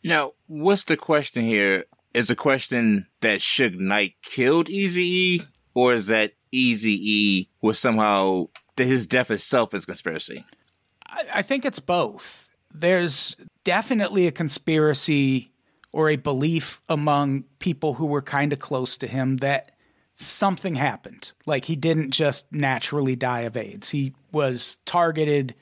Now, 0.04 0.32
what's 0.46 0.84
the 0.84 0.96
question 0.96 1.44
here? 1.44 1.84
Is 2.14 2.28
the 2.28 2.36
question 2.36 3.06
that 3.20 3.40
Suge 3.40 3.78
Knight 3.78 4.14
killed 4.22 4.68
Easy 4.68 5.02
E, 5.02 5.42
or 5.74 5.92
is 5.94 6.08
that 6.08 6.32
Easy 6.50 6.98
E 7.00 7.48
was 7.60 7.78
somehow 7.78 8.48
that 8.76 8.86
his 8.86 9.06
death 9.06 9.30
itself 9.30 9.74
is 9.74 9.84
conspiracy? 9.84 10.44
I, 11.06 11.24
I 11.36 11.42
think 11.42 11.64
it's 11.64 11.80
both. 11.80 12.48
there's 12.72 13.36
definitely 13.64 14.26
a 14.26 14.32
conspiracy 14.32 15.52
or 15.92 16.08
a 16.08 16.16
belief 16.16 16.80
among 16.88 17.44
people 17.58 17.94
who 17.94 18.06
were 18.06 18.22
kind 18.22 18.52
of 18.52 18.58
close 18.58 18.96
to 18.98 19.06
him 19.06 19.38
that 19.38 19.72
something 20.14 20.74
happened. 20.74 21.32
Like 21.46 21.64
he 21.64 21.76
didn't 21.76 22.10
just 22.10 22.52
naturally 22.52 23.16
die 23.16 23.40
of 23.40 23.56
AIDS, 23.56 23.90
he 23.90 24.14
was 24.32 24.76
targeted 24.84 25.54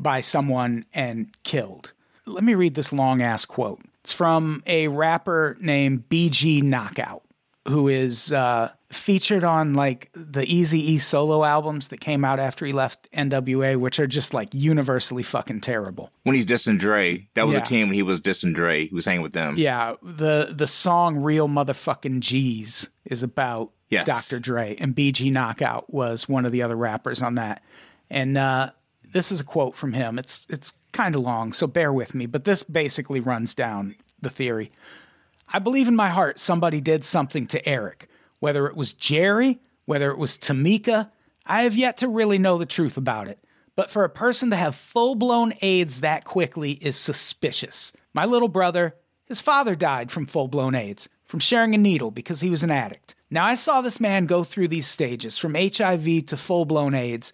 by 0.00 0.20
someone 0.20 0.84
and 0.92 1.36
killed. 1.44 1.92
Let 2.26 2.44
me 2.44 2.54
read 2.54 2.74
this 2.74 2.92
long 2.92 3.22
ass 3.22 3.46
quote. 3.46 3.80
It's 4.02 4.12
from 4.12 4.62
a 4.66 4.88
rapper 4.88 5.56
named 5.60 6.08
B.G. 6.08 6.62
Knocc 6.62 6.98
Out, 6.98 7.24
who 7.66 7.88
is 7.88 8.32
uh, 8.32 8.70
featured 8.90 9.44
on 9.44 9.74
like 9.74 10.10
the 10.14 10.44
Easy 10.44 10.92
E 10.94 10.98
solo 10.98 11.44
albums 11.44 11.88
that 11.88 12.00
came 12.00 12.24
out 12.24 12.38
after 12.38 12.64
he 12.64 12.72
left 12.72 13.06
NWA, 13.12 13.76
which 13.76 14.00
are 14.00 14.06
just 14.06 14.32
like 14.32 14.48
universally 14.52 15.22
fucking 15.22 15.60
terrible. 15.60 16.10
When 16.22 16.34
he's 16.34 16.46
dissing 16.46 16.78
Dre, 16.78 17.28
that 17.34 17.46
was 17.46 17.54
Yeah. 17.54 17.62
a 17.62 17.66
team 17.66 17.88
when 17.88 17.94
he 17.94 18.02
was 18.02 18.20
dissing 18.20 18.54
Dre. 18.54 18.86
He 18.86 18.94
was 18.94 19.04
hanging 19.04 19.22
with 19.22 19.32
them. 19.32 19.56
Yeah, 19.58 19.94
the 20.02 20.52
the 20.56 20.66
song 20.66 21.18
"Real 21.18 21.48
Muthaphuckkin 21.48 22.20
G's" 22.20 22.88
is 23.04 23.22
about 23.22 23.72
Yes. 23.90 24.06
Dr. 24.06 24.38
Dre, 24.38 24.76
and 24.78 24.94
B.G. 24.94 25.30
Knocc 25.30 25.62
Out 25.62 25.90
was 25.92 26.28
one 26.28 26.44
of 26.44 26.52
the 26.52 26.62
other 26.62 26.76
rappers 26.76 27.22
on 27.22 27.36
that. 27.36 27.62
And 28.10 28.36
uh, 28.36 28.70
this 29.12 29.32
is 29.32 29.40
a 29.40 29.44
quote 29.44 29.74
from 29.76 29.94
him. 29.94 30.18
It's 30.18 30.46
it's 30.50 30.72
kind 30.92 31.14
of 31.14 31.22
long, 31.22 31.52
so 31.54 31.66
bear 31.66 31.90
with 31.92 32.14
me. 32.14 32.26
But 32.26 32.44
this 32.44 32.62
basically 32.62 33.20
runs 33.20 33.54
down 33.54 33.96
the 34.20 34.28
theory. 34.30 34.70
I 35.52 35.58
believe 35.58 35.88
in 35.88 35.96
my 35.96 36.08
heart 36.10 36.38
somebody 36.38 36.80
did 36.82 37.02
something 37.04 37.46
to 37.46 37.66
Eric, 37.66 38.08
whether 38.40 38.66
it 38.66 38.76
was 38.76 38.92
Jerry, 38.92 39.60
whether 39.84 40.10
it 40.10 40.18
was 40.18 40.36
Tomica. 40.36 41.10
I 41.46 41.62
have 41.62 41.76
yet 41.76 41.98
to 41.98 42.08
really 42.08 42.38
know 42.38 42.58
the 42.58 42.66
truth 42.66 42.96
about 42.96 43.28
it. 43.28 43.38
But 43.76 43.90
for 43.90 44.04
a 44.04 44.10
person 44.10 44.50
to 44.50 44.56
have 44.56 44.74
full 44.74 45.14
blown 45.14 45.54
AIDS 45.62 46.00
that 46.00 46.24
quickly 46.24 46.72
is 46.72 46.96
suspicious. 46.96 47.92
My 48.12 48.24
little 48.24 48.48
brother, 48.48 48.96
his 49.26 49.40
father 49.40 49.76
died 49.76 50.10
from 50.10 50.26
full 50.26 50.48
blown 50.48 50.74
AIDS, 50.74 51.08
from 51.24 51.40
sharing 51.40 51.74
a 51.74 51.78
needle 51.78 52.10
because 52.10 52.40
he 52.40 52.50
was 52.50 52.62
an 52.62 52.70
addict. 52.70 53.14
Now, 53.30 53.44
I 53.44 53.54
saw 53.54 53.80
this 53.80 54.00
man 54.00 54.26
go 54.26 54.42
through 54.42 54.68
these 54.68 54.86
stages 54.86 55.38
from 55.38 55.54
HIV 55.54 56.26
to 56.26 56.36
full 56.36 56.64
blown 56.64 56.94
AIDS. 56.94 57.32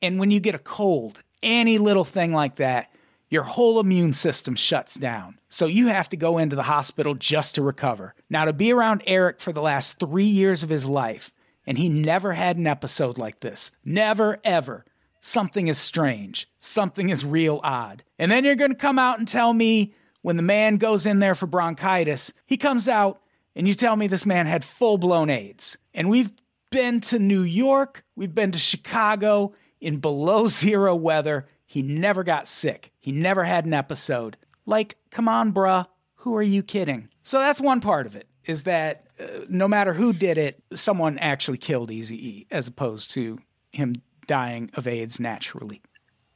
And 0.00 0.18
when 0.18 0.30
you 0.30 0.40
get 0.40 0.54
a 0.54 0.58
cold, 0.58 1.22
any 1.42 1.78
little 1.78 2.04
thing 2.04 2.32
like 2.32 2.56
that, 2.56 2.91
your 3.32 3.44
whole 3.44 3.80
immune 3.80 4.12
system 4.12 4.54
shuts 4.54 4.94
down. 4.94 5.38
So 5.48 5.64
you 5.64 5.86
have 5.86 6.10
to 6.10 6.18
go 6.18 6.36
into 6.36 6.54
the 6.54 6.64
hospital 6.64 7.14
just 7.14 7.54
to 7.54 7.62
recover. 7.62 8.14
Now, 8.28 8.44
to 8.44 8.52
be 8.52 8.74
around 8.74 9.02
Eric 9.06 9.40
for 9.40 9.54
the 9.54 9.62
last 9.62 9.98
three 9.98 10.26
years 10.26 10.62
of 10.62 10.68
his 10.68 10.86
life, 10.86 11.32
and 11.66 11.78
he 11.78 11.88
never 11.88 12.34
had 12.34 12.58
an 12.58 12.66
episode 12.66 13.16
like 13.16 13.40
this, 13.40 13.70
never, 13.86 14.38
ever, 14.44 14.84
something 15.18 15.68
is 15.68 15.78
strange. 15.78 16.46
Something 16.58 17.08
is 17.08 17.24
real 17.24 17.58
odd. 17.64 18.04
And 18.18 18.30
then 18.30 18.44
you're 18.44 18.54
going 18.54 18.72
to 18.72 18.76
come 18.76 18.98
out 18.98 19.18
and 19.18 19.26
tell 19.26 19.54
me 19.54 19.94
when 20.20 20.36
the 20.36 20.42
man 20.42 20.76
goes 20.76 21.06
in 21.06 21.18
there 21.18 21.34
for 21.34 21.46
bronchitis, 21.46 22.34
he 22.44 22.58
comes 22.58 22.86
out 22.86 23.22
and 23.56 23.66
you 23.66 23.72
tell 23.72 23.96
me 23.96 24.08
this 24.08 24.26
man 24.26 24.44
had 24.44 24.62
full 24.62 24.98
blown 24.98 25.30
AIDS. 25.30 25.78
And 25.94 26.10
we've 26.10 26.32
been 26.70 27.00
to 27.02 27.18
New 27.18 27.42
York, 27.42 28.04
we've 28.14 28.34
been 28.34 28.52
to 28.52 28.58
Chicago 28.58 29.54
in 29.80 30.00
below 30.00 30.48
zero 30.48 30.94
weather. 30.94 31.46
He 31.72 31.80
never 31.80 32.22
got 32.22 32.46
sick. 32.46 32.92
He 33.00 33.12
never 33.12 33.44
had 33.44 33.64
an 33.64 33.72
episode. 33.72 34.36
Like, 34.66 34.98
come 35.10 35.26
on, 35.26 35.54
bruh. 35.54 35.86
Who 36.16 36.36
are 36.36 36.42
you 36.42 36.62
kidding? 36.62 37.08
So 37.22 37.38
that's 37.38 37.62
one 37.62 37.80
part 37.80 38.04
of 38.06 38.14
it 38.14 38.28
is 38.44 38.64
that 38.64 39.06
uh, 39.18 39.46
no 39.48 39.66
matter 39.66 39.94
who 39.94 40.12
did 40.12 40.36
it, 40.36 40.62
someone 40.74 41.16
actually 41.16 41.56
killed 41.56 41.90
Easy 41.90 42.28
E 42.28 42.46
as 42.50 42.66
opposed 42.66 43.12
to 43.12 43.38
him 43.70 44.02
dying 44.26 44.68
of 44.74 44.86
AIDS 44.86 45.18
naturally. 45.18 45.80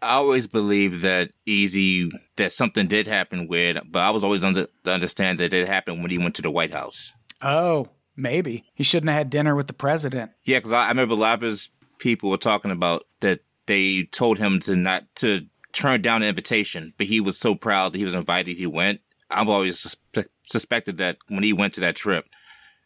I 0.00 0.14
always 0.14 0.46
believed 0.46 1.02
that 1.02 1.32
Eazy 1.46 2.10
that 2.36 2.54
something 2.54 2.86
did 2.86 3.06
happen 3.06 3.46
with, 3.46 3.76
but 3.90 4.00
I 4.00 4.08
was 4.08 4.24
always 4.24 4.42
under 4.42 4.68
to 4.84 4.90
understand 4.90 5.38
that 5.40 5.52
it 5.52 5.66
happened 5.66 6.00
when 6.00 6.10
he 6.10 6.16
went 6.16 6.36
to 6.36 6.42
the 6.42 6.50
White 6.50 6.72
House. 6.72 7.12
Oh, 7.42 7.88
maybe. 8.16 8.64
He 8.72 8.84
shouldn't 8.84 9.10
have 9.10 9.18
had 9.18 9.28
dinner 9.28 9.54
with 9.54 9.66
the 9.66 9.74
president. 9.74 10.30
Yeah, 10.46 10.60
because 10.60 10.72
I, 10.72 10.86
I 10.86 10.88
remember 10.88 11.12
a 11.12 11.18
lot 11.18 11.34
of 11.34 11.42
his 11.42 11.68
people 11.98 12.30
were 12.30 12.38
talking 12.38 12.70
about 12.70 13.04
that 13.20 13.40
they 13.66 14.04
told 14.12 14.38
him 14.38 14.60
to 14.60 14.76
not 14.76 15.04
to 15.16 15.46
turn 15.72 16.02
down 16.02 16.20
the 16.22 16.26
invitation, 16.28 16.94
but 16.98 17.06
he 17.06 17.20
was 17.20 17.38
so 17.38 17.54
proud 17.54 17.92
that 17.92 17.98
he 17.98 18.04
was 18.04 18.14
invited. 18.14 18.56
He 18.56 18.66
went. 18.66 19.00
I've 19.30 19.48
always 19.48 19.76
suspe- 19.82 20.26
suspected 20.46 20.98
that 20.98 21.18
when 21.28 21.42
he 21.42 21.52
went 21.52 21.74
to 21.74 21.80
that 21.80 21.96
trip, 21.96 22.26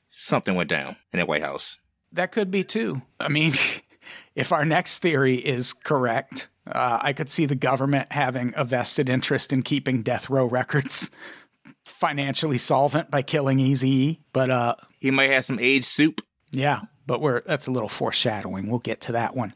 something 0.09 0.55
went 0.55 0.71
down 0.71 0.97
in 1.13 1.19
that 1.19 1.29
White 1.29 1.43
House. 1.43 1.79
That 2.13 2.33
could 2.33 2.51
be 2.51 2.65
too. 2.65 3.03
I 3.21 3.29
mean, 3.29 3.53
if 4.35 4.51
our 4.53 4.65
next 4.65 4.99
theory 5.01 5.37
is 5.37 5.73
correct, 5.73 6.49
uh, 6.67 6.99
I 7.01 7.13
could 7.13 7.29
see 7.31 7.47
the 7.47 7.55
government 7.55 8.11
having 8.13 8.53
a 8.57 8.65
vested 8.65 9.09
interest 9.09 9.53
in 9.53 9.63
keeping 9.63 10.03
death 10.03 10.29
row 10.31 10.47
records 10.47 11.11
financially 11.85 12.59
solvent 12.59 13.11
by 13.11 13.23
killing 13.23 13.59
Eazy. 13.59 14.21
But 14.33 14.51
uh, 14.51 14.75
He 14.99 15.11
might 15.11 15.31
have 15.31 15.45
some 15.45 15.59
aged 15.61 15.85
soup. 15.85 16.21
yeah, 16.51 16.81
but 17.07 17.21
we're 17.21 17.43
that's 17.43 17.67
a 17.67 17.71
little 17.71 17.89
foreshadowing. 17.89 18.69
We'll 18.71 18.79
get 18.81 19.01
to 19.03 19.13
that 19.13 19.37
one. 19.37 19.55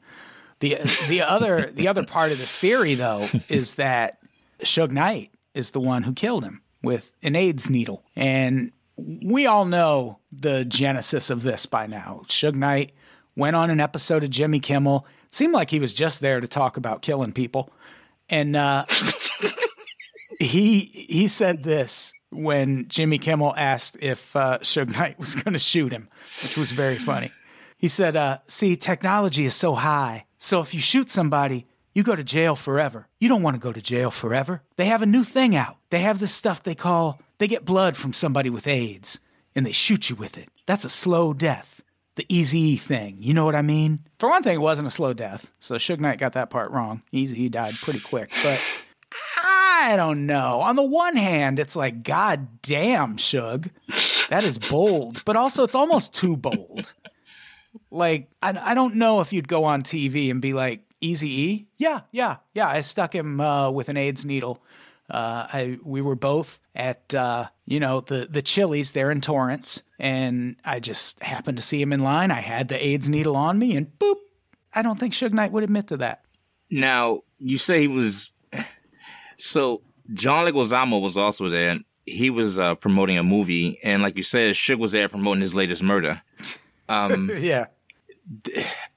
The 0.65 1.07
The 1.09 1.23
other 1.23 1.71
the 1.73 1.89
other 1.89 2.05
part 2.05 2.33
of 2.33 2.39
this 2.39 2.59
theory, 2.59 2.95
though, 2.95 3.29
is 3.49 3.75
that 3.75 4.19
Suge 4.61 4.91
Knight 4.91 5.33
is 5.55 5.71
the 5.71 5.81
one 5.81 6.05
who 6.05 6.13
killed 6.13 6.45
him 6.45 6.63
with 6.83 7.13
an 7.23 7.37
AIDS 7.37 7.69
needle, 7.69 8.05
and 8.17 8.73
we 8.97 9.47
all 9.47 9.65
know 9.65 10.21
the 10.33 10.65
genesis 10.65 11.31
of 11.31 11.43
this 11.43 11.67
by 11.67 11.87
now. 11.87 12.23
Suge 12.29 12.55
Knight 12.55 12.93
went 13.37 13.57
on 13.57 13.71
an 13.71 13.81
episode 13.81 14.25
of 14.25 14.31
Jimmy 14.31 14.61
Kimmel. 14.61 15.07
It 15.27 15.35
seemed 15.35 15.53
like 15.53 15.71
he 15.71 15.81
was 15.81 15.93
just 15.93 16.21
there 16.21 16.41
to 16.41 16.49
talk 16.49 16.77
about 16.77 17.03
killing 17.03 17.33
people, 17.33 17.71
and 18.29 18.57
uh, 18.57 18.87
he 20.41 20.81
he 20.81 21.29
said 21.29 21.63
this 21.63 22.13
when 22.31 22.89
Jimmy 22.89 23.19
Kimmel 23.19 23.55
asked 23.57 23.97
if 24.01 24.35
uh, 24.35 24.59
Suge 24.61 24.97
Knight 24.97 25.19
was 25.19 25.35
going 25.35 25.53
to 25.53 25.59
shoot 25.59 25.93
him, 25.93 26.09
which 26.43 26.57
was 26.57 26.73
very 26.73 26.99
funny. 26.99 27.33
He 27.85 27.89
said, 27.89 28.17
uh, 28.17 28.39
"See, 28.47 28.77
technology 28.77 29.45
is 29.45 29.55
so 29.55 29.75
high, 29.75 30.25
so 30.39 30.63
if 30.63 30.73
you 30.73 30.81
shoot 30.81 31.11
somebody." 31.11 31.67
You 31.93 32.03
go 32.03 32.17
to 32.17 32.25
jail 32.25 32.57
forever. 32.57 33.09
You 33.21 33.29
don't 33.29 33.43
want 33.43 33.57
to 33.57 33.61
go 33.61 33.73
to 33.73 33.81
jail 33.83 34.11
forever. 34.11 34.63
They 34.79 34.87
have 34.87 35.03
a 35.03 35.07
new 35.07 35.23
thing 35.23 35.55
out. 35.55 35.77
They 35.91 36.01
have 36.01 36.19
this 36.19 36.33
stuff 36.33 36.63
they 36.63 36.75
call, 36.75 37.21
they 37.37 37.47
get 37.47 37.67
blood 37.67 37.95
from 37.95 38.15
somebody 38.15 38.49
with 38.49 38.67
AIDS 38.67 39.21
and 39.55 39.67
they 39.67 39.73
shoot 39.73 40.09
you 40.09 40.17
with 40.17 40.39
it. 40.39 40.49
That's 40.67 40.87
a 40.87 40.91
slow 40.91 41.35
death. 41.35 41.83
The 42.17 42.25
Eazy 42.25 42.81
thing. 42.81 43.19
You 43.21 43.35
know 43.35 43.45
what 43.45 43.55
I 43.55 43.63
mean? 43.63 44.01
For 44.19 44.31
one 44.31 44.43
thing, 44.43 44.55
it 44.55 44.61
wasn't 44.71 44.89
a 44.89 44.91
slow 44.91 45.13
death. 45.13 45.53
So 45.61 45.75
Suge 45.75 46.01
Knight 46.01 46.19
got 46.19 46.33
that 46.33 46.51
part 46.51 46.71
wrong. 46.71 47.03
Eazy 47.13 47.35
he 47.35 47.49
died 47.51 47.75
pretty 47.75 48.01
quick. 48.01 48.33
But 48.43 48.61
I 49.45 49.95
don't 49.97 50.27
know. 50.27 50.63
On 50.63 50.75
the 50.75 50.83
one 50.83 51.17
hand, 51.17 51.59
it's 51.59 51.77
like, 51.77 52.03
God 52.03 52.63
damn, 52.63 53.19
Suge. 53.19 53.71
That 54.31 54.43
is 54.43 54.59
bold. 54.59 55.23
But 55.25 55.37
also, 55.37 55.65
it's 55.65 55.75
almost 55.75 56.15
too 56.15 56.37
bold. 56.37 56.95
Like, 57.95 58.29
I, 58.43 58.71
I 58.71 58.75
don't 58.75 58.97
know 58.97 59.21
if 59.21 59.33
you'd 59.33 59.49
go 59.49 59.65
on 59.65 59.83
TV 59.83 60.31
and 60.31 60.43
be 60.43 60.53
like, 60.53 60.81
Easy 61.01 61.29
E? 61.43 61.67
Yeah, 61.77 62.01
yeah, 62.13 62.37
yeah. 62.55 62.67
I 62.69 62.81
stuck 62.81 63.15
him 63.15 63.41
uh, 63.41 63.71
with 63.71 63.89
an 63.89 63.97
AIDS 63.97 64.25
needle. 64.25 64.63
Uh, 65.11 65.47
I 65.53 65.79
we 65.85 66.01
were 66.01 66.17
both 66.17 66.59
at 66.75 67.15
uh, 67.15 67.47
you 67.67 67.79
know 67.79 68.01
the 68.01 68.27
the 68.29 68.41
Chili's 68.41 68.93
there 68.93 69.11
in 69.11 69.21
Torrance, 69.21 69.83
and 69.99 70.57
I 70.65 70.81
just 70.81 71.23
happened 71.23 71.59
to 71.59 71.63
see 71.63 71.81
him 71.83 71.93
in 71.93 72.01
line. 72.01 72.31
I 72.31 72.41
had 72.41 72.69
the 72.69 72.83
AIDS 72.83 73.11
needle 73.11 73.37
on 73.37 73.59
me, 73.59 73.77
and 73.77 73.87
boop. 73.99 74.17
I 74.73 74.81
don't 74.81 74.99
think 74.99 75.13
Suge 75.13 75.35
Knight 75.35 75.53
would 75.53 75.63
admit 75.63 75.89
to 75.89 75.99
that. 75.99 76.25
Now, 76.71 77.21
you 77.39 77.59
say 77.59 77.81
he 77.81 77.89
was. 77.89 78.33
So, 79.37 79.83
John 80.15 80.47
Leguizamo 80.47 81.03
was 81.03 81.17
also 81.17 81.49
there. 81.51 81.71
and 81.73 81.85
He 82.07 82.31
was 82.31 82.59
uh, 82.59 82.75
promoting 82.77 83.19
a 83.19 83.23
movie, 83.23 83.79
and 83.85 84.03
like 84.03 84.17
you 84.17 84.23
said, 84.23 84.55
Suge 84.55 84.79
was 84.79 84.93
there 84.93 85.09
promoting 85.09 85.43
his 85.43 85.55
latest 85.55 85.83
murder. 85.83 86.23
Um, 86.89 87.31
Yeah, 87.39 87.67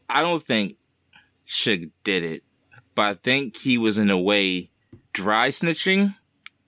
I 0.10 0.22
don't 0.22 0.44
think 0.44 0.78
Suge 1.48 1.92
did 2.04 2.24
it, 2.24 2.44
but 2.96 3.02
I 3.02 3.14
think 3.16 3.58
he 3.58 3.78
was 3.78 3.98
in 3.98 4.10
a 4.10 4.18
way 4.18 4.70
dry 5.14 5.50
snitching 5.50 6.16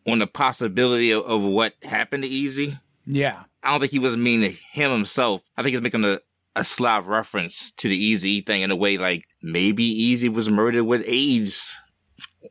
on 0.07 0.19
the 0.19 0.27
possibility 0.27 1.11
of, 1.11 1.23
of 1.23 1.41
what 1.41 1.73
happened 1.83 2.23
to 2.23 2.29
Eazy. 2.29 2.79
yeah, 3.05 3.43
I 3.63 3.71
don't 3.71 3.81
think 3.81 3.91
he 3.91 3.99
was 3.99 4.17
meaning 4.17 4.55
him 4.71 4.91
himself. 4.91 5.41
I 5.57 5.61
think 5.61 5.73
he's 5.73 5.81
making 5.81 6.05
a, 6.05 6.19
a 6.55 6.63
slight 6.63 7.05
reference 7.05 7.71
to 7.71 7.89
the 7.89 8.13
Eazy 8.13 8.45
thing 8.45 8.61
in 8.61 8.71
a 8.71 8.75
way 8.75 8.97
like 8.97 9.25
maybe 9.41 10.15
Eazy 10.15 10.29
was 10.29 10.49
murdered 10.49 10.83
with 10.83 11.03
AIDS. 11.05 11.75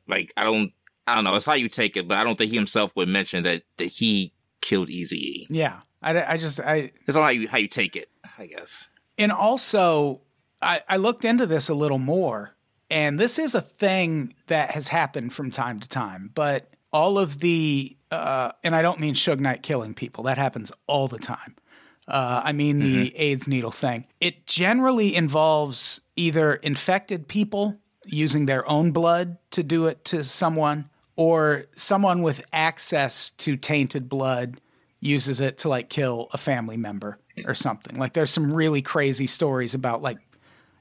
Like 0.06 0.32
I 0.36 0.44
don't, 0.44 0.72
I 1.06 1.14
don't 1.14 1.24
know. 1.24 1.34
It's 1.36 1.46
how 1.46 1.54
you 1.54 1.68
take 1.68 1.96
it, 1.96 2.06
but 2.06 2.18
I 2.18 2.24
don't 2.24 2.36
think 2.36 2.50
he 2.50 2.56
himself 2.56 2.92
would 2.96 3.08
mention 3.08 3.44
that 3.44 3.62
that 3.78 3.86
he 3.86 4.32
killed 4.60 4.88
Eazy. 4.88 5.46
yeah. 5.50 5.80
I, 6.00 6.34
I 6.34 6.36
just 6.36 6.60
I 6.60 6.92
It's 7.08 7.16
all 7.16 7.24
how 7.24 7.30
you 7.30 7.48
how 7.48 7.58
you 7.58 7.66
take 7.66 7.96
it, 7.96 8.08
I 8.38 8.46
guess. 8.46 8.88
And 9.18 9.32
also 9.32 10.22
I, 10.62 10.82
I 10.88 10.96
looked 10.96 11.24
into 11.24 11.46
this 11.46 11.68
a 11.68 11.74
little 11.74 11.98
more 11.98 12.54
and 12.90 13.18
this 13.18 13.38
is 13.38 13.54
a 13.54 13.60
thing 13.60 14.34
that 14.46 14.70
has 14.70 14.88
happened 14.88 15.32
from 15.32 15.50
time 15.50 15.80
to 15.80 15.88
time 15.88 16.30
but 16.34 16.70
all 16.92 17.18
of 17.18 17.40
the 17.40 17.96
uh, 18.10 18.52
and 18.64 18.74
i 18.74 18.82
don't 18.82 19.00
mean 19.00 19.14
Suge 19.14 19.40
Knight 19.40 19.62
killing 19.62 19.94
people. 19.94 20.24
That 20.24 20.38
happens 20.38 20.72
all 20.86 21.08
the 21.08 21.18
time. 21.18 21.56
Uh, 22.06 22.40
i 22.44 22.52
mean 22.52 22.78
the 22.80 23.16
aids 23.16 23.46
needle 23.46 23.70
thing. 23.70 24.06
It 24.20 24.46
generally 24.46 25.14
involves 25.14 26.00
either 26.16 26.54
infected 26.54 27.28
people 27.28 27.76
using 28.06 28.46
their 28.46 28.68
own 28.68 28.92
blood 28.92 29.36
to 29.50 29.62
do 29.62 29.86
it 29.86 30.04
to 30.06 30.24
someone 30.24 30.88
or 31.16 31.66
someone 31.74 32.22
with 32.22 32.44
access 32.52 33.30
to 33.30 33.56
tainted 33.56 34.08
blood 34.08 34.60
uses 35.00 35.40
it 35.40 35.58
to 35.58 35.68
like 35.68 35.90
kill 35.90 36.28
a 36.32 36.38
family 36.38 36.76
member 36.76 37.18
or 37.46 37.54
something. 37.54 37.98
Like 37.98 38.12
there's 38.12 38.30
some 38.30 38.52
really 38.52 38.82
crazy 38.82 39.26
stories 39.26 39.74
about 39.74 40.02
like 40.02 40.18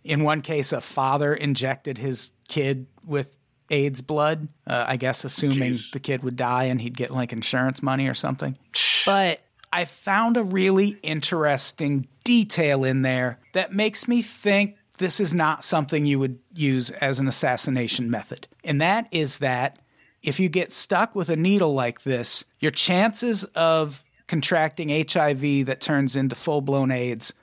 in 0.03 0.23
one 0.23 0.41
case 0.41 0.71
a 0.71 0.81
father 0.81 1.33
injected 1.33 1.97
his 1.97 2.31
kid 2.47 2.87
with 3.05 3.37
AIDS 3.69 4.01
blood, 4.01 4.47
uh, 4.65 4.85
I 4.87 4.97
guess 4.97 5.25
assuming 5.25 5.73
Jeez. 5.73 5.91
the 5.91 5.99
kid 5.99 6.23
would 6.23 6.35
die 6.35 6.65
and 6.65 6.79
he'd 6.79 6.95
get 6.95 7.11
like 7.11 7.33
insurance 7.33 7.83
money 7.83 8.07
or 8.07 8.13
something. 8.13 8.57
But 9.05 9.41
I 9.71 9.85
found 9.85 10.37
a 10.37 10.43
really 10.43 10.97
interesting 11.03 12.05
detail 12.23 12.83
in 12.83 13.01
there 13.01 13.39
that 13.53 13.73
makes 13.73 14.07
me 14.07 14.21
think 14.21 14.77
this 14.97 15.19
is 15.19 15.33
not 15.33 15.63
something 15.63 16.05
you 16.05 16.19
would 16.19 16.39
use 16.53 16.89
as 16.91 17.19
an 17.19 17.27
assassination 17.27 18.09
method. 18.09 18.47
And 18.63 18.81
that 18.81 19.07
is 19.11 19.39
that 19.39 19.79
if 20.23 20.39
you 20.39 20.49
get 20.49 20.73
stuck 20.73 21.15
with 21.15 21.29
a 21.29 21.35
needle 21.35 21.73
like 21.73 22.03
this, 22.03 22.43
your 22.59 22.71
chances 22.71 23.43
of 23.55 24.03
contracting 24.27 24.89
HIV 24.89 25.65
that 25.65 25.81
turns 25.81 26.15
into 26.15 26.35
full 26.35 26.61
blown 26.61 26.91
AIDS 26.91 27.33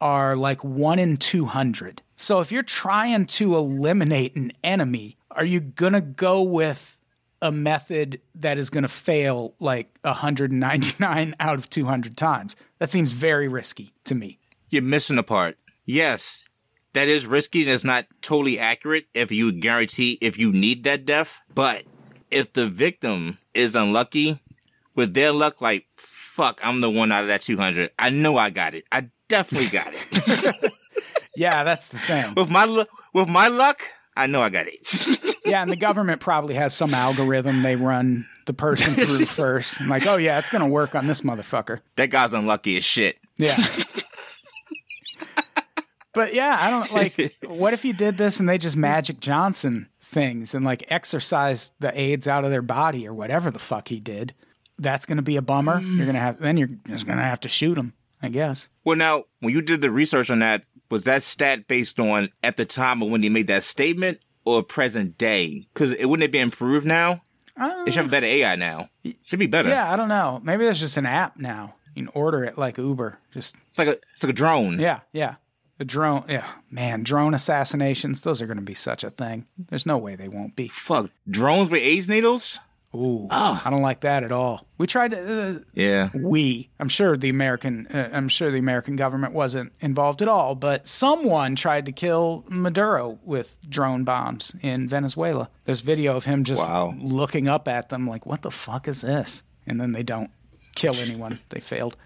are 0.00 0.34
like 0.36 0.62
one 0.64 0.98
in 0.98 1.16
200. 1.16 2.02
So 2.16 2.40
if 2.40 2.52
you're 2.52 2.62
trying 2.62 3.26
to 3.26 3.56
eliminate 3.56 4.36
an 4.36 4.52
enemy, 4.62 5.16
are 5.30 5.44
you 5.44 5.60
going 5.60 5.92
to 5.92 6.00
go 6.00 6.42
with 6.42 6.98
a 7.40 7.50
method 7.50 8.20
that 8.34 8.58
is 8.58 8.70
going 8.70 8.82
to 8.82 8.88
fail 8.88 9.54
like 9.58 9.88
199 10.02 11.34
out 11.40 11.54
of 11.54 11.70
200 11.70 12.16
times? 12.16 12.56
That 12.78 12.90
seems 12.90 13.12
very 13.12 13.48
risky 13.48 13.92
to 14.04 14.14
me. 14.14 14.38
You're 14.70 14.82
missing 14.82 15.18
a 15.18 15.22
part. 15.22 15.56
Yes, 15.84 16.44
that 16.92 17.08
is 17.08 17.26
risky 17.26 17.62
and 17.62 17.70
it's 17.70 17.84
not 17.84 18.06
totally 18.20 18.58
accurate 18.58 19.06
if 19.14 19.30
you 19.30 19.52
guarantee 19.52 20.18
if 20.20 20.38
you 20.38 20.52
need 20.52 20.84
that 20.84 21.04
death. 21.04 21.40
But 21.54 21.84
if 22.30 22.52
the 22.52 22.68
victim 22.68 23.38
is 23.54 23.74
unlucky, 23.74 24.40
with 24.94 25.14
their 25.14 25.32
luck, 25.32 25.60
like, 25.60 25.86
fuck, 26.32 26.60
I'm 26.62 26.80
the 26.80 26.90
one 26.90 27.12
out 27.12 27.22
of 27.22 27.28
that 27.28 27.42
200. 27.42 27.90
I 27.98 28.10
know 28.10 28.36
I 28.36 28.50
got 28.50 28.74
it. 28.74 28.84
I 28.90 29.08
definitely 29.28 29.68
got 29.68 29.88
it. 29.92 30.72
Yeah, 31.34 31.64
that's 31.64 31.88
the 31.88 31.96
thing. 31.98 32.34
with 32.34 32.50
my 32.50 32.66
lu- 32.66 32.84
with 33.14 33.26
my 33.26 33.48
luck, 33.48 33.80
I 34.14 34.26
know 34.26 34.42
I 34.42 34.50
got 34.50 34.66
it. 34.68 35.06
Yeah, 35.44 35.60
and 35.60 35.72
the 35.72 35.76
government 35.76 36.20
probably 36.20 36.54
has 36.54 36.72
some 36.72 36.94
algorithm 36.94 37.62
they 37.62 37.74
run 37.74 38.26
the 38.46 38.52
person 38.52 38.94
through 38.94 39.24
first. 39.26 39.80
I'm 39.80 39.88
like, 39.88 40.06
oh 40.06 40.16
yeah, 40.16 40.38
it's 40.38 40.50
going 40.50 40.62
to 40.62 40.68
work 40.68 40.94
on 40.94 41.06
this 41.08 41.22
motherfucker. 41.22 41.80
that 41.96 42.10
guy's 42.10 42.32
unlucky 42.32 42.76
as 42.76 42.84
shit. 42.84 43.18
Yeah. 43.38 43.56
but 46.12 46.32
yeah, 46.34 46.56
I 46.60 46.70
don't 46.70 46.92
like. 46.92 47.34
What 47.44 47.72
if 47.72 47.84
you 47.84 47.92
did 47.92 48.18
this 48.18 48.38
and 48.38 48.48
they 48.48 48.56
just 48.58 48.76
Magic 48.76 49.18
Johnson 49.18 49.88
things 50.00 50.54
and 50.54 50.64
like 50.64 50.84
exercise 50.88 51.72
the 51.80 51.98
AIDS 51.98 52.28
out 52.28 52.44
of 52.44 52.50
their 52.50 52.62
body 52.62 53.08
or 53.08 53.14
whatever 53.14 53.50
the 53.50 53.58
fuck 53.58 53.88
he 53.88 53.98
did? 53.98 54.34
That's 54.82 55.06
going 55.06 55.16
to 55.16 55.22
be 55.22 55.36
a 55.36 55.42
bummer. 55.42 55.80
You're 55.80 56.04
going 56.06 56.14
to 56.14 56.20
have 56.20 56.38
then 56.40 56.56
you're 56.56 56.68
just 56.86 57.06
going 57.06 57.18
to 57.18 57.24
have 57.24 57.40
to 57.40 57.48
shoot 57.48 57.78
him, 57.78 57.92
I 58.22 58.28
guess. 58.28 58.68
Well, 58.84 58.96
now, 58.96 59.24
when 59.40 59.52
you 59.54 59.62
did 59.62 59.80
the 59.80 59.90
research 59.90 60.30
on 60.30 60.40
that, 60.40 60.64
was 60.90 61.04
that 61.04 61.22
stat 61.22 61.66
based 61.68 61.98
on 62.00 62.30
at 62.42 62.56
the 62.56 62.64
time 62.66 63.02
of 63.02 63.10
when 63.10 63.22
he 63.22 63.28
made 63.28 63.46
that 63.46 63.62
statement 63.62 64.18
or 64.44 64.62
present 64.62 65.16
day? 65.16 65.66
Because 65.72 65.92
it 65.92 66.06
wouldn't 66.06 66.24
it 66.24 66.32
be 66.32 66.38
improved 66.38 66.86
now? 66.86 67.22
Uh, 67.56 67.84
It 67.86 67.92
should 67.92 68.02
have 68.02 68.10
better 68.10 68.26
AI 68.26 68.56
now. 68.56 68.88
Should 69.24 69.38
be 69.38 69.46
better. 69.46 69.68
yeah, 69.68 69.92
I 69.92 69.96
don't 69.96 70.08
know. 70.08 70.40
Maybe 70.42 70.64
there's 70.64 70.80
just 70.80 70.96
an 70.96 71.06
app 71.06 71.36
now. 71.38 71.74
You 71.94 72.04
can 72.06 72.12
order 72.14 72.42
it 72.44 72.56
like 72.58 72.78
Uber. 72.78 73.18
Just 73.32 73.54
It's 73.68 73.78
like 73.78 73.88
a 73.88 73.98
it's 74.14 74.22
like 74.22 74.30
a 74.30 74.34
drone. 74.34 74.78
yeah, 74.80 75.00
yeah. 75.12 75.34
The 75.78 75.84
drone, 75.86 76.24
yeah, 76.28 76.46
man, 76.70 77.02
drone 77.02 77.34
assassinations. 77.34 78.20
Those 78.20 78.40
are 78.40 78.46
going 78.46 78.56
to 78.58 78.62
be 78.62 78.74
such 78.74 79.02
a 79.04 79.10
thing. 79.10 79.46
There's 79.68 79.84
no 79.86 79.98
way 79.98 80.14
they 80.14 80.28
won't 80.28 80.54
be. 80.54 80.68
Fuck 80.68 81.10
drones 81.28 81.70
with 81.70 81.80
AIDS 81.82 82.08
needles. 82.08 82.60
Ooh, 82.94 83.26
I 83.30 83.68
don't 83.70 83.80
like 83.80 84.00
that 84.02 84.22
at 84.22 84.32
all. 84.32 84.66
We 84.76 84.86
tried 84.86 85.12
to. 85.12 85.18
Uh, 85.56 85.58
Yeah. 85.72 86.10
we 86.14 86.68
i'm 86.80 86.88
sure 86.88 87.16
the 87.16 87.28
american 87.30 87.86
uh, 87.86 88.10
i'm 88.12 88.28
sure 88.28 88.50
the 88.50 88.58
american 88.58 88.96
government 88.96 89.32
wasn't 89.32 89.72
involved 89.80 90.20
at 90.20 90.28
all 90.28 90.54
but 90.56 90.86
someone 90.88 91.54
tried 91.56 91.86
to 91.86 91.92
kill 91.92 92.44
maduro 92.50 93.18
with 93.24 93.56
drone 93.68 94.02
bombs 94.04 94.54
in 94.60 94.88
venezuela 94.88 95.48
there's 95.64 95.80
video 95.80 96.16
of 96.16 96.24
him 96.24 96.42
just 96.44 96.62
Wow. 96.62 96.94
looking 96.98 97.48
up 97.48 97.68
at 97.68 97.88
them 97.90 98.06
like 98.08 98.26
what 98.26 98.42
the 98.42 98.50
fuck 98.50 98.88
is 98.88 99.02
this 99.02 99.44
and 99.66 99.80
then 99.80 99.92
they 99.92 100.02
don't 100.02 100.30
kill 100.74 100.96
anyone 100.96 101.38
they 101.50 101.60
failed 101.60 101.96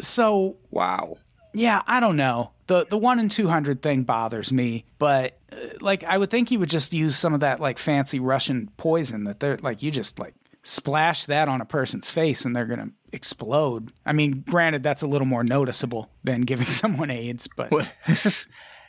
so 0.00 0.56
Wow. 0.70 1.18
Yeah, 1.54 1.82
I 1.86 2.00
don't 2.00 2.16
know. 2.16 2.50
The 2.66 2.86
the 2.86 2.98
1 2.98 3.18
in 3.20 3.28
200 3.28 3.82
thing 3.82 4.02
bothers 4.02 4.52
me, 4.52 4.84
but 4.98 5.38
uh, 5.52 5.56
like 5.80 6.04
I 6.04 6.18
would 6.18 6.30
think 6.30 6.50
you 6.50 6.58
would 6.58 6.70
just 6.70 6.92
use 6.92 7.16
some 7.16 7.34
of 7.34 7.40
that 7.40 7.60
like 7.60 7.78
fancy 7.78 8.20
Russian 8.20 8.70
poison 8.76 9.24
that 9.24 9.40
they're 9.40 9.58
like 9.58 9.82
you 9.82 9.90
just 9.90 10.18
like 10.18 10.34
splash 10.62 11.26
that 11.26 11.46
on 11.46 11.60
a 11.60 11.64
person's 11.66 12.08
face 12.08 12.44
and 12.44 12.56
they're 12.56 12.66
going 12.66 12.80
to 12.80 12.90
explode. 13.12 13.92
I 14.06 14.12
mean, 14.12 14.42
granted 14.48 14.82
that's 14.82 15.02
a 15.02 15.06
little 15.06 15.26
more 15.26 15.44
noticeable 15.44 16.10
than 16.24 16.42
giving 16.42 16.66
someone 16.80 17.10
AIDS, 17.10 17.48
but 17.54 17.70
this 18.06 18.26
is 18.26 18.48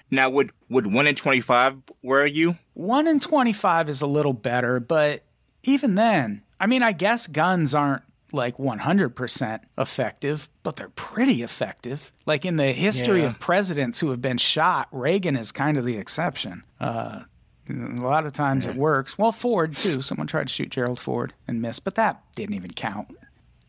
Now, 0.10 0.30
would 0.30 0.52
would 0.70 0.92
one 0.92 1.06
in 1.08 1.16
twenty 1.16 1.42
five 1.42 1.78
worry 2.02 2.32
you? 2.32 2.56
1 2.74 3.08
in 3.08 3.20
25 3.20 3.90
is 3.90 4.02
a 4.02 4.08
little 4.08 4.34
better, 4.34 4.80
but 4.80 5.24
even 5.64 5.96
then, 5.96 6.44
I 6.60 6.68
mean, 6.68 6.84
I 6.84 6.92
guess 6.92 7.26
guns 7.28 7.74
aren't 7.74 8.04
like 8.36 8.58
100% 8.58 9.60
effective, 9.78 10.50
but 10.64 10.76
they're 10.76 10.90
pretty 10.90 11.42
effective. 11.42 12.12
Like 12.26 12.46
in 12.46 12.58
the 12.58 12.72
history 12.72 13.22
Yeah. 13.22 13.28
of 13.28 13.40
presidents 13.40 14.00
who 14.00 14.12
have 14.12 14.22
been 14.22 14.38
shot, 14.38 14.88
Reagan 14.92 15.36
is 15.36 15.52
kind 15.52 15.78
of 15.78 15.86
the 15.86 15.98
exception. 15.98 16.64
Uh, 16.80 17.22
a 17.70 17.74
lot 17.74 18.26
of 18.28 18.34
times 18.34 18.68
it 18.68 18.76
works. 18.76 19.18
Well, 19.18 19.32
Ford, 19.32 19.76
too. 19.76 20.02
Someone 20.04 20.28
tried 20.28 20.48
to 20.48 20.54
shoot 20.54 20.70
Gerald 20.70 21.00
Ford 21.00 21.34
and 21.48 21.62
missed, 21.62 21.84
but 21.84 21.96
that 21.96 22.22
didn't 22.36 22.54
even 22.56 22.72
count. 22.72 23.08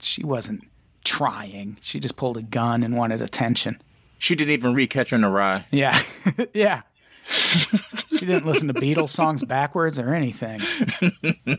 She 0.01 0.23
wasn't 0.23 0.65
trying, 1.05 1.79
she 1.81 2.01
just 2.01 2.17
pulled 2.17 2.37
a 2.37 2.43
gun 2.43 2.83
and 2.83 2.97
wanted 2.97 3.23
attention. 3.23 3.81
She 4.19 4.35
didn't 4.35 4.53
even 4.53 4.75
read 4.75 4.91
Catcher 4.91 5.15
in 5.17 5.23
the 5.23 5.29
Rye. 5.29 5.65
Yeah. 5.71 5.99
yeah. 6.53 6.83
She 7.27 8.25
didn't 8.25 8.47
listen 8.47 8.69
to 8.69 8.75
Beatles 8.75 9.11
songs 9.11 9.45
backwards 9.45 9.99
or 9.99 10.15
anything. 10.15 10.61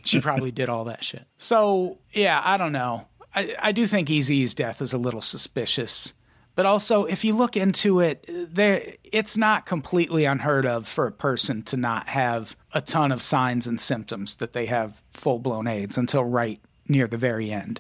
She 0.04 0.22
probably 0.22 0.52
did 0.52 0.70
all 0.70 0.86
that 0.86 1.04
shit. 1.04 1.26
So, 1.38 2.00
yeah, 2.12 2.42
I 2.44 2.58
don't 2.58 2.72
know. 2.72 3.08
I, 3.36 3.56
I 3.62 3.72
do 3.72 3.86
think 3.86 4.10
Eazy's 4.10 4.54
death 4.54 4.82
is 4.82 4.94
a 4.94 4.98
little 4.98 5.22
suspicious. 5.22 6.14
But 6.56 6.66
also, 6.66 7.06
if 7.06 7.24
you 7.24 7.36
look 7.36 7.56
into 7.56 8.00
it, 8.00 8.26
there 8.28 8.94
it's 9.04 9.38
not 9.38 9.68
completely 9.68 10.26
unheard 10.26 10.66
of 10.66 10.88
for 10.88 11.06
a 11.06 11.12
person 11.12 11.62
to 11.64 11.78
not 11.78 12.08
have 12.08 12.58
a 12.74 12.82
ton 12.82 13.12
of 13.12 13.22
signs 13.22 13.68
and 13.68 13.80
symptoms 13.80 14.38
that 14.38 14.54
they 14.54 14.66
have 14.66 15.00
full 15.12 15.38
blown 15.38 15.68
AIDS 15.68 16.00
until 16.00 16.24
right 16.24 16.60
near 16.88 17.06
the 17.08 17.18
very 17.18 17.52
end. 17.52 17.80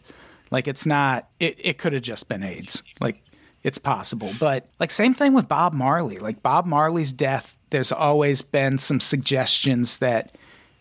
Like 0.51 0.67
it's 0.67 0.85
not 0.85 1.27
it, 1.39 1.55
it 1.57 1.77
could 1.79 1.93
have 1.93 2.03
just 2.03 2.29
been 2.29 2.43
AIDS. 2.43 2.83
Like 2.99 3.23
it's 3.63 3.79
possible. 3.79 4.31
But 4.39 4.67
like 4.79 4.91
same 4.91 5.15
thing 5.15 5.33
with 5.33 5.47
Bob 5.47 5.73
Marley. 5.73 6.19
Like 6.19 6.43
Bob 6.43 6.67
Marley's 6.67 7.11
death, 7.11 7.56
there's 7.69 7.91
always 7.91 8.41
been 8.41 8.77
some 8.77 8.99
suggestions 8.99 9.97
that 9.97 10.35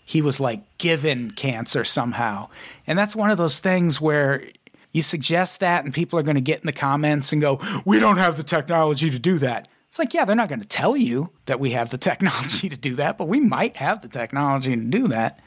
he 0.04 0.22
was 0.22 0.38
like 0.38 0.78
given 0.78 1.32
cancer 1.32 1.84
somehow. 1.84 2.48
And 2.86 2.98
that's 2.98 3.16
one 3.16 3.30
of 3.30 3.38
those 3.38 3.58
things 3.58 4.00
where 4.00 4.44
you 4.92 5.02
suggest 5.02 5.60
that 5.60 5.84
and 5.84 5.92
people 5.92 6.18
are 6.18 6.22
going 6.22 6.36
to 6.36 6.40
get 6.40 6.60
in 6.60 6.66
the 6.66 6.72
comments 6.72 7.32
and 7.32 7.42
go, 7.42 7.60
"We 7.84 7.98
don't 7.98 8.16
have 8.16 8.36
the 8.36 8.42
technology 8.42 9.10
to 9.10 9.18
do 9.18 9.38
that." 9.40 9.68
It's 9.88 9.98
like, 9.98 10.14
yeah, 10.14 10.24
they're 10.24 10.36
not 10.36 10.48
going 10.48 10.60
to 10.60 10.68
tell 10.68 10.96
you 10.96 11.30
that 11.46 11.60
we 11.60 11.70
have 11.70 11.90
the 11.90 11.98
technology 12.10 12.68
to 12.68 12.76
do 12.76 12.94
that, 12.96 13.18
but 13.18 13.28
we 13.28 13.40
might 13.40 13.76
have 13.76 14.02
the 14.02 14.08
technology 14.08 14.74
to 14.74 14.82
do 14.82 15.08
that. 15.08 15.40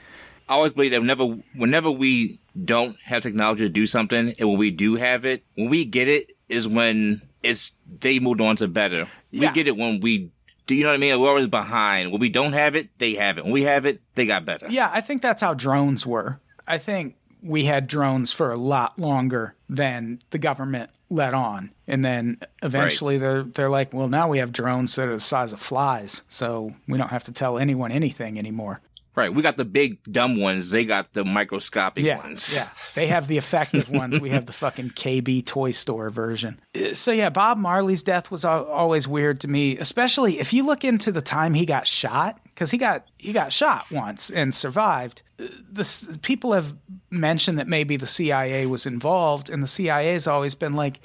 I 0.47 0.53
always 0.53 0.73
believe 0.73 0.91
that 0.91 1.01
whenever 1.01 1.25
whenever 1.55 1.91
we 1.91 2.39
don't 2.65 2.97
have 3.03 3.23
technology 3.23 3.63
to 3.63 3.69
do 3.69 3.85
something, 3.85 4.33
and 4.39 4.49
when 4.49 4.57
we 4.57 4.71
do 4.71 4.95
have 4.95 5.23
it, 5.25 5.43
when 5.55 5.69
we 5.69 5.85
get 5.85 6.07
it 6.07 6.35
is 6.49 6.67
when 6.67 7.21
it's 7.43 7.73
they 8.01 8.19
moved 8.19 8.41
on 8.41 8.55
to 8.57 8.67
better. 8.67 9.07
Yeah. 9.31 9.49
We 9.49 9.53
get 9.53 9.67
it 9.67 9.77
when 9.77 9.99
we 9.99 10.31
do. 10.70 10.76
You 10.76 10.84
know 10.84 10.89
what 10.89 10.95
I 10.95 10.97
mean? 10.97 11.20
We're 11.20 11.28
always 11.28 11.47
behind. 11.47 12.11
When 12.11 12.22
we 12.22 12.30
don't 12.30 12.53
have 12.53 12.76
it, 12.76 12.89
they 12.99 13.15
have 13.15 13.38
it. 13.38 13.43
When 13.43 13.51
we 13.51 13.63
have 13.63 13.86
it, 13.86 14.01
they 14.15 14.26
got 14.26 14.45
better. 14.45 14.67
Yeah, 14.70 14.89
I 14.93 15.01
think 15.01 15.22
that's 15.22 15.41
how 15.41 15.53
drones 15.53 16.05
were. 16.05 16.39
I 16.67 16.78
think 16.78 17.15
we 17.41 17.65
had 17.65 17.88
drones 17.88 18.32
for 18.32 18.51
a 18.51 18.57
lot 18.57 18.99
longer 18.99 19.55
than 19.67 20.20
the 20.30 20.38
government 20.38 20.91
let 21.09 21.34
on. 21.34 21.72
And 21.88 22.05
then 22.05 22.38
eventually 22.61 23.17
they're 23.17 23.43
they're 23.43 23.70
like, 23.70 23.93
well, 23.93 24.07
now 24.07 24.30
we 24.30 24.38
have 24.38 24.51
drones 24.51 24.95
that 24.95 25.07
are 25.07 25.15
the 25.15 25.20
size 25.20 25.53
of 25.53 25.59
flies, 25.59 26.24
so 26.30 26.76
we 26.88 26.97
don't 26.97 27.09
have 27.09 27.24
to 27.24 27.32
tell 27.32 27.57
anyone 27.57 27.91
anything 27.91 28.38
anymore. 28.38 28.82
Right. 29.20 29.34
We 29.34 29.41
got 29.41 29.57
the 29.57 29.65
big 29.65 30.01
dumb 30.11 30.39
ones. 30.39 30.70
They 30.70 30.86
got 30.86 31.13
the 31.13 31.26
microscopic 31.26 32.03
Yeah, 32.05 32.17
ones. 32.20 32.55
yeah. 32.55 32.70
They 32.95 33.07
have 33.07 33.28
the 33.28 33.38
effective 33.38 33.89
ones. 34.01 34.20
We 34.20 34.30
have 34.30 34.45
the 34.45 34.53
fucking 34.53 34.91
KB 34.91 35.45
toy 35.45 35.72
store 35.72 36.09
version. 36.09 36.59
Uh, 36.76 36.93
So 36.93 37.11
yeah, 37.11 37.30
Bob 37.30 37.57
Marley's 37.57 38.01
death 38.03 38.32
was 38.32 38.45
always 38.45 39.07
weird 39.07 39.41
to 39.41 39.47
me, 39.47 39.78
especially 39.78 40.39
if 40.39 40.53
you 40.53 40.65
look 40.65 40.84
into 40.86 41.11
the 41.11 41.22
time 41.22 41.53
he 41.53 41.65
got 41.65 41.86
shot, 41.86 42.39
because 42.45 42.72
he 42.72 42.78
got 42.78 43.05
he 43.17 43.34
got 43.34 43.51
shot 43.51 43.86
once 43.91 44.30
and 44.30 44.55
survived. 44.55 45.22
Uh, 45.39 45.45
The 45.72 46.17
people 46.22 46.53
have 46.53 46.76
mentioned 47.11 47.59
that 47.59 47.67
maybe 47.67 47.97
the 47.97 48.07
CIA 48.07 48.65
was 48.67 48.86
involved, 48.86 49.49
and 49.49 49.61
the 49.61 49.67
CIA's 49.67 50.28
always 50.28 50.55
been 50.55 50.76
like. 50.76 51.01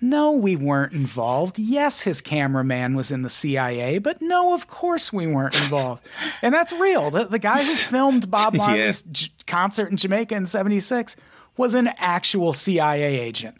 No, 0.00 0.30
we 0.32 0.54
weren't 0.54 0.92
involved. 0.92 1.58
Yes, 1.58 2.02
his 2.02 2.20
cameraman 2.20 2.94
was 2.94 3.10
in 3.10 3.22
the 3.22 3.30
CIA, 3.30 3.98
but 3.98 4.22
no, 4.22 4.54
of 4.54 4.68
course 4.68 5.12
we 5.12 5.26
weren't 5.26 5.56
involved. 5.56 6.06
And 6.40 6.54
that's 6.54 6.72
real. 6.72 7.10
The, 7.10 7.24
the 7.24 7.38
guy 7.40 7.58
who 7.62 7.72
filmed 7.74 8.30
Bob 8.30 8.54
Yeah. 8.54 8.58
Marley's 8.66 9.02
j- 9.02 9.30
concert 9.46 9.90
in 9.90 9.96
Jamaica 9.96 10.34
in 10.36 10.46
76 10.46 11.16
was 11.56 11.74
an 11.74 11.88
actual 11.98 12.52
CIA 12.52 13.18
agent. 13.18 13.56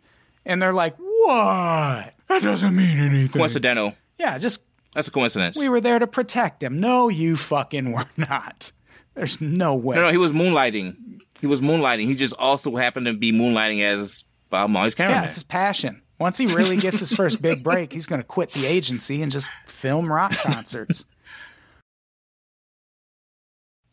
And 0.47 0.63
they're 0.63 0.73
like, 0.73 0.95
what? 0.97 2.15
That 2.29 2.43
doesn't 2.43 2.75
mean 2.77 2.99
anything. 2.99 3.41
Coincidental. 3.41 3.95
Yeah, 4.19 4.39
just 4.39 4.63
That's 4.95 5.09
a 5.09 5.11
coincidence. 5.11 5.59
we 5.59 5.69
were 5.69 5.81
there 5.81 5.99
to 5.99 6.07
protect 6.07 6.63
him. 6.63 6.79
No, 6.81 7.09
you 7.09 7.37
fucking 7.37 7.91
were 7.93 8.07
not. 8.17 8.71
There's 9.15 9.41
no 9.41 9.75
way. 9.75 9.97
no, 9.97 10.03
no, 10.03 10.11
he 10.11 10.17
was 10.17 10.33
moonlighting. 10.33 11.21
He 11.41 11.47
was 11.49 11.61
moonlighting. 11.61 12.07
He 12.07 12.15
just 12.15 12.35
also 12.39 12.77
happened 12.77 13.07
to 13.07 13.13
be 13.15 13.33
moonlighting 13.33 13.81
as 13.81 14.25
Bob 14.51 14.71
Marley's 14.71 14.95
cameraman. 14.95 15.23
yeah, 15.23 15.27
it's 15.27 15.37
his 15.37 15.43
passion. 15.43 16.01
Once 16.19 16.37
he 16.37 16.47
really 16.47 16.77
gets 16.77 16.99
his 16.99 17.13
first 17.13 17.41
big 17.41 17.63
break, 17.65 17.93
he's 17.93 18.07
going 18.07 18.21
to 18.21 18.27
quit 18.27 18.51
the 18.53 18.67
agency 18.67 19.23
and 19.23 19.31
just 19.31 19.49
film 19.67 20.13
rock 20.13 20.33
concerts. 20.39 21.05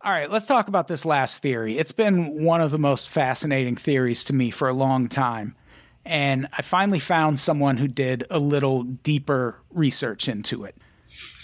All 0.01 0.11
right, 0.11 0.30
let's 0.30 0.45
talk 0.45 0.67
about 0.67 0.88
this 0.88 1.03
last 1.03 1.41
theory. 1.41 1.80
It's 1.80 1.91
been 1.91 2.43
one 2.43 2.61
of 2.61 2.69
the 2.69 2.78
most 2.78 3.09
fascinating 3.09 3.76
theories 3.76 4.23
to 4.26 4.34
me 4.34 4.51
for 4.51 4.69
a 4.69 4.73
long 4.73 5.07
time. 5.07 5.55
And 6.05 6.47
I 6.55 6.61
finally 6.61 6.99
found 6.99 7.39
someone 7.39 7.78
who 7.78 7.88
did 7.88 8.23
a 8.30 8.38
little 8.38 8.84
deeper 8.84 9.59
research 9.71 10.28
into 10.28 10.63
it. 10.63 10.76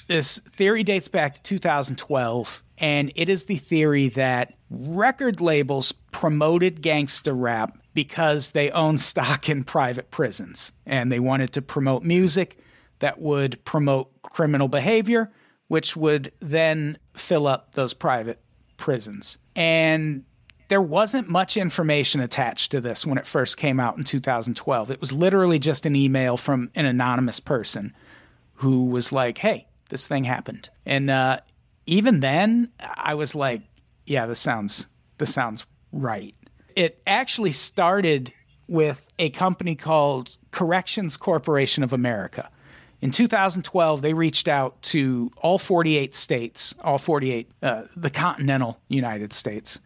This 0.08 0.40
theory 0.40 0.84
dates 0.84 1.08
back 1.08 1.34
to 1.36 1.42
2012, 1.42 2.62
and 2.78 3.12
it 3.16 3.30
is 3.30 3.46
the 3.46 3.56
theory 3.56 4.10
that 4.10 4.54
record 4.70 5.42
labels 5.42 5.92
promoted 6.12 6.84
gangsta 6.84 7.34
rap 7.36 7.81
because 7.94 8.52
they 8.52 8.72
own 8.72 8.98
stock 8.98 9.50
in 9.50 9.64
private 9.64 10.12
prisons 10.12 10.72
and 10.86 11.12
they 11.12 11.20
wanted 11.20 11.52
to 11.54 11.62
promote 11.62 12.04
music 12.04 12.58
that 13.00 13.20
would 13.20 13.64
promote 13.66 14.10
criminal 14.22 14.68
behavior, 14.68 15.32
which 15.68 15.96
would 15.96 16.32
then 16.40 16.98
fill 17.14 17.48
up 17.48 17.74
those 17.74 17.94
private 17.94 18.40
prisons. 18.78 19.38
And 19.56 20.24
there 20.70 20.82
wasn't 20.82 21.28
much 21.28 21.58
information 21.58 22.22
attached 22.22 22.72
to 22.72 22.80
this 22.80 23.06
when 23.06 23.18
it 23.18 23.28
first 23.28 23.58
came 23.58 23.80
out 23.80 23.98
in 23.98 24.06
2012. 24.06 24.90
It 24.90 25.02
was 25.02 25.12
literally 25.12 25.60
just 25.60 25.86
an 25.86 25.98
email 25.98 26.38
from 26.38 26.72
an 26.76 26.86
anonymous 26.86 27.42
person 27.42 27.94
who 28.56 28.86
was 28.86 29.12
like, 29.12 29.38
"Hey, 29.40 29.68
this 29.90 30.08
thing 30.08 30.24
happened." 30.24 30.70
And 30.86 31.10
uh, 31.10 31.42
even 31.88 32.22
then, 32.22 32.72
I 32.80 33.16
was 33.16 33.36
like, 33.36 33.64
"Yeah, 34.06 34.28
this 34.28 34.40
sounds 34.40 34.88
this 35.18 35.34
sounds 35.34 35.66
right." 35.92 36.36
It 36.76 37.02
actually 37.06 37.52
started 37.52 38.34
with 38.68 39.06
a 39.20 39.30
company 39.30 39.76
called 39.76 40.38
Corrections 40.52 41.18
Corporation 41.18 41.84
of 41.84 41.94
America. 41.94 42.50
In 43.02 43.10
2012, 43.10 44.02
they 44.02 44.14
reached 44.14 44.48
out 44.48 44.80
to 44.84 45.32
all 45.38 45.58
48 45.58 46.14
states, 46.14 46.76
all 46.84 47.00
48, 47.00 47.52
uh, 47.64 47.84
the 47.96 48.12
continental 48.12 48.80
United 48.88 49.34
States, 49.34 49.80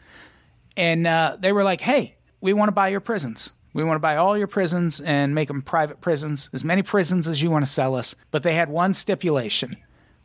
and 0.76 1.08
uh, 1.08 1.38
they 1.40 1.54
were 1.54 1.64
like, 1.64 1.80
"Hey, 1.80 2.16
we 2.42 2.52
want 2.52 2.68
to 2.68 2.74
buy 2.74 2.90
your 2.90 3.00
prisons. 3.00 3.54
We 3.74 3.84
want 3.86 3.96
to 3.96 4.02
buy 4.02 4.18
all 4.18 4.38
your 4.38 4.48
prisons 4.48 5.00
and 5.00 5.34
make 5.34 5.48
them 5.48 5.62
private 5.62 6.02
prisons, 6.02 6.50
as 6.54 6.64
many 6.64 6.84
prisons 6.84 7.28
as 7.30 7.42
you 7.42 7.50
want 7.50 7.66
to 7.66 7.72
sell 7.72 7.96
us." 7.96 8.16
But 8.32 8.44
they 8.44 8.54
had 8.54 8.70
one 8.70 8.94
stipulation, 8.94 9.78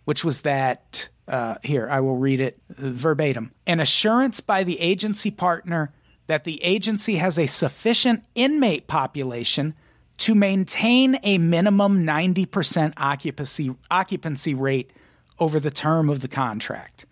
which 0.05 0.25
was 0.25 0.41
that 0.41 1.09
uh, 1.29 1.55
here 1.63 1.89
I 1.89 2.01
will 2.01 2.17
read 2.17 2.41
it 2.41 2.59
verbatim: 2.71 3.53
an 3.69 3.79
assurance 3.79 4.41
by 4.41 4.65
the 4.65 4.81
agency 4.81 5.31
partner 5.31 5.93
that 6.31 6.45
the 6.45 6.63
agency 6.63 7.17
has 7.17 7.41
a 7.41 7.47
sufficient 7.47 8.23
inmate 8.37 8.87
population 8.87 9.75
to 10.17 10.33
maintain 10.33 11.19
a 11.25 11.39
minimum 11.39 12.07
90% 12.07 12.93
occupancy 12.97 13.75
occupancy 13.91 14.55
rate 14.55 14.93
over 15.41 15.59
the 15.59 15.73
term 15.73 16.09
of 16.09 16.21
the 16.21 16.29
contract. 16.29 17.05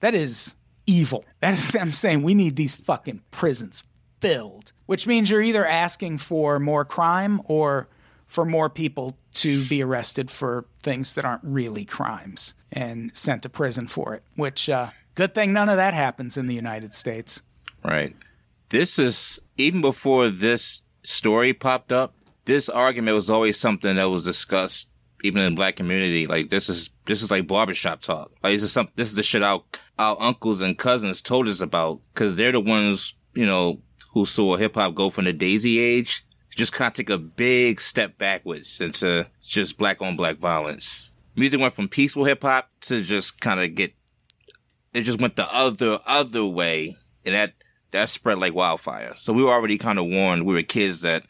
That 0.00 0.16
is 0.16 0.56
evil. 0.84 1.24
That 1.40 1.54
is 1.54 1.70
them 1.70 1.92
saying 1.92 2.22
we 2.22 2.34
need 2.34 2.56
these 2.56 2.74
fucking 2.74 3.22
prisons 3.30 3.84
filled, 4.20 4.72
which 4.86 5.06
means 5.06 5.30
you're 5.30 5.42
either 5.42 5.64
asking 5.64 6.18
for 6.18 6.58
more 6.58 6.84
crime 6.84 7.40
or 7.44 7.86
for 8.26 8.44
more 8.44 8.68
people 8.68 9.16
to 9.34 9.64
be 9.66 9.80
arrested 9.80 10.28
for 10.28 10.64
things 10.82 11.14
that 11.14 11.24
aren't 11.24 11.44
really 11.44 11.84
crimes 11.84 12.54
and 12.72 13.16
sent 13.16 13.44
to 13.44 13.48
prison 13.48 13.86
for 13.86 14.12
it. 14.14 14.24
Which 14.34 14.68
uh, 14.68 14.88
good 15.14 15.34
thing 15.34 15.52
none 15.52 15.68
of 15.68 15.76
that 15.76 15.94
happens 15.94 16.36
in 16.36 16.48
the 16.48 16.54
United 16.54 16.96
States. 16.96 17.42
Right. 17.84 18.16
This 18.70 18.98
is 18.98 19.40
even 19.56 19.80
before 19.80 20.30
this 20.30 20.82
story 21.02 21.52
popped 21.52 21.92
up. 21.92 22.14
This 22.44 22.68
argument 22.68 23.16
was 23.16 23.28
always 23.28 23.58
something 23.58 23.96
that 23.96 24.04
was 24.04 24.24
discussed 24.24 24.88
even 25.22 25.42
in 25.42 25.52
the 25.52 25.56
black 25.56 25.76
community. 25.76 26.26
Like 26.26 26.50
this 26.50 26.68
is 26.68 26.90
this 27.06 27.22
is 27.22 27.30
like 27.30 27.46
barbershop 27.46 28.00
talk. 28.00 28.30
Like 28.42 28.54
this 28.54 28.62
is 28.62 28.72
some 28.72 28.88
this 28.96 29.08
is 29.08 29.14
the 29.14 29.22
shit 29.22 29.42
our 29.42 29.62
our 29.98 30.16
uncles 30.20 30.62
and 30.62 30.78
cousins 30.78 31.20
told 31.20 31.48
us 31.48 31.60
about 31.60 32.00
because 32.14 32.36
they're 32.36 32.52
the 32.52 32.60
ones 32.60 33.14
you 33.34 33.44
know 33.44 33.80
who 34.12 34.24
saw 34.24 34.56
hip 34.56 34.74
hop 34.74 34.94
go 34.94 35.10
from 35.10 35.24
the 35.24 35.32
daisy 35.32 35.78
age 35.78 36.24
just 36.56 36.72
kind 36.72 36.88
of 36.88 36.94
take 36.94 37.10
a 37.10 37.18
big 37.18 37.80
step 37.80 38.18
backwards 38.18 38.80
into 38.80 39.26
just 39.42 39.78
black 39.78 40.02
on 40.02 40.16
black 40.16 40.38
violence. 40.38 41.12
Music 41.36 41.60
went 41.60 41.72
from 41.72 41.88
peaceful 41.88 42.24
hip 42.24 42.42
hop 42.42 42.68
to 42.82 43.02
just 43.02 43.40
kind 43.40 43.60
of 43.60 43.74
get 43.74 43.94
it 44.92 45.02
just 45.02 45.20
went 45.20 45.36
the 45.36 45.54
other 45.54 45.98
other 46.06 46.44
way, 46.44 46.96
and 47.24 47.34
that 47.34 47.54
that 47.92 48.08
spread 48.08 48.38
like 48.38 48.54
wildfire. 48.54 49.14
So 49.16 49.32
we 49.32 49.42
were 49.42 49.50
already 49.52 49.78
kind 49.78 49.98
of 49.98 50.06
warned. 50.06 50.46
We 50.46 50.54
were 50.54 50.62
kids 50.62 51.00
that 51.02 51.24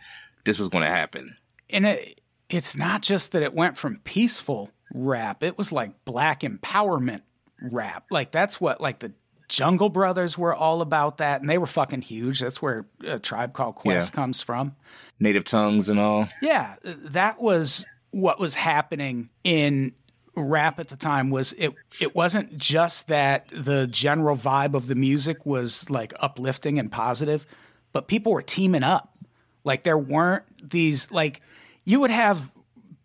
this 0.45 0.59
was 0.59 0.69
going 0.69 0.85
to 0.85 0.91
happen. 0.91 1.37
And 1.71 1.87
it, 1.87 2.21
it's 2.49 2.77
not 2.77 3.03
just 3.03 3.33
that 3.33 3.43
it 3.43 3.55
went 3.55 3.79
from 3.79 3.99
peaceful 4.05 4.71
rap, 4.93 5.43
it 5.43 5.57
was 5.57 5.71
like 5.73 6.05
black 6.05 6.41
empowerment 6.41 7.23
rap. 7.63 8.05
Like 8.11 8.31
that's 8.33 8.61
what 8.61 8.81
like 8.81 8.99
the 8.99 9.13
Jungle 9.49 9.89
Brothers 9.89 10.39
were 10.39 10.55
all 10.55 10.81
about 10.81 11.19
that, 11.19 11.41
and 11.41 11.51
they 11.51 11.59
were 11.59 11.67
fucking 11.67 12.03
huge. 12.03 12.39
That's 12.39 12.63
where 12.63 12.87
a 13.05 13.19
tribe 13.19 13.53
called 13.53 13.75
Quest 13.75 14.13
Yeah. 14.13 14.15
comes 14.15 14.41
from. 14.43 14.77
Native 15.19 15.45
tongues 15.45 15.89
and 15.89 15.99
all. 15.99 16.29
Yeah, 16.41 16.77
that 16.85 17.41
was 17.41 17.85
what 18.13 18.39
was 18.39 18.55
happening 18.55 19.29
in 19.43 19.93
rap 20.37 20.79
at 20.79 20.89
the 20.89 20.97
time 20.97 21.31
was 21.31 21.53
it 21.55 21.75
it 22.01 22.15
wasn't 22.15 22.57
just 22.57 23.09
that 23.09 23.49
the 23.49 23.87
general 23.87 24.37
vibe 24.37 24.75
of 24.75 24.87
the 24.87 24.95
music 24.95 25.45
was 25.45 25.89
like 25.91 26.13
uplifting 26.21 26.79
and 26.79 26.91
positive, 26.91 27.47
but 27.93 28.09
people 28.09 28.33
were 28.33 28.43
teaming 28.43 28.83
up. 28.83 29.17
Like 29.65 29.83
there 29.83 29.99
weren't 29.99 30.71
these 30.71 31.11
like 31.11 31.41
you 31.85 32.01
would 32.01 32.11
have 32.11 32.53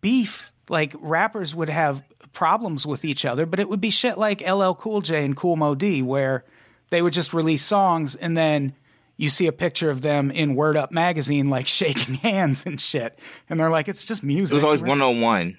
beef, 0.01 0.53
like 0.69 0.93
rappers 0.99 1.55
would 1.55 1.69
have 1.69 2.03
problems 2.34 2.86
with 2.86 3.03
each 3.03 3.26
other, 3.26 3.45
but 3.45 3.59
it 3.59 3.69
would 3.69 3.82
be 3.82 3.89
shit 3.89 4.17
like 4.17 4.47
LL 4.47 4.73
Cool 4.73 5.01
J 5.01 5.26
and 5.26 5.36
Kool 5.36 5.55
Moe 5.55 5.76
Dee 5.76 6.01
where 6.01 6.43
they 6.89 7.01
would 7.01 7.13
just 7.13 7.34
release 7.34 7.63
songs 7.63 8.15
and 8.15 8.38
then 8.38 8.76
you 9.17 9.30
see 9.30 9.47
a 9.47 9.51
picture 9.51 9.89
of 9.89 10.01
them 10.01 10.30
in 10.30 10.55
Word 10.55 10.78
Up 10.78 10.91
magazine 10.91 11.49
like 11.49 11.67
shaking 11.80 12.15
hands 12.15 12.65
and 12.65 12.80
shit. 12.80 13.17
And 13.49 13.59
they're 13.59 13.69
like, 13.69 13.88
it's 13.88 14.05
just 14.05 14.23
music. 14.23 14.53
It 14.53 14.57
was 14.57 14.63
always 14.63 14.82
one 14.82 15.01
on 15.01 15.21
one. 15.21 15.57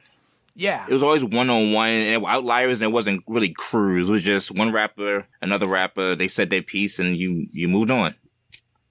Yeah. 0.57 0.87
It 0.89 0.93
was 0.93 1.03
always 1.03 1.23
one 1.23 1.51
on 1.51 1.73
one, 1.73 1.91
and 1.91 2.15
it 2.15 2.23
were 2.23 2.29
outliers, 2.29 2.81
and 2.81 2.91
it 2.91 2.93
wasn't 2.93 3.23
really 3.29 3.51
crews. 3.51 4.09
It 4.09 4.13
was 4.13 4.23
just 4.23 4.51
one 4.51 4.73
rapper, 4.73 5.27
another 5.43 5.67
rapper. 5.67 6.17
They 6.17 6.29
said 6.29 6.51
their 6.51 6.63
piece, 6.63 6.99
and 6.99 7.17
you 7.17 7.47
you 7.53 7.69
moved 7.69 7.91
on. 7.91 8.15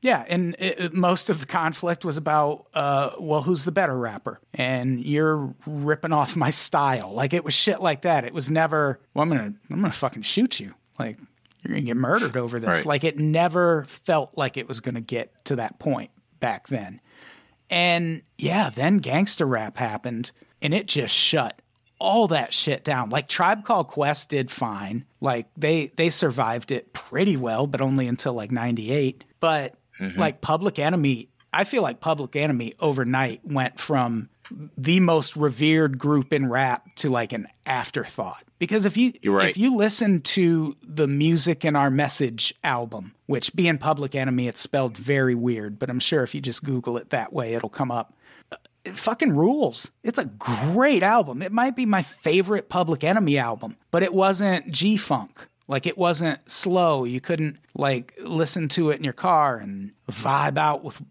Yeah, 0.02 0.24
and 0.28 0.56
it, 0.60 0.94
most 0.94 1.32
of 1.32 1.40
the 1.40 1.48
conflict 1.48 2.06
was 2.06 2.16
about, 2.16 2.68
uh, 2.76 3.14
well, 3.20 3.42
who's 3.42 3.66
the 3.66 3.72
better 3.72 3.98
rapper? 3.98 4.40
And 4.54 5.04
you're 5.04 5.56
ripping 5.66 6.14
off 6.14 6.36
my 6.36 6.52
style. 6.52 7.12
Like 7.12 7.34
it 7.34 7.44
was 7.44 7.56
shit 7.56 7.82
like 7.82 8.04
that. 8.04 8.24
It 8.24 8.32
was 8.32 8.52
never, 8.52 9.00
well, 9.16 9.24
I'm 9.24 9.30
gonna, 9.30 9.54
I'm 9.72 9.82
gonna 9.82 9.92
fucking 9.92 10.22
shoot 10.22 10.60
you. 10.60 10.76
Like 11.00 11.18
you're 11.64 11.70
gonna 11.70 11.82
get 11.82 11.98
murdered 11.98 12.38
over 12.38 12.60
this. 12.60 12.70
Right. 12.70 12.86
Like 12.86 13.04
it 13.04 13.18
never 13.18 13.86
felt 13.86 14.38
like 14.38 14.58
it 14.58 14.68
was 14.68 14.80
gonna 14.80 15.02
get 15.02 15.44
to 15.46 15.56
that 15.56 15.80
point 15.80 16.12
back 16.40 16.68
then. 16.68 17.02
And 17.72 18.22
yeah, 18.38 18.70
then 18.70 19.00
gangster 19.00 19.48
rap 19.48 19.76
happened, 19.76 20.32
and 20.66 20.74
it 20.74 20.88
just 20.88 21.14
shut 21.14 21.62
all 22.00 22.28
that 22.28 22.52
shit 22.52 22.84
down. 22.84 23.10
Like 23.12 23.28
Tribe 23.28 23.64
Called 23.64 23.88
Quest 23.88 24.30
did 24.30 24.50
fine. 24.50 25.06
Like 25.22 25.48
they 25.56 25.92
they 25.96 26.10
survived 26.10 26.72
it 26.72 26.92
pretty 26.92 27.38
well, 27.38 27.68
but 27.68 27.82
only 27.82 28.08
until 28.08 28.34
like 28.34 28.52
98. 28.52 29.24
But 29.40 29.76
mm-hmm. 30.00 30.20
like 30.20 30.42
Public 30.42 30.80
Enemy, 30.80 31.30
I 31.54 31.64
feel 31.66 31.84
like 31.84 32.00
Public 32.00 32.36
Enemy 32.36 32.74
overnight 32.80 33.42
went 33.46 33.80
from 33.80 34.30
the 34.78 35.00
most 35.00 35.36
revered 35.36 35.98
group 35.98 36.34
in 36.34 36.50
rap 36.50 36.96
to 36.96 37.10
like 37.10 37.32
an 37.32 37.48
afterthought. 37.66 38.44
Because 38.58 38.86
if 38.86 38.98
you 38.98 39.14
You're 39.22 39.38
right. 39.38 39.50
if 39.50 39.58
you 39.58 39.76
listen 39.76 40.22
to 40.22 40.76
the 40.82 41.08
Muse 41.08 41.44
Sick-n-Hour 41.44 41.92
Mess 41.92 42.22
Age 42.22 42.56
album, 42.64 43.14
which 43.28 43.56
being 43.56 43.78
Public 43.78 44.16
Enemy, 44.16 44.48
it's 44.48 44.62
spelled 44.62 44.98
very 44.98 45.36
weird, 45.36 45.78
but 45.78 45.92
I'm 45.92 46.00
sure 46.00 46.24
if 46.24 46.34
you 46.34 46.42
just 46.42 46.64
Google 46.64 46.98
it 46.98 47.12
that 47.12 47.34
way, 47.34 47.54
it'll 47.54 47.70
come 47.70 47.92
up 47.92 48.16
it 48.86 48.98
fucking 48.98 49.36
rules. 49.36 49.92
It's 50.04 50.20
a 50.20 50.26
great 50.26 51.04
album. 51.04 51.42
It 51.42 51.52
might 51.52 51.76
be 51.76 51.86
my 51.86 52.02
favorite 52.04 52.70
Public 52.70 53.04
Enemy 53.04 53.38
album, 53.38 53.76
but 53.92 54.04
it 54.04 54.14
wasn't 54.14 54.72
G 54.72 54.96
Funk. 54.98 55.48
Like 55.68 55.88
it 55.88 55.98
wasn't 55.98 56.40
slow. 56.50 57.06
You 57.06 57.20
couldn't 57.20 57.58
like 57.74 58.14
listen 58.20 58.70
to 58.70 58.92
it 58.92 58.98
in 58.98 59.04
your 59.04 59.14
car 59.14 59.58
and 59.58 59.92
vibe 60.12 60.58
out 60.58 60.84
with 60.84 61.02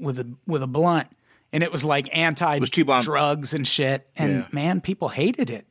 with 0.00 0.18
a 0.18 0.34
with 0.46 0.62
a 0.62 0.66
blunt. 0.66 1.08
And 1.52 1.62
it 1.62 1.70
was 1.72 1.84
like 1.84 2.08
anti 2.16 2.58
was 2.58 2.70
too 2.70 2.84
bomb- 2.84 3.02
drugs 3.02 3.52
and 3.54 3.66
shit. 3.66 4.08
And 4.16 4.38
Yeah. 4.40 4.46
man, 4.52 4.80
people 4.80 5.08
hated 5.10 5.50
it. 5.50 5.66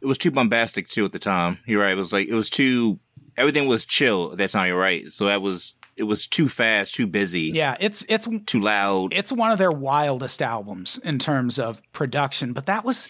It 0.00 0.06
was 0.06 0.18
too 0.18 0.30
bombastic 0.30 0.88
too 0.88 1.04
at 1.04 1.12
the 1.12 1.18
time. 1.18 1.58
You're 1.66 1.80
right. 1.82 1.92
It 1.92 1.96
was 1.96 2.12
like 2.12 2.28
it 2.28 2.34
was 2.34 2.48
too. 2.50 2.98
Everything 3.36 3.66
was 3.66 3.84
chill 3.84 4.32
at 4.32 4.38
that 4.38 4.50
time. 4.50 4.68
You're 4.68 4.78
right. 4.80 5.10
So 5.10 5.26
that 5.26 5.42
was 5.42 5.74
it 5.96 6.04
was 6.04 6.26
too 6.26 6.48
fast, 6.48 6.94
too 6.94 7.06
busy, 7.06 7.50
Yeah, 7.54 7.76
it's 7.80 8.04
it's 8.08 8.28
too 8.46 8.60
loud. 8.60 9.12
it's 9.12 9.30
one 9.32 9.50
of 9.50 9.58
their 9.58 9.70
wildest 9.70 10.42
albums 10.42 10.98
in 10.98 11.18
terms 11.18 11.58
of 11.58 11.80
production, 11.92 12.52
but 12.52 12.66
that 12.66 12.84
was 12.84 13.08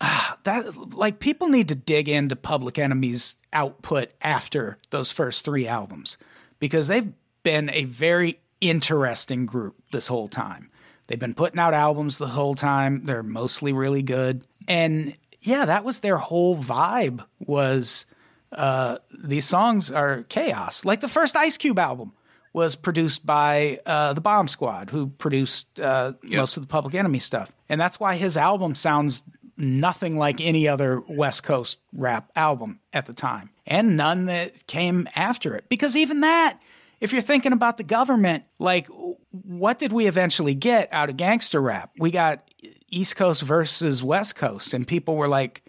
ah, 0.00 0.38
that 0.44 0.94
like 0.94 1.18
people 1.20 1.48
need 1.48 1.68
to 1.68 1.74
dig 1.74 2.08
into 2.08 2.36
Public 2.36 2.78
Enemy's 2.78 3.36
output 3.52 4.10
after 4.20 4.78
those 4.90 5.10
first 5.10 5.44
3 5.44 5.66
albums 5.68 6.16
because 6.58 6.88
they've 6.88 7.12
been 7.42 7.70
a 7.70 7.84
very 7.84 8.40
interesting 8.60 9.46
group 9.46 9.76
this 9.92 10.08
whole 10.08 10.28
time. 10.28 10.70
They've 11.06 11.18
been 11.18 11.34
putting 11.34 11.60
out 11.60 11.74
albums 11.74 12.18
the 12.18 12.28
whole 12.28 12.54
time. 12.54 13.04
They're 13.04 13.22
mostly 13.22 13.72
really 13.72 14.02
good. 14.02 14.42
And 14.66 15.14
yeah, 15.42 15.66
that 15.66 15.84
was 15.84 16.00
their 16.00 16.16
whole 16.16 16.56
vibe 16.56 17.24
was 17.38 18.06
uh, 18.54 18.98
these 19.12 19.44
songs 19.44 19.90
are 19.90 20.22
chaos. 20.24 20.84
Like 20.84 21.00
the 21.00 21.08
first 21.08 21.36
Ice 21.36 21.56
Cube 21.56 21.78
album 21.78 22.12
was 22.52 22.76
produced 22.76 23.26
by 23.26 23.80
uh, 23.84 24.12
the 24.12 24.20
Bomb 24.20 24.48
Squad, 24.48 24.90
who 24.90 25.08
produced 25.08 25.80
uh, 25.80 26.12
most 26.30 26.56
of 26.56 26.62
the 26.62 26.68
Public 26.68 26.94
Enemy 26.94 27.18
stuff, 27.18 27.52
and 27.68 27.80
that's 27.80 27.98
why 27.98 28.16
his 28.16 28.36
album 28.36 28.74
sounds 28.74 29.22
nothing 29.56 30.16
like 30.16 30.40
any 30.40 30.66
other 30.66 31.00
West 31.08 31.44
Coast 31.44 31.78
rap 31.92 32.30
album 32.36 32.80
at 32.92 33.06
the 33.06 33.14
time, 33.14 33.50
and 33.66 33.96
none 33.96 34.26
that 34.26 34.66
came 34.66 35.08
after 35.16 35.54
it. 35.56 35.68
Because 35.68 35.96
even 35.96 36.20
that, 36.20 36.58
if 37.00 37.12
you're 37.12 37.22
thinking 37.22 37.52
about 37.52 37.76
the 37.76 37.84
government, 37.84 38.44
like 38.58 38.88
what 39.30 39.78
did 39.78 39.92
we 39.92 40.06
eventually 40.06 40.54
get 40.54 40.88
out 40.92 41.10
of 41.10 41.16
gangster 41.16 41.60
rap? 41.60 41.90
We 41.98 42.10
got 42.10 42.48
East 42.88 43.16
Coast 43.16 43.42
versus 43.42 44.02
West 44.02 44.36
Coast, 44.36 44.74
and 44.74 44.86
people 44.86 45.16
were 45.16 45.28
like 45.28 45.62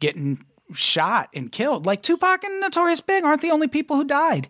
getting 0.00 0.44
shot 0.74 1.28
and 1.34 1.50
killed. 1.50 1.86
Like 1.86 2.02
Tupac 2.02 2.44
and 2.44 2.60
Notorious 2.60 3.00
Big 3.00 3.24
aren't 3.24 3.42
the 3.42 3.50
only 3.50 3.68
people 3.68 3.96
who 3.96 4.04
died 4.04 4.48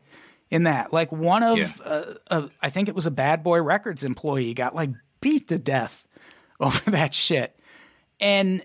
in 0.51 0.65
that. 0.65 0.93
Like 0.93 1.11
one 1.13 1.43
of, 1.43 1.59
Yeah. 1.59 1.71
uh, 1.85 2.15
uh, 2.31 2.49
I 2.63 2.71
think 2.71 2.89
it 2.89 2.95
was 2.95 3.07
a 3.07 3.11
Bad 3.11 3.43
Boy 3.43 3.61
Records 3.63 4.05
employee 4.05 4.55
got 4.55 4.75
like 4.75 4.91
beat 5.21 5.49
to 5.49 5.59
death 5.59 6.07
over 6.61 6.91
that 6.91 7.15
shit. 7.15 7.59
And 8.21 8.65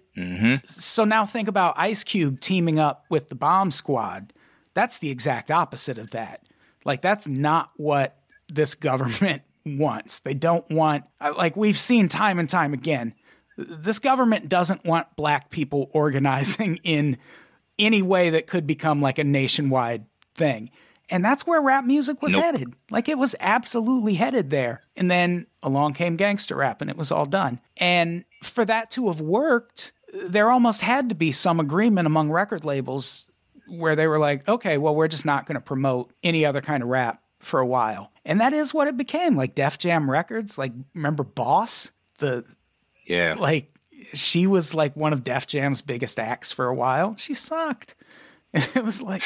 so 0.66 1.03
now 1.03 1.26
think 1.26 1.47
about 1.47 1.80
Ice 1.80 2.03
Cube 2.03 2.39
teaming 2.41 2.78
up 2.78 3.05
with 3.10 3.30
the 3.30 3.36
Bomb 3.36 3.72
Squad. 3.72 4.32
That's 4.76 4.99
the 4.99 5.10
exact 5.10 5.49
opposite 5.49 5.97
of 5.97 6.12
that. 6.12 6.41
Like 6.86 7.01
that's 7.01 7.28
not 7.28 7.72
what 7.76 8.20
this 8.53 8.76
government 8.76 9.41
wants. 9.66 10.20
They 10.20 10.36
don't 10.36 10.70
want 10.70 11.05
uh, 11.20 11.34
like 11.36 11.55
we've 11.58 11.78
seen 11.78 12.08
time 12.08 12.38
and 12.38 12.47
time 12.47 12.74
again. 12.74 13.16
This 13.58 13.97
government 13.97 14.47
doesn't 14.47 14.86
want 14.86 15.08
black 15.16 15.49
people 15.49 15.89
organizing 15.93 16.80
in 16.84 17.18
any 17.80 18.01
way 18.01 18.32
that 18.32 18.47
could 18.47 18.65
become 18.67 19.01
like 19.01 19.19
a 19.19 19.23
nationwide 19.23 20.05
thing. 20.36 20.69
And 21.09 21.23
that's 21.23 21.47
where 21.47 21.61
rap 21.61 21.86
music 21.86 22.21
was 22.21 22.34
Nope. 22.34 22.43
headed. 22.43 22.73
Like 22.91 23.07
it 23.07 23.17
was 23.17 23.36
absolutely 23.39 24.15
headed 24.15 24.49
there. 24.49 24.82
And 24.95 25.09
then 25.09 25.47
along 25.63 25.93
came 25.93 26.17
gangster 26.17 26.55
rap 26.57 26.82
and 26.82 26.89
it 26.89 26.97
was 26.97 27.11
all 27.11 27.25
done. 27.25 27.59
And 27.78 28.25
for 28.43 28.65
that 28.65 28.91
to 28.91 29.07
have 29.07 29.21
worked, 29.21 29.93
there 30.13 30.51
almost 30.51 30.82
had 30.82 31.09
to 31.09 31.15
be 31.15 31.32
some 31.32 31.59
agreement 31.59 32.07
among 32.07 32.32
record 32.32 32.65
labels 32.65 33.32
where 33.67 33.95
they 33.95 34.07
were 34.07 34.19
like, 34.19 34.47
okay, 34.47 34.78
well, 34.78 34.95
we're 34.95 35.07
just 35.07 35.25
not 35.25 35.45
going 35.45 35.55
to 35.55 35.61
promote 35.61 36.11
any 36.23 36.45
other 36.45 36.61
kind 36.61 36.84
of 36.84 36.89
rap 36.89 37.21
for 37.39 37.59
a 37.59 37.65
while. 37.65 38.11
And 38.25 38.41
that 38.41 38.53
is 38.53 38.73
what 38.73 38.88
it 38.88 38.97
became. 38.97 39.36
Like 39.36 39.55
Def 39.55 39.78
Jam 39.78 40.09
Records, 40.09 40.57
like 40.57 40.73
remember 40.93 41.23
Boss? 41.23 41.91
The 42.17 42.43
yeah. 43.05 43.36
like 43.38 43.73
she 44.14 44.47
was 44.47 44.74
like 44.74 44.95
one 44.95 45.14
of 45.14 45.24
Def 45.24 45.47
Jam's 45.47 45.82
biggest 45.82 46.20
acts 46.20 46.51
for 46.51 46.68
a 46.68 46.76
while. 46.76 47.16
She 47.18 47.34
sucked. 47.34 47.95
And 48.53 48.70
it 48.76 48.84
was 48.84 49.01
like 49.01 49.24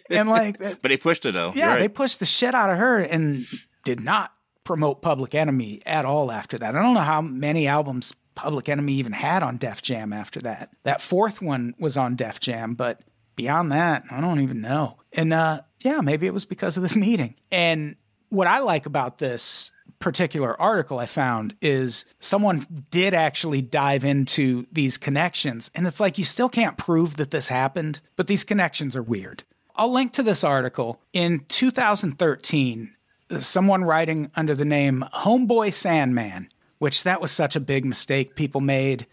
and 0.10 0.28
like 0.28 0.58
but 0.58 0.82
they 0.82 0.96
pushed 0.96 1.24
her 1.24 1.32
though. 1.32 1.52
yeah, 1.54 1.70
You're 1.70 1.80
they 1.80 1.88
pushed 1.88 2.18
the 2.18 2.26
shit 2.26 2.54
out 2.54 2.70
of 2.70 2.78
her 2.78 2.98
and 2.98 3.46
did 3.84 4.00
not 4.00 4.32
promote 4.64 5.02
Public 5.02 5.34
Enemy 5.34 5.82
at 5.86 6.04
all 6.04 6.30
after 6.30 6.58
that. 6.58 6.74
I 6.74 6.82
don't 6.82 6.94
know 6.94 7.00
how 7.00 7.20
many 7.20 7.66
albums 7.66 8.14
Public 8.34 8.68
Enemy 8.68 8.94
even 8.94 9.12
had 9.12 9.42
on 9.42 9.56
Def 9.56 9.82
Jam 9.82 10.12
after 10.12 10.40
that. 10.40 10.70
That 10.84 11.00
fourth 11.00 11.42
one 11.42 11.74
was 11.78 11.96
on 11.96 12.16
Def 12.16 12.40
Jam, 12.40 12.74
but 12.74 13.00
beyond 13.36 13.72
that, 13.72 14.04
I 14.10 14.20
don't 14.20 14.40
even 14.40 14.60
know. 14.60 14.98
And 15.12 15.32
uh, 15.32 15.62
yeah, 15.80 16.00
maybe 16.00 16.26
it 16.26 16.34
was 16.34 16.44
because 16.44 16.76
of 16.76 16.82
this 16.82 16.96
meeting. 16.96 17.34
And 17.50 17.96
what 18.28 18.46
I 18.46 18.60
like 18.60 18.86
about 18.86 19.18
this 19.18 19.72
particular 20.02 20.60
article 20.60 20.98
I 20.98 21.06
found 21.06 21.54
is 21.62 22.04
someone 22.20 22.84
did 22.90 23.14
actually 23.14 23.62
dive 23.62 24.04
into 24.04 24.66
these 24.70 24.98
connections. 24.98 25.70
And 25.74 25.86
it's 25.86 26.00
like 26.00 26.18
you 26.18 26.24
still 26.24 26.50
can't 26.50 26.76
prove 26.76 27.16
that 27.16 27.30
this 27.30 27.48
happened, 27.48 28.00
but 28.16 28.26
these 28.26 28.44
connections 28.44 28.94
are 28.94 29.02
weird. 29.02 29.44
I'll 29.76 29.90
link 29.92 30.12
to 30.12 30.22
this 30.22 30.44
article. 30.44 31.00
In 31.14 31.44
2013, 31.48 32.94
someone 33.38 33.84
writing 33.84 34.30
under 34.34 34.54
the 34.54 34.66
name 34.66 35.04
Homeboy 35.14 35.72
Sandman, 35.72 36.48
which 36.78 37.04
that 37.04 37.20
was 37.20 37.30
such 37.30 37.56
a 37.56 37.60
big 37.60 37.84
mistake 37.84 38.34
people 38.34 38.60
made 38.60 39.06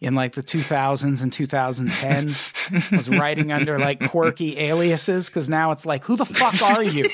in 0.00 0.14
like 0.14 0.32
the 0.32 0.42
2000s 0.42 1.22
and 1.22 1.30
2010s, 1.30 2.92
I 2.92 2.96
was 2.96 3.08
writing 3.08 3.52
under 3.52 3.78
like 3.78 4.10
quirky 4.10 4.58
aliases 4.58 5.28
because 5.28 5.48
now 5.48 5.70
it's 5.72 5.84
like, 5.84 6.04
who 6.04 6.16
the 6.16 6.24
fuck 6.24 6.60
are 6.62 6.82
you? 6.82 7.08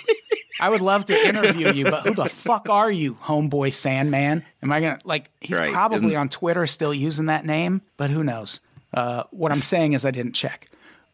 I 0.60 0.70
would 0.70 0.80
love 0.80 1.04
to 1.06 1.28
interview 1.28 1.72
you, 1.72 1.84
but 1.84 2.02
who 2.06 2.14
the 2.14 2.28
fuck 2.28 2.68
are 2.70 2.90
you, 2.90 3.14
Homeboy 3.16 3.72
Sandman? 3.74 4.44
Am 4.62 4.72
I 4.72 4.80
gonna 4.80 4.98
like? 5.04 5.30
He's 5.40 5.58
Right. 5.58 5.72
probably 5.72 6.06
Isn't- 6.08 6.16
on 6.18 6.28
Twitter 6.30 6.66
still 6.66 6.94
using 6.94 7.26
that 7.26 7.44
name, 7.44 7.82
but 7.96 8.10
who 8.10 8.22
knows? 8.22 8.60
Uh, 8.94 9.24
what 9.32 9.52
I'm 9.52 9.62
saying 9.62 9.92
is 9.92 10.04
I 10.06 10.10
didn't 10.12 10.32
check. 10.32 10.68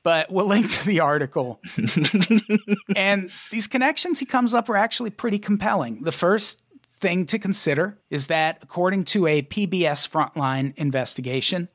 But 0.04 0.30
we'll 0.30 0.46
link 0.46 0.68
to 0.70 0.86
the 0.86 1.00
article. 1.00 1.60
and 2.96 3.30
these 3.50 3.66
connections 3.68 4.18
he 4.20 4.26
comes 4.26 4.54
up 4.54 4.68
are 4.68 4.76
actually 4.76 5.10
pretty 5.10 5.38
compelling. 5.38 6.02
The 6.02 6.12
first 6.12 6.62
thing 7.02 7.26
to 7.26 7.38
consider 7.38 7.98
is 8.08 8.28
that 8.28 8.58
according 8.62 9.04
to 9.04 9.26
a 9.26 9.42
PBS 9.42 10.08
Frontline 10.08 10.72
investigation, 10.76 11.68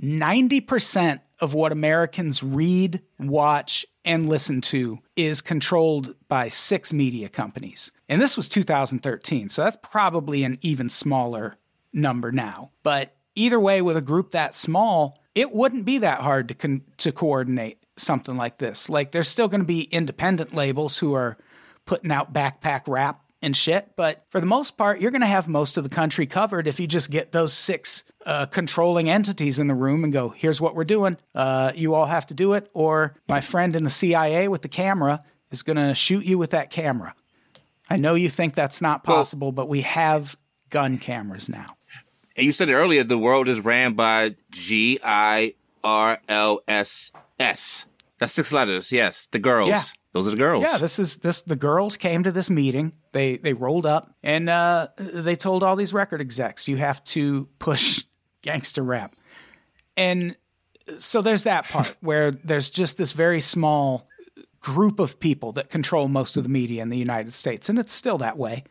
90% 0.00 1.20
of 1.40 1.54
what 1.54 1.72
Americans 1.72 2.42
read, 2.42 3.02
watch, 3.18 3.84
and 4.04 4.28
listen 4.28 4.60
to 4.60 4.98
is 5.16 5.40
controlled 5.40 6.14
by 6.28 6.48
six 6.48 6.92
media 6.92 7.28
companies. 7.28 7.90
And 8.08 8.22
this 8.22 8.36
was 8.36 8.48
2013, 8.48 9.48
so 9.48 9.64
that's 9.64 9.78
probably 9.82 10.44
an 10.44 10.58
even 10.60 10.88
smaller 10.88 11.56
number 11.92 12.30
now. 12.30 12.70
But 12.82 13.16
either 13.34 13.58
way, 13.58 13.82
with 13.82 13.96
a 13.96 14.02
group 14.02 14.32
that 14.32 14.54
small, 14.54 15.18
it 15.34 15.52
wouldn't 15.52 15.84
be 15.84 15.98
that 15.98 16.20
hard 16.20 16.48
to 16.48 16.54
con- 16.54 16.82
to 16.98 17.12
coordinate 17.12 17.78
something 17.96 18.36
like 18.36 18.58
this. 18.58 18.88
Like 18.88 19.12
there's 19.12 19.28
still 19.28 19.48
going 19.48 19.60
to 19.60 19.66
be 19.66 19.82
independent 19.82 20.54
labels 20.54 20.98
who 20.98 21.14
are 21.14 21.38
putting 21.84 22.12
out 22.12 22.32
backpack 22.32 22.82
rap 22.86 23.24
and 23.40 23.56
shit, 23.56 23.90
but 23.96 24.24
for 24.30 24.40
the 24.40 24.46
most 24.46 24.76
part, 24.76 25.00
you're 25.00 25.10
going 25.10 25.20
to 25.20 25.26
have 25.26 25.46
most 25.46 25.76
of 25.76 25.84
the 25.84 25.90
country 25.90 26.26
covered 26.26 26.66
if 26.66 26.80
you 26.80 26.86
just 26.86 27.10
get 27.10 27.32
those 27.32 27.52
six 27.52 28.04
uh, 28.26 28.46
controlling 28.46 29.08
entities 29.08 29.58
in 29.58 29.68
the 29.68 29.74
room 29.74 30.04
and 30.04 30.12
go, 30.12 30.30
"Here's 30.30 30.60
what 30.60 30.74
we're 30.74 30.84
doing. 30.84 31.16
Uh, 31.34 31.72
you 31.74 31.94
all 31.94 32.06
have 32.06 32.26
to 32.28 32.34
do 32.34 32.54
it," 32.54 32.68
or 32.74 33.14
my 33.28 33.40
friend 33.40 33.76
in 33.76 33.84
the 33.84 33.90
CIA 33.90 34.48
with 34.48 34.62
the 34.62 34.68
camera 34.68 35.22
is 35.50 35.62
going 35.62 35.76
to 35.76 35.94
shoot 35.94 36.24
you 36.24 36.36
with 36.36 36.50
that 36.50 36.70
camera. 36.70 37.14
I 37.88 37.96
know 37.96 38.14
you 38.14 38.28
think 38.28 38.54
that's 38.54 38.82
not 38.82 39.04
possible, 39.04 39.52
but 39.52 39.68
we 39.68 39.80
have 39.82 40.36
gun 40.68 40.98
cameras 40.98 41.48
now. 41.48 41.66
And 42.36 42.44
you 42.44 42.52
said 42.52 42.68
it 42.68 42.74
earlier, 42.74 43.02
the 43.02 43.18
world 43.18 43.48
is 43.48 43.60
ran 43.60 43.94
by 43.94 44.36
G 44.50 44.98
I 45.02 45.54
R 45.82 46.18
L 46.28 46.60
S 46.68 47.12
S. 47.40 47.86
That's 48.18 48.32
six 48.32 48.52
letters. 48.52 48.92
Yes, 48.92 49.26
the 49.26 49.38
girls. 49.38 49.68
Yeah. 49.70 49.82
Those 50.12 50.26
are 50.26 50.30
the 50.30 50.36
girls. 50.36 50.64
Yeah, 50.64 50.78
this 50.78 50.98
is 50.98 51.16
this. 51.18 51.42
The 51.42 51.56
girls 51.56 51.96
came 51.96 52.22
to 52.22 52.32
this 52.32 52.48
meeting. 52.48 52.92
They 53.12 53.36
they 53.36 53.52
rolled 53.52 53.86
up 53.86 54.10
and 54.22 54.48
uh, 54.48 54.88
they 54.96 55.36
told 55.36 55.62
all 55.62 55.76
these 55.76 55.92
record 55.92 56.20
execs, 56.20 56.66
"You 56.66 56.76
have 56.76 57.04
to 57.04 57.46
push 57.58 58.04
gangster 58.42 58.82
rap." 58.82 59.12
And 59.96 60.36
so 60.98 61.20
there's 61.20 61.42
that 61.42 61.66
part 61.66 61.96
where 62.00 62.30
there's 62.30 62.70
just 62.70 62.96
this 62.96 63.12
very 63.12 63.40
small 63.40 64.08
group 64.60 64.98
of 64.98 65.20
people 65.20 65.52
that 65.52 65.70
control 65.70 66.08
most 66.08 66.36
of 66.36 66.42
the 66.42 66.48
media 66.48 66.82
in 66.82 66.88
the 66.88 66.96
United 66.96 67.34
States, 67.34 67.68
and 67.68 67.78
it's 67.78 67.92
still 67.92 68.18
that 68.18 68.38
way. 68.38 68.64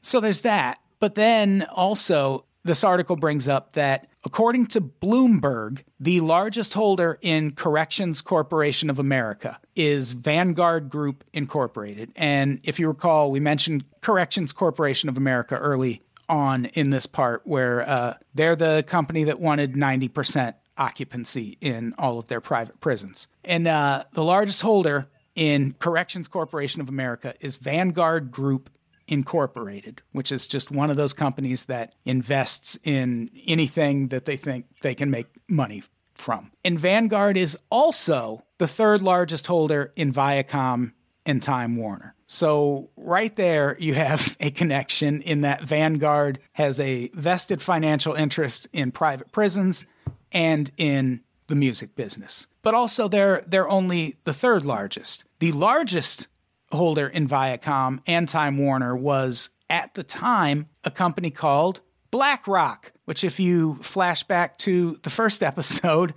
So 0.00 0.20
there's 0.20 0.42
that. 0.42 0.78
But 0.98 1.14
then 1.14 1.66
also, 1.70 2.45
this 2.66 2.84
article 2.84 3.16
brings 3.16 3.48
up 3.48 3.72
that 3.72 4.06
according 4.24 4.66
to 4.66 4.80
Bloomberg, 4.80 5.82
the 5.98 6.20
largest 6.20 6.74
holder 6.74 7.18
in 7.22 7.52
Corrections 7.52 8.20
Corporation 8.20 8.90
of 8.90 8.98
America 8.98 9.58
is 9.74 10.12
Vanguard 10.12 10.88
Group 10.88 11.24
Incorporated. 11.32 12.12
And 12.16 12.60
if 12.62 12.78
you 12.78 12.88
recall, 12.88 13.30
we 13.30 13.40
mentioned 13.40 13.84
Corrections 14.00 14.52
Corporation 14.52 15.08
of 15.08 15.16
America 15.16 15.56
early 15.56 16.02
on 16.28 16.66
in 16.66 16.90
this 16.90 17.06
part, 17.06 17.42
where 17.44 17.88
uh, 17.88 18.14
they're 18.34 18.56
the 18.56 18.84
company 18.86 19.24
that 19.24 19.40
wanted 19.40 19.74
90% 19.74 20.54
occupancy 20.76 21.56
in 21.60 21.94
all 21.98 22.18
of 22.18 22.26
their 22.28 22.40
private 22.40 22.80
prisons. 22.80 23.28
And 23.44 23.66
uh, 23.66 24.04
the 24.12 24.24
largest 24.24 24.60
holder 24.62 25.06
in 25.34 25.74
Corrections 25.78 26.28
Corporation 26.28 26.80
of 26.80 26.88
America 26.88 27.34
is 27.40 27.56
Vanguard 27.56 28.30
Group 28.30 28.70
Incorporated, 29.08 30.02
which 30.12 30.32
is 30.32 30.48
just 30.48 30.70
one 30.70 30.90
of 30.90 30.96
those 30.96 31.12
companies 31.12 31.64
that 31.64 31.94
invests 32.04 32.78
in 32.82 33.30
anything 33.46 34.08
that 34.08 34.24
they 34.24 34.36
think 34.36 34.66
they 34.82 34.94
can 34.94 35.10
make 35.10 35.26
money 35.48 35.82
from. 36.14 36.50
And 36.64 36.78
Vanguard 36.78 37.36
is 37.36 37.58
also 37.70 38.40
the 38.58 38.66
third 38.66 39.02
largest 39.02 39.46
holder 39.46 39.92
in 39.96 40.12
Viacom 40.12 40.92
and 41.24 41.42
Time 41.42 41.76
Warner. 41.76 42.14
So, 42.28 42.90
right 42.96 43.34
there, 43.36 43.76
you 43.78 43.94
have 43.94 44.36
a 44.40 44.50
connection 44.50 45.22
in 45.22 45.42
that 45.42 45.62
Vanguard 45.62 46.38
has 46.52 46.80
a 46.80 47.10
vested 47.14 47.62
financial 47.62 48.14
interest 48.14 48.68
in 48.72 48.90
private 48.90 49.30
prisons 49.32 49.84
and 50.32 50.70
in 50.76 51.20
the 51.46 51.54
music 51.54 51.94
business. 51.94 52.48
But 52.62 52.74
also, 52.74 53.06
they're, 53.06 53.44
they're 53.46 53.68
only 53.68 54.16
the 54.24 54.34
third 54.34 54.64
largest. 54.64 55.24
The 55.38 55.52
largest 55.52 56.26
holder 56.72 57.06
in 57.06 57.28
Viacom 57.28 58.00
and 58.06 58.28
Time 58.28 58.58
Warner 58.58 58.96
was, 58.96 59.50
at 59.70 59.94
the 59.94 60.02
time, 60.02 60.68
a 60.84 60.90
company 60.90 61.30
called 61.30 61.80
BlackRock, 62.10 62.92
which, 63.04 63.24
if 63.24 63.38
you 63.40 63.74
flash 63.82 64.22
back 64.22 64.56
to 64.58 64.98
the 65.02 65.10
first 65.10 65.42
episode, 65.42 66.14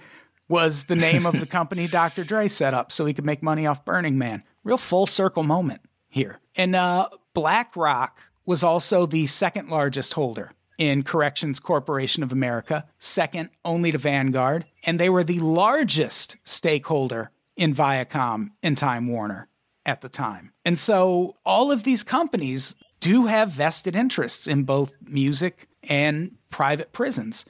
was 0.47 0.85
the 0.85 0.95
name 0.95 1.25
of 1.25 1.39
the 1.39 1.45
company 1.57 1.87
Dr. 1.87 2.23
Dre 2.23 2.47
set 2.47 2.73
up 2.73 2.91
so 2.91 3.05
he 3.05 3.13
could 3.13 3.25
make 3.25 3.43
money 3.43 3.67
off 3.67 3.85
Burning 3.85 4.17
Man. 4.17 4.43
Real 4.63 4.77
full 4.77 5.05
circle 5.05 5.43
moment 5.43 5.81
here. 6.07 6.39
And 6.55 6.75
uh, 6.75 7.09
BlackRock 7.33 8.19
was 8.45 8.63
also 8.63 9.05
the 9.05 9.27
second 9.27 9.69
largest 9.69 10.13
holder 10.13 10.51
in 10.79 11.03
Corrections 11.03 11.59
Corporation 11.59 12.23
of 12.23 12.31
America, 12.31 12.85
second 12.97 13.49
only 13.65 13.91
to 13.91 13.97
Vanguard, 13.97 14.65
and 14.85 14.99
they 14.99 15.09
were 15.09 15.25
the 15.25 15.39
largest 15.39 16.37
stakeholder 16.45 17.31
in 17.57 17.75
Viacom 17.75 18.49
and 18.63 18.77
Time 18.77 19.07
Warner 19.07 19.48
at 19.89 20.01
the 20.01 20.09
time. 20.09 20.53
And 20.63 20.79
so 20.79 21.35
all 21.45 21.71
of 21.71 21.83
these 21.83 22.03
companies 22.03 22.75
do 22.99 23.25
have 23.25 23.51
vested 23.51 23.95
interests 23.95 24.47
in 24.47 24.63
both 24.63 24.93
music 25.01 25.67
and 25.83 26.35
private 26.49 26.93
prisons. 26.93 27.45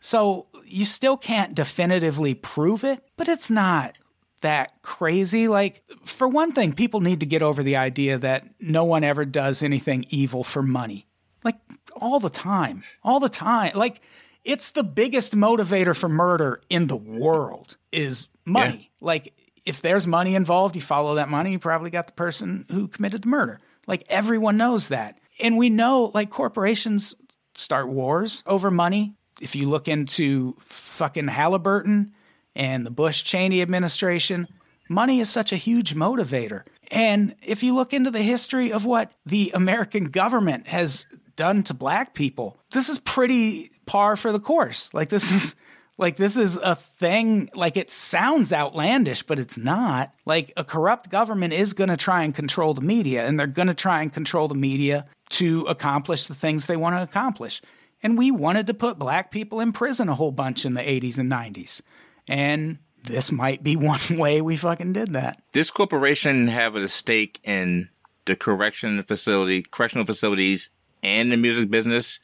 So 0.00 0.46
you 0.66 0.84
still 0.84 1.16
can't 1.16 1.54
definitively 1.54 2.34
prove 2.34 2.84
it, 2.84 3.02
but 3.16 3.28
it's 3.28 3.50
not 3.50 3.96
that 4.40 4.82
crazy. 4.82 5.48
Like, 5.48 5.82
for 6.04 6.28
one 6.28 6.52
thing, 6.52 6.72
people 6.72 7.00
need 7.00 7.20
to 7.20 7.26
get 7.26 7.42
over 7.42 7.62
the 7.62 7.76
idea 7.76 8.18
that 8.18 8.44
no 8.60 8.84
one 8.84 9.04
ever 9.04 9.24
does 9.24 9.62
anything 9.62 10.04
evil 10.10 10.44
for 10.44 10.62
money. 10.62 11.06
Like, 11.42 11.56
all 11.96 12.20
the 12.20 12.28
time. 12.30 12.82
All 13.02 13.20
the 13.20 13.28
time. 13.28 13.72
Like, 13.74 14.00
it's 14.44 14.72
the 14.72 14.84
biggest 14.84 15.34
motivator 15.34 15.96
for 15.96 16.08
murder 16.08 16.60
in 16.68 16.86
the 16.88 16.96
world 16.96 17.76
is 17.92 18.26
money. 18.44 18.90
Yeah. 19.00 19.06
Like, 19.06 19.32
if 19.64 19.82
there's 19.82 20.06
money 20.06 20.34
involved, 20.34 20.76
you 20.76 20.82
follow 20.82 21.14
that 21.14 21.28
money, 21.28 21.52
you 21.52 21.58
probably 21.58 21.90
got 21.90 22.06
the 22.06 22.12
person 22.12 22.66
who 22.70 22.88
committed 22.88 23.22
the 23.22 23.28
murder. 23.28 23.60
Like, 23.86 24.04
everyone 24.08 24.56
knows 24.56 24.88
that. 24.88 25.18
And 25.40 25.56
we 25.56 25.70
know, 25.70 26.10
like, 26.14 26.30
corporations 26.30 27.14
start 27.54 27.88
wars 27.88 28.42
over 28.46 28.70
money. 28.70 29.14
If 29.40 29.56
you 29.56 29.68
look 29.68 29.88
into 29.88 30.54
fucking 30.60 31.28
Halliburton 31.28 32.12
and 32.54 32.86
the 32.86 32.90
Bush 32.90 33.22
Cheney 33.22 33.62
administration, 33.62 34.48
money 34.88 35.20
is 35.20 35.30
such 35.30 35.52
a 35.52 35.56
huge 35.56 35.94
motivator. 35.94 36.64
And 36.90 37.34
if 37.42 37.62
you 37.62 37.74
look 37.74 37.92
into 37.92 38.10
the 38.10 38.22
history 38.22 38.72
of 38.72 38.84
what 38.84 39.12
the 39.26 39.50
American 39.54 40.04
government 40.06 40.68
has 40.68 41.06
done 41.36 41.62
to 41.64 41.74
black 41.74 42.14
people, 42.14 42.58
this 42.70 42.88
is 42.88 42.98
pretty 42.98 43.70
par 43.86 44.16
for 44.16 44.30
the 44.30 44.40
course. 44.40 44.92
Like 44.94 45.08
this 45.08 45.32
is 45.32 45.56
like 45.96 46.16
this 46.16 46.36
is 46.36 46.56
a 46.56 46.74
thing 46.74 47.48
like 47.54 47.76
it 47.76 47.90
sounds 47.90 48.52
outlandish 48.52 49.22
but 49.22 49.38
it's 49.38 49.58
not. 49.58 50.12
Like 50.24 50.52
a 50.56 50.64
corrupt 50.64 51.10
government 51.10 51.52
is 51.52 51.72
going 51.72 51.90
to 51.90 51.96
try 51.96 52.22
and 52.22 52.34
control 52.34 52.74
the 52.74 52.80
media 52.80 53.26
and 53.26 53.38
they're 53.38 53.46
going 53.46 53.68
to 53.68 53.74
try 53.74 54.02
and 54.02 54.12
control 54.12 54.48
the 54.48 54.54
media 54.54 55.06
to 55.30 55.62
accomplish 55.62 56.26
the 56.26 56.34
things 56.34 56.66
they 56.66 56.76
want 56.76 56.96
to 56.96 57.02
accomplish. 57.02 57.62
And 58.02 58.18
we 58.18 58.30
wanted 58.30 58.66
to 58.66 58.74
put 58.74 58.98
black 58.98 59.30
people 59.30 59.60
in 59.60 59.72
prison 59.72 60.08
a 60.08 60.14
whole 60.14 60.32
bunch 60.32 60.66
in 60.66 60.74
the 60.74 60.82
80s 60.82 61.18
and 61.18 61.30
90s. 61.30 61.80
And 62.28 62.78
this 63.04 63.32
might 63.32 63.62
be 63.62 63.76
one 63.76 64.00
way 64.10 64.40
we 64.40 64.56
fucking 64.56 64.92
did 64.92 65.12
that. 65.12 65.42
This 65.52 65.70
corporation 65.70 66.48
have 66.48 66.76
a 66.76 66.88
stake 66.88 67.40
in 67.44 67.88
the 68.26 68.36
correction 68.36 69.02
facility, 69.02 69.62
correctional 69.62 70.06
facilities 70.06 70.70
and 71.02 71.30
the 71.30 71.36
music 71.36 71.70
business. 71.70 72.18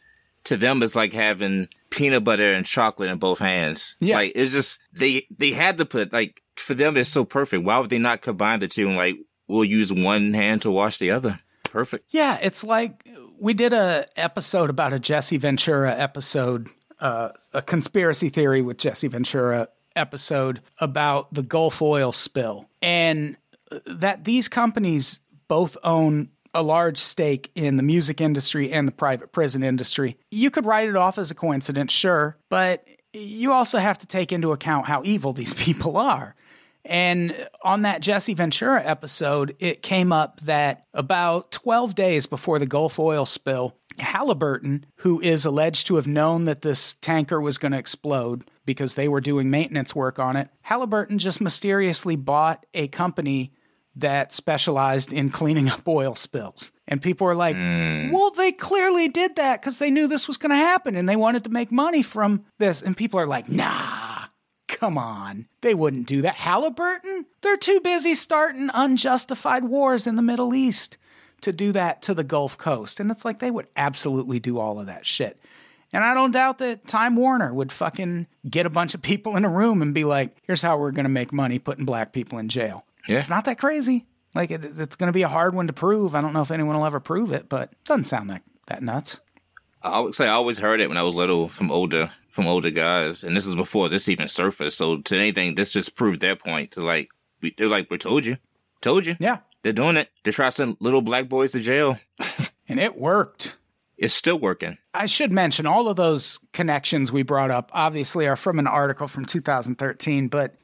To 0.44 0.56
them, 0.56 0.82
it's 0.82 0.96
like 0.96 1.12
having 1.12 1.68
peanut 1.90 2.24
butter 2.24 2.52
and 2.52 2.64
chocolate 2.64 3.10
in 3.10 3.18
both 3.18 3.38
hands. 3.38 3.96
Yeah. 4.00 4.16
Like 4.16 4.32
it's 4.34 4.52
just 4.52 4.78
they 4.92 5.26
they 5.36 5.50
had 5.50 5.78
to 5.78 5.84
put 5.84 6.12
like 6.12 6.42
for 6.56 6.74
them 6.74 6.96
it's 6.96 7.10
so 7.10 7.24
perfect. 7.24 7.64
Why 7.64 7.78
would 7.78 7.90
they 7.90 7.98
not 7.98 8.22
combine 8.22 8.60
the 8.60 8.68
two 8.68 8.86
and 8.86 8.96
like 8.96 9.16
we'll 9.48 9.64
use 9.64 9.92
one 9.92 10.32
hand 10.32 10.62
to 10.62 10.70
wash 10.70 10.98
the 10.98 11.10
other? 11.10 11.40
Perfect. 11.64 12.06
Yeah, 12.08 12.38
it's 12.42 12.64
like 12.64 13.08
we 13.38 13.54
did 13.54 13.72
a 13.72 14.06
episode 14.16 14.70
about 14.70 14.92
a 14.92 14.98
Jesse 14.98 15.36
Ventura 15.36 15.92
episode, 15.92 16.68
uh, 16.98 17.30
a 17.52 17.62
conspiracy 17.62 18.28
theory 18.28 18.60
with 18.60 18.76
Jesse 18.76 19.06
Ventura 19.06 19.68
episode 19.94 20.62
about 20.78 21.32
the 21.32 21.42
Gulf 21.42 21.80
oil 21.80 22.12
spill, 22.12 22.68
and 22.82 23.36
that 23.86 24.24
these 24.24 24.48
companies 24.48 25.20
both 25.46 25.76
own 25.84 26.30
a 26.54 26.62
large 26.62 26.98
stake 26.98 27.50
in 27.54 27.76
the 27.76 27.82
music 27.82 28.20
industry 28.20 28.72
and 28.72 28.88
the 28.88 28.92
private 28.92 29.32
prison 29.32 29.62
industry. 29.62 30.16
You 30.30 30.50
could 30.50 30.66
write 30.66 30.88
it 30.88 30.96
off 30.96 31.18
as 31.18 31.30
a 31.30 31.34
coincidence, 31.34 31.92
sure, 31.92 32.36
but 32.48 32.84
you 33.12 33.52
also 33.52 33.78
have 33.78 33.98
to 33.98 34.06
take 34.06 34.32
into 34.32 34.52
account 34.52 34.86
how 34.86 35.02
evil 35.04 35.32
these 35.32 35.54
people 35.66 35.96
are. 35.96 36.34
And 36.84 37.48
on 37.62 37.82
that 37.82 38.00
Jesse 38.00 38.34
Ventura 38.34 38.82
episode, 38.82 39.54
it 39.58 39.82
came 39.82 40.12
up 40.12 40.40
that 40.40 40.84
about 40.94 41.50
12 41.50 41.94
days 41.94 42.26
before 42.26 42.58
the 42.58 42.66
Gulf 42.66 42.98
oil 42.98 43.26
spill, 43.26 43.76
Halliburton, 43.98 44.86
who 44.96 45.20
is 45.20 45.44
alleged 45.44 45.86
to 45.88 45.96
have 45.96 46.06
known 46.06 46.46
that 46.46 46.62
this 46.62 46.94
tanker 46.94 47.40
was 47.40 47.58
going 47.58 47.72
to 47.72 47.78
explode 47.78 48.44
because 48.64 48.94
they 48.94 49.08
were 49.08 49.20
doing 49.20 49.50
maintenance 49.50 49.94
work 49.94 50.18
on 50.18 50.36
it, 50.36 50.48
Halliburton 50.62 51.18
just 51.18 51.40
mysteriously 51.40 52.16
bought 52.16 52.64
a 52.72 52.88
company 52.88 53.52
that 53.96 54.32
specialized 54.32 55.12
in 55.12 55.30
cleaning 55.30 55.68
up 55.68 55.86
oil 55.86 56.14
spills. 56.14 56.72
And 56.86 57.02
people 57.02 57.26
were 57.26 57.34
like, 57.34 57.56
mm. 57.56 58.12
well, 58.12 58.30
they 58.30 58.52
clearly 58.52 59.08
did 59.08 59.36
that 59.36 59.60
because 59.60 59.78
they 59.78 59.90
knew 59.90 60.06
this 60.06 60.26
was 60.26 60.36
going 60.36 60.50
to 60.50 60.56
happen 60.56 60.96
and 60.96 61.08
they 61.08 61.16
wanted 61.16 61.44
to 61.44 61.50
make 61.50 61.72
money 61.72 62.02
from 62.02 62.44
this. 62.58 62.82
And 62.82 62.96
people 62.96 63.20
are 63.20 63.26
like, 63.26 63.48
nah, 63.48 64.26
come 64.68 64.96
on. 64.96 65.46
They 65.60 65.74
wouldn't 65.74 66.06
do 66.06 66.22
that. 66.22 66.34
Halliburton? 66.34 67.26
They're 67.42 67.56
too 67.56 67.80
busy 67.80 68.14
starting 68.14 68.70
unjustified 68.72 69.64
wars 69.64 70.06
in 70.06 70.16
the 70.16 70.22
Middle 70.22 70.54
East 70.54 70.96
to 71.42 71.52
do 71.52 71.72
that 71.72 72.02
to 72.02 72.14
the 72.14 72.24
Gulf 72.24 72.58
Coast. 72.58 73.00
And 73.00 73.10
it's 73.10 73.24
like 73.24 73.38
they 73.38 73.50
would 73.50 73.66
absolutely 73.76 74.40
do 74.40 74.58
all 74.58 74.80
of 74.80 74.86
that 74.86 75.06
shit. 75.06 75.40
And 75.92 76.04
I 76.04 76.14
don't 76.14 76.30
doubt 76.30 76.58
that 76.58 76.86
Time 76.86 77.16
Warner 77.16 77.52
would 77.52 77.72
fucking 77.72 78.28
get 78.48 78.66
a 78.66 78.70
bunch 78.70 78.94
of 78.94 79.02
people 79.02 79.36
in 79.36 79.44
a 79.44 79.48
room 79.48 79.82
and 79.82 79.92
be 79.92 80.04
like, 80.04 80.36
here's 80.42 80.62
how 80.62 80.78
we're 80.78 80.92
going 80.92 81.04
to 81.04 81.10
make 81.10 81.32
money 81.32 81.58
putting 81.58 81.84
black 81.84 82.12
people 82.12 82.38
in 82.38 82.48
jail. 82.48 82.84
Yeah. 83.08 83.20
It's 83.20 83.30
not 83.30 83.44
that 83.46 83.58
crazy. 83.58 84.06
Like 84.34 84.50
it, 84.50 84.64
it's 84.64 84.96
going 84.96 85.08
to 85.08 85.12
be 85.12 85.22
a 85.22 85.28
hard 85.28 85.54
one 85.54 85.66
to 85.66 85.72
prove. 85.72 86.14
I 86.14 86.20
don't 86.20 86.32
know 86.32 86.42
if 86.42 86.50
anyone 86.50 86.76
will 86.76 86.86
ever 86.86 87.00
prove 87.00 87.32
it, 87.32 87.48
but 87.48 87.72
it 87.72 87.84
doesn't 87.84 88.04
sound 88.04 88.30
that 88.30 88.42
that 88.66 88.82
nuts. 88.82 89.20
I 89.82 90.00
would 90.00 90.14
say 90.14 90.26
I 90.26 90.32
always 90.32 90.58
heard 90.58 90.80
it 90.80 90.88
when 90.88 90.98
I 90.98 91.02
was 91.02 91.14
little 91.14 91.48
from 91.48 91.70
older 91.70 92.10
from 92.28 92.46
older 92.46 92.70
guys, 92.70 93.24
and 93.24 93.36
this 93.36 93.46
is 93.46 93.56
before 93.56 93.88
this 93.88 94.08
even 94.08 94.28
surfaced. 94.28 94.78
So 94.78 94.98
to 94.98 95.16
anything, 95.16 95.54
this 95.54 95.72
just 95.72 95.96
proved 95.96 96.20
their 96.20 96.36
point. 96.36 96.72
To 96.72 96.80
like, 96.80 97.08
we, 97.40 97.54
they're 97.56 97.66
like, 97.66 97.90
we 97.90 97.98
told 97.98 98.24
you, 98.24 98.36
told 98.80 99.04
you. 99.04 99.16
Yeah, 99.18 99.38
they're 99.62 99.72
doing 99.72 99.96
it. 99.96 100.10
They're 100.22 100.32
trying 100.32 100.50
to 100.50 100.56
send 100.56 100.76
little 100.80 101.02
black 101.02 101.28
boys 101.28 101.52
to 101.52 101.60
jail, 101.60 101.98
and 102.68 102.78
it 102.78 102.96
worked. 102.96 103.56
It's 103.98 104.14
still 104.14 104.38
working. 104.38 104.78
I 104.94 105.04
should 105.06 105.30
mention 105.30 105.66
all 105.66 105.88
of 105.88 105.96
those 105.96 106.40
connections 106.54 107.12
we 107.12 107.22
brought 107.22 107.50
up 107.50 107.70
obviously 107.74 108.26
are 108.26 108.36
from 108.36 108.58
an 108.58 108.66
article 108.66 109.06
from 109.06 109.26
2013, 109.26 110.28
but 110.28 110.54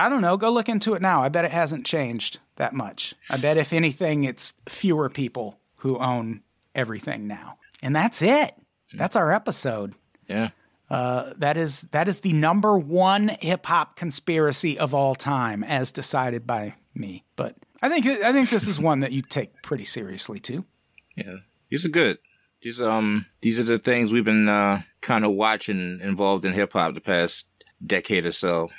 I 0.00 0.08
don't 0.08 0.22
know. 0.22 0.38
Go 0.38 0.50
look 0.50 0.70
into 0.70 0.94
it 0.94 1.02
now. 1.02 1.22
I 1.22 1.28
bet 1.28 1.44
it 1.44 1.50
hasn't 1.50 1.84
changed 1.84 2.38
that 2.56 2.72
much. 2.72 3.14
I 3.28 3.36
bet 3.36 3.58
if 3.58 3.74
anything, 3.74 4.24
it's 4.24 4.54
fewer 4.66 5.10
people 5.10 5.60
who 5.76 5.98
own 5.98 6.40
everything 6.74 7.26
now. 7.26 7.58
And 7.82 7.94
that's 7.94 8.22
it. 8.22 8.54
That's 8.94 9.14
our 9.14 9.30
episode. 9.30 9.94
Yeah. 10.26 10.50
Uh, 10.88 11.34
that 11.36 11.58
is 11.58 11.82
that 11.92 12.08
is 12.08 12.20
the 12.20 12.32
number 12.32 12.78
one 12.78 13.28
hip 13.28 13.66
hop 13.66 13.94
conspiracy 13.94 14.78
of 14.78 14.94
all 14.94 15.14
time, 15.14 15.62
as 15.62 15.92
decided 15.92 16.46
by 16.46 16.74
me. 16.94 17.24
But 17.36 17.56
I 17.82 17.90
think 17.90 18.06
I 18.06 18.32
think 18.32 18.48
this 18.48 18.68
is 18.68 18.80
one 18.80 19.00
that 19.00 19.12
you 19.12 19.20
take 19.20 19.62
pretty 19.62 19.84
seriously 19.84 20.40
too. 20.40 20.64
Yeah, 21.14 21.36
these 21.68 21.84
are 21.84 21.90
good. 21.90 22.18
These 22.62 22.80
um 22.80 23.26
these 23.42 23.58
are 23.58 23.64
the 23.64 23.78
things 23.78 24.12
we've 24.12 24.24
been 24.24 24.48
uh, 24.48 24.80
kind 25.02 25.26
of 25.26 25.32
watching 25.32 26.00
involved 26.02 26.46
in 26.46 26.54
hip 26.54 26.72
hop 26.72 26.94
the 26.94 27.00
past 27.00 27.46
decade 27.86 28.24
or 28.24 28.32
so 28.32 28.70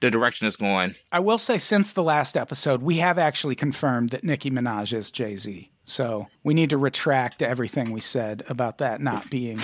the, 0.00 0.10
direction 0.10 0.46
it's 0.46 0.56
going. 0.56 0.94
I 1.10 1.20
will 1.20 1.38
say, 1.38 1.58
since 1.58 1.92
the 1.92 2.02
last 2.02 2.36
episode, 2.36 2.82
we 2.82 2.96
have 2.96 3.18
actually 3.18 3.54
confirmed 3.54 4.10
that 4.10 4.24
Nicki 4.24 4.50
Minaj 4.50 4.92
is 4.92 5.10
Jay 5.10 5.36
Z. 5.36 5.70
So 5.84 6.28
we 6.44 6.54
need 6.54 6.70
to 6.70 6.78
retract 6.78 7.42
everything 7.42 7.90
we 7.90 8.00
said 8.00 8.44
about 8.48 8.78
that 8.78 9.00
not 9.00 9.30
being. 9.30 9.60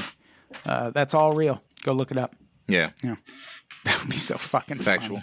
Uh, 0.65 0.91
that's 0.91 1.15
all 1.15 1.33
real. 1.33 1.63
Go 1.83 1.93
look 1.93 2.11
it 2.11 2.17
up. 2.17 2.35
Yeah. 2.69 2.91
Yeah. 3.03 3.17
That 3.85 4.01
would 4.01 4.11
be 4.11 4.17
so 4.17 4.37
fucking 4.37 4.79
factual. 4.79 5.23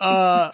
uh, 0.00 0.50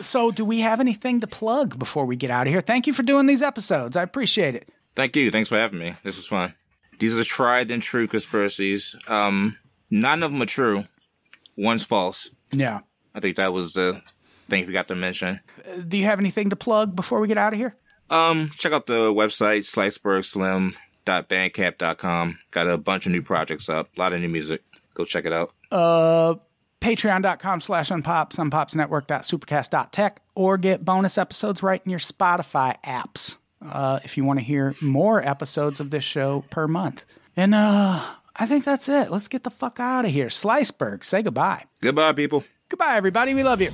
so, 0.00 0.30
do 0.30 0.44
we 0.44 0.60
have 0.60 0.80
anything 0.80 1.20
to 1.20 1.26
plug 1.26 1.78
before 1.78 2.06
we 2.06 2.16
get 2.16 2.30
out 2.30 2.46
of 2.46 2.52
here? 2.52 2.62
Thank 2.62 2.86
you 2.86 2.92
for 2.92 3.02
doing 3.02 3.26
these 3.26 3.42
episodes. 3.42 3.96
I 3.96 4.02
appreciate 4.02 4.54
it. 4.54 4.68
Thank 4.94 5.14
you. 5.16 5.30
Thanks 5.30 5.50
for 5.50 5.56
having 5.56 5.78
me. 5.78 5.94
This 6.02 6.16
was 6.16 6.26
fun. 6.26 6.54
These 6.98 7.12
are 7.12 7.16
the 7.16 7.24
tried 7.24 7.70
and 7.70 7.82
true 7.82 8.08
conspiracies. 8.08 8.96
Um, 9.06 9.58
none 9.90 10.22
of 10.22 10.32
them 10.32 10.40
are 10.40 10.46
true 10.46 10.86
one's 11.56 11.82
false. 11.84 12.30
Yeah. 12.52 12.80
I 13.14 13.20
think 13.20 13.36
that 13.36 13.52
was 13.52 13.72
the 13.72 14.02
thing 14.48 14.62
I 14.62 14.66
forgot 14.66 14.88
to 14.88 14.94
mention. 14.94 15.40
Do 15.86 15.96
you 15.96 16.04
have 16.04 16.18
anything 16.18 16.50
to 16.50 16.56
plug 16.56 16.94
before 16.94 17.20
we 17.20 17.28
get 17.28 17.38
out 17.38 17.52
of 17.52 17.58
here? 17.58 17.74
Um, 18.10 18.50
check 18.56 18.72
out 18.72 18.86
the 18.86 19.12
website 19.12 19.64
slicebergslim.bandcamp.com. 21.04 22.38
Got 22.50 22.68
a 22.68 22.78
bunch 22.78 23.06
of 23.06 23.12
new 23.12 23.22
projects 23.22 23.68
up, 23.68 23.88
a 23.96 24.00
lot 24.00 24.12
of 24.12 24.20
new 24.20 24.28
music. 24.28 24.62
Go 24.94 25.04
check 25.04 25.26
it 25.26 25.32
out. 25.32 25.52
Uh 25.70 26.34
patreon.com 26.80 27.60
slash 27.60 27.88
unpops, 27.90 28.38
unpopsnetwork.supercast.tech, 28.38 30.20
or 30.34 30.56
get 30.56 30.84
bonus 30.84 31.18
episodes 31.18 31.62
right 31.62 31.82
in 31.84 31.90
your 31.90 31.98
Spotify 31.98 32.76
apps 32.84 33.38
uh, 33.68 33.98
if 34.04 34.16
you 34.16 34.24
want 34.24 34.38
to 34.38 34.44
hear 34.44 34.74
more 34.80 35.26
episodes 35.26 35.80
of 35.80 35.90
this 35.90 36.04
show 36.04 36.44
per 36.50 36.68
month. 36.68 37.04
And 37.36 37.54
uh, 37.54 38.04
I 38.38 38.46
think 38.46 38.64
that's 38.64 38.88
it. 38.88 39.10
Let's 39.10 39.28
get 39.28 39.44
the 39.44 39.50
fuck 39.50 39.80
out 39.80 40.04
of 40.04 40.10
here. 40.10 40.28
Sliceberg, 40.28 41.04
say 41.04 41.22
goodbye. 41.22 41.64
Goodbye, 41.80 42.12
people. 42.12 42.44
Goodbye, 42.68 42.96
everybody. 42.96 43.34
We 43.34 43.42
love 43.42 43.60
you. 43.60 43.70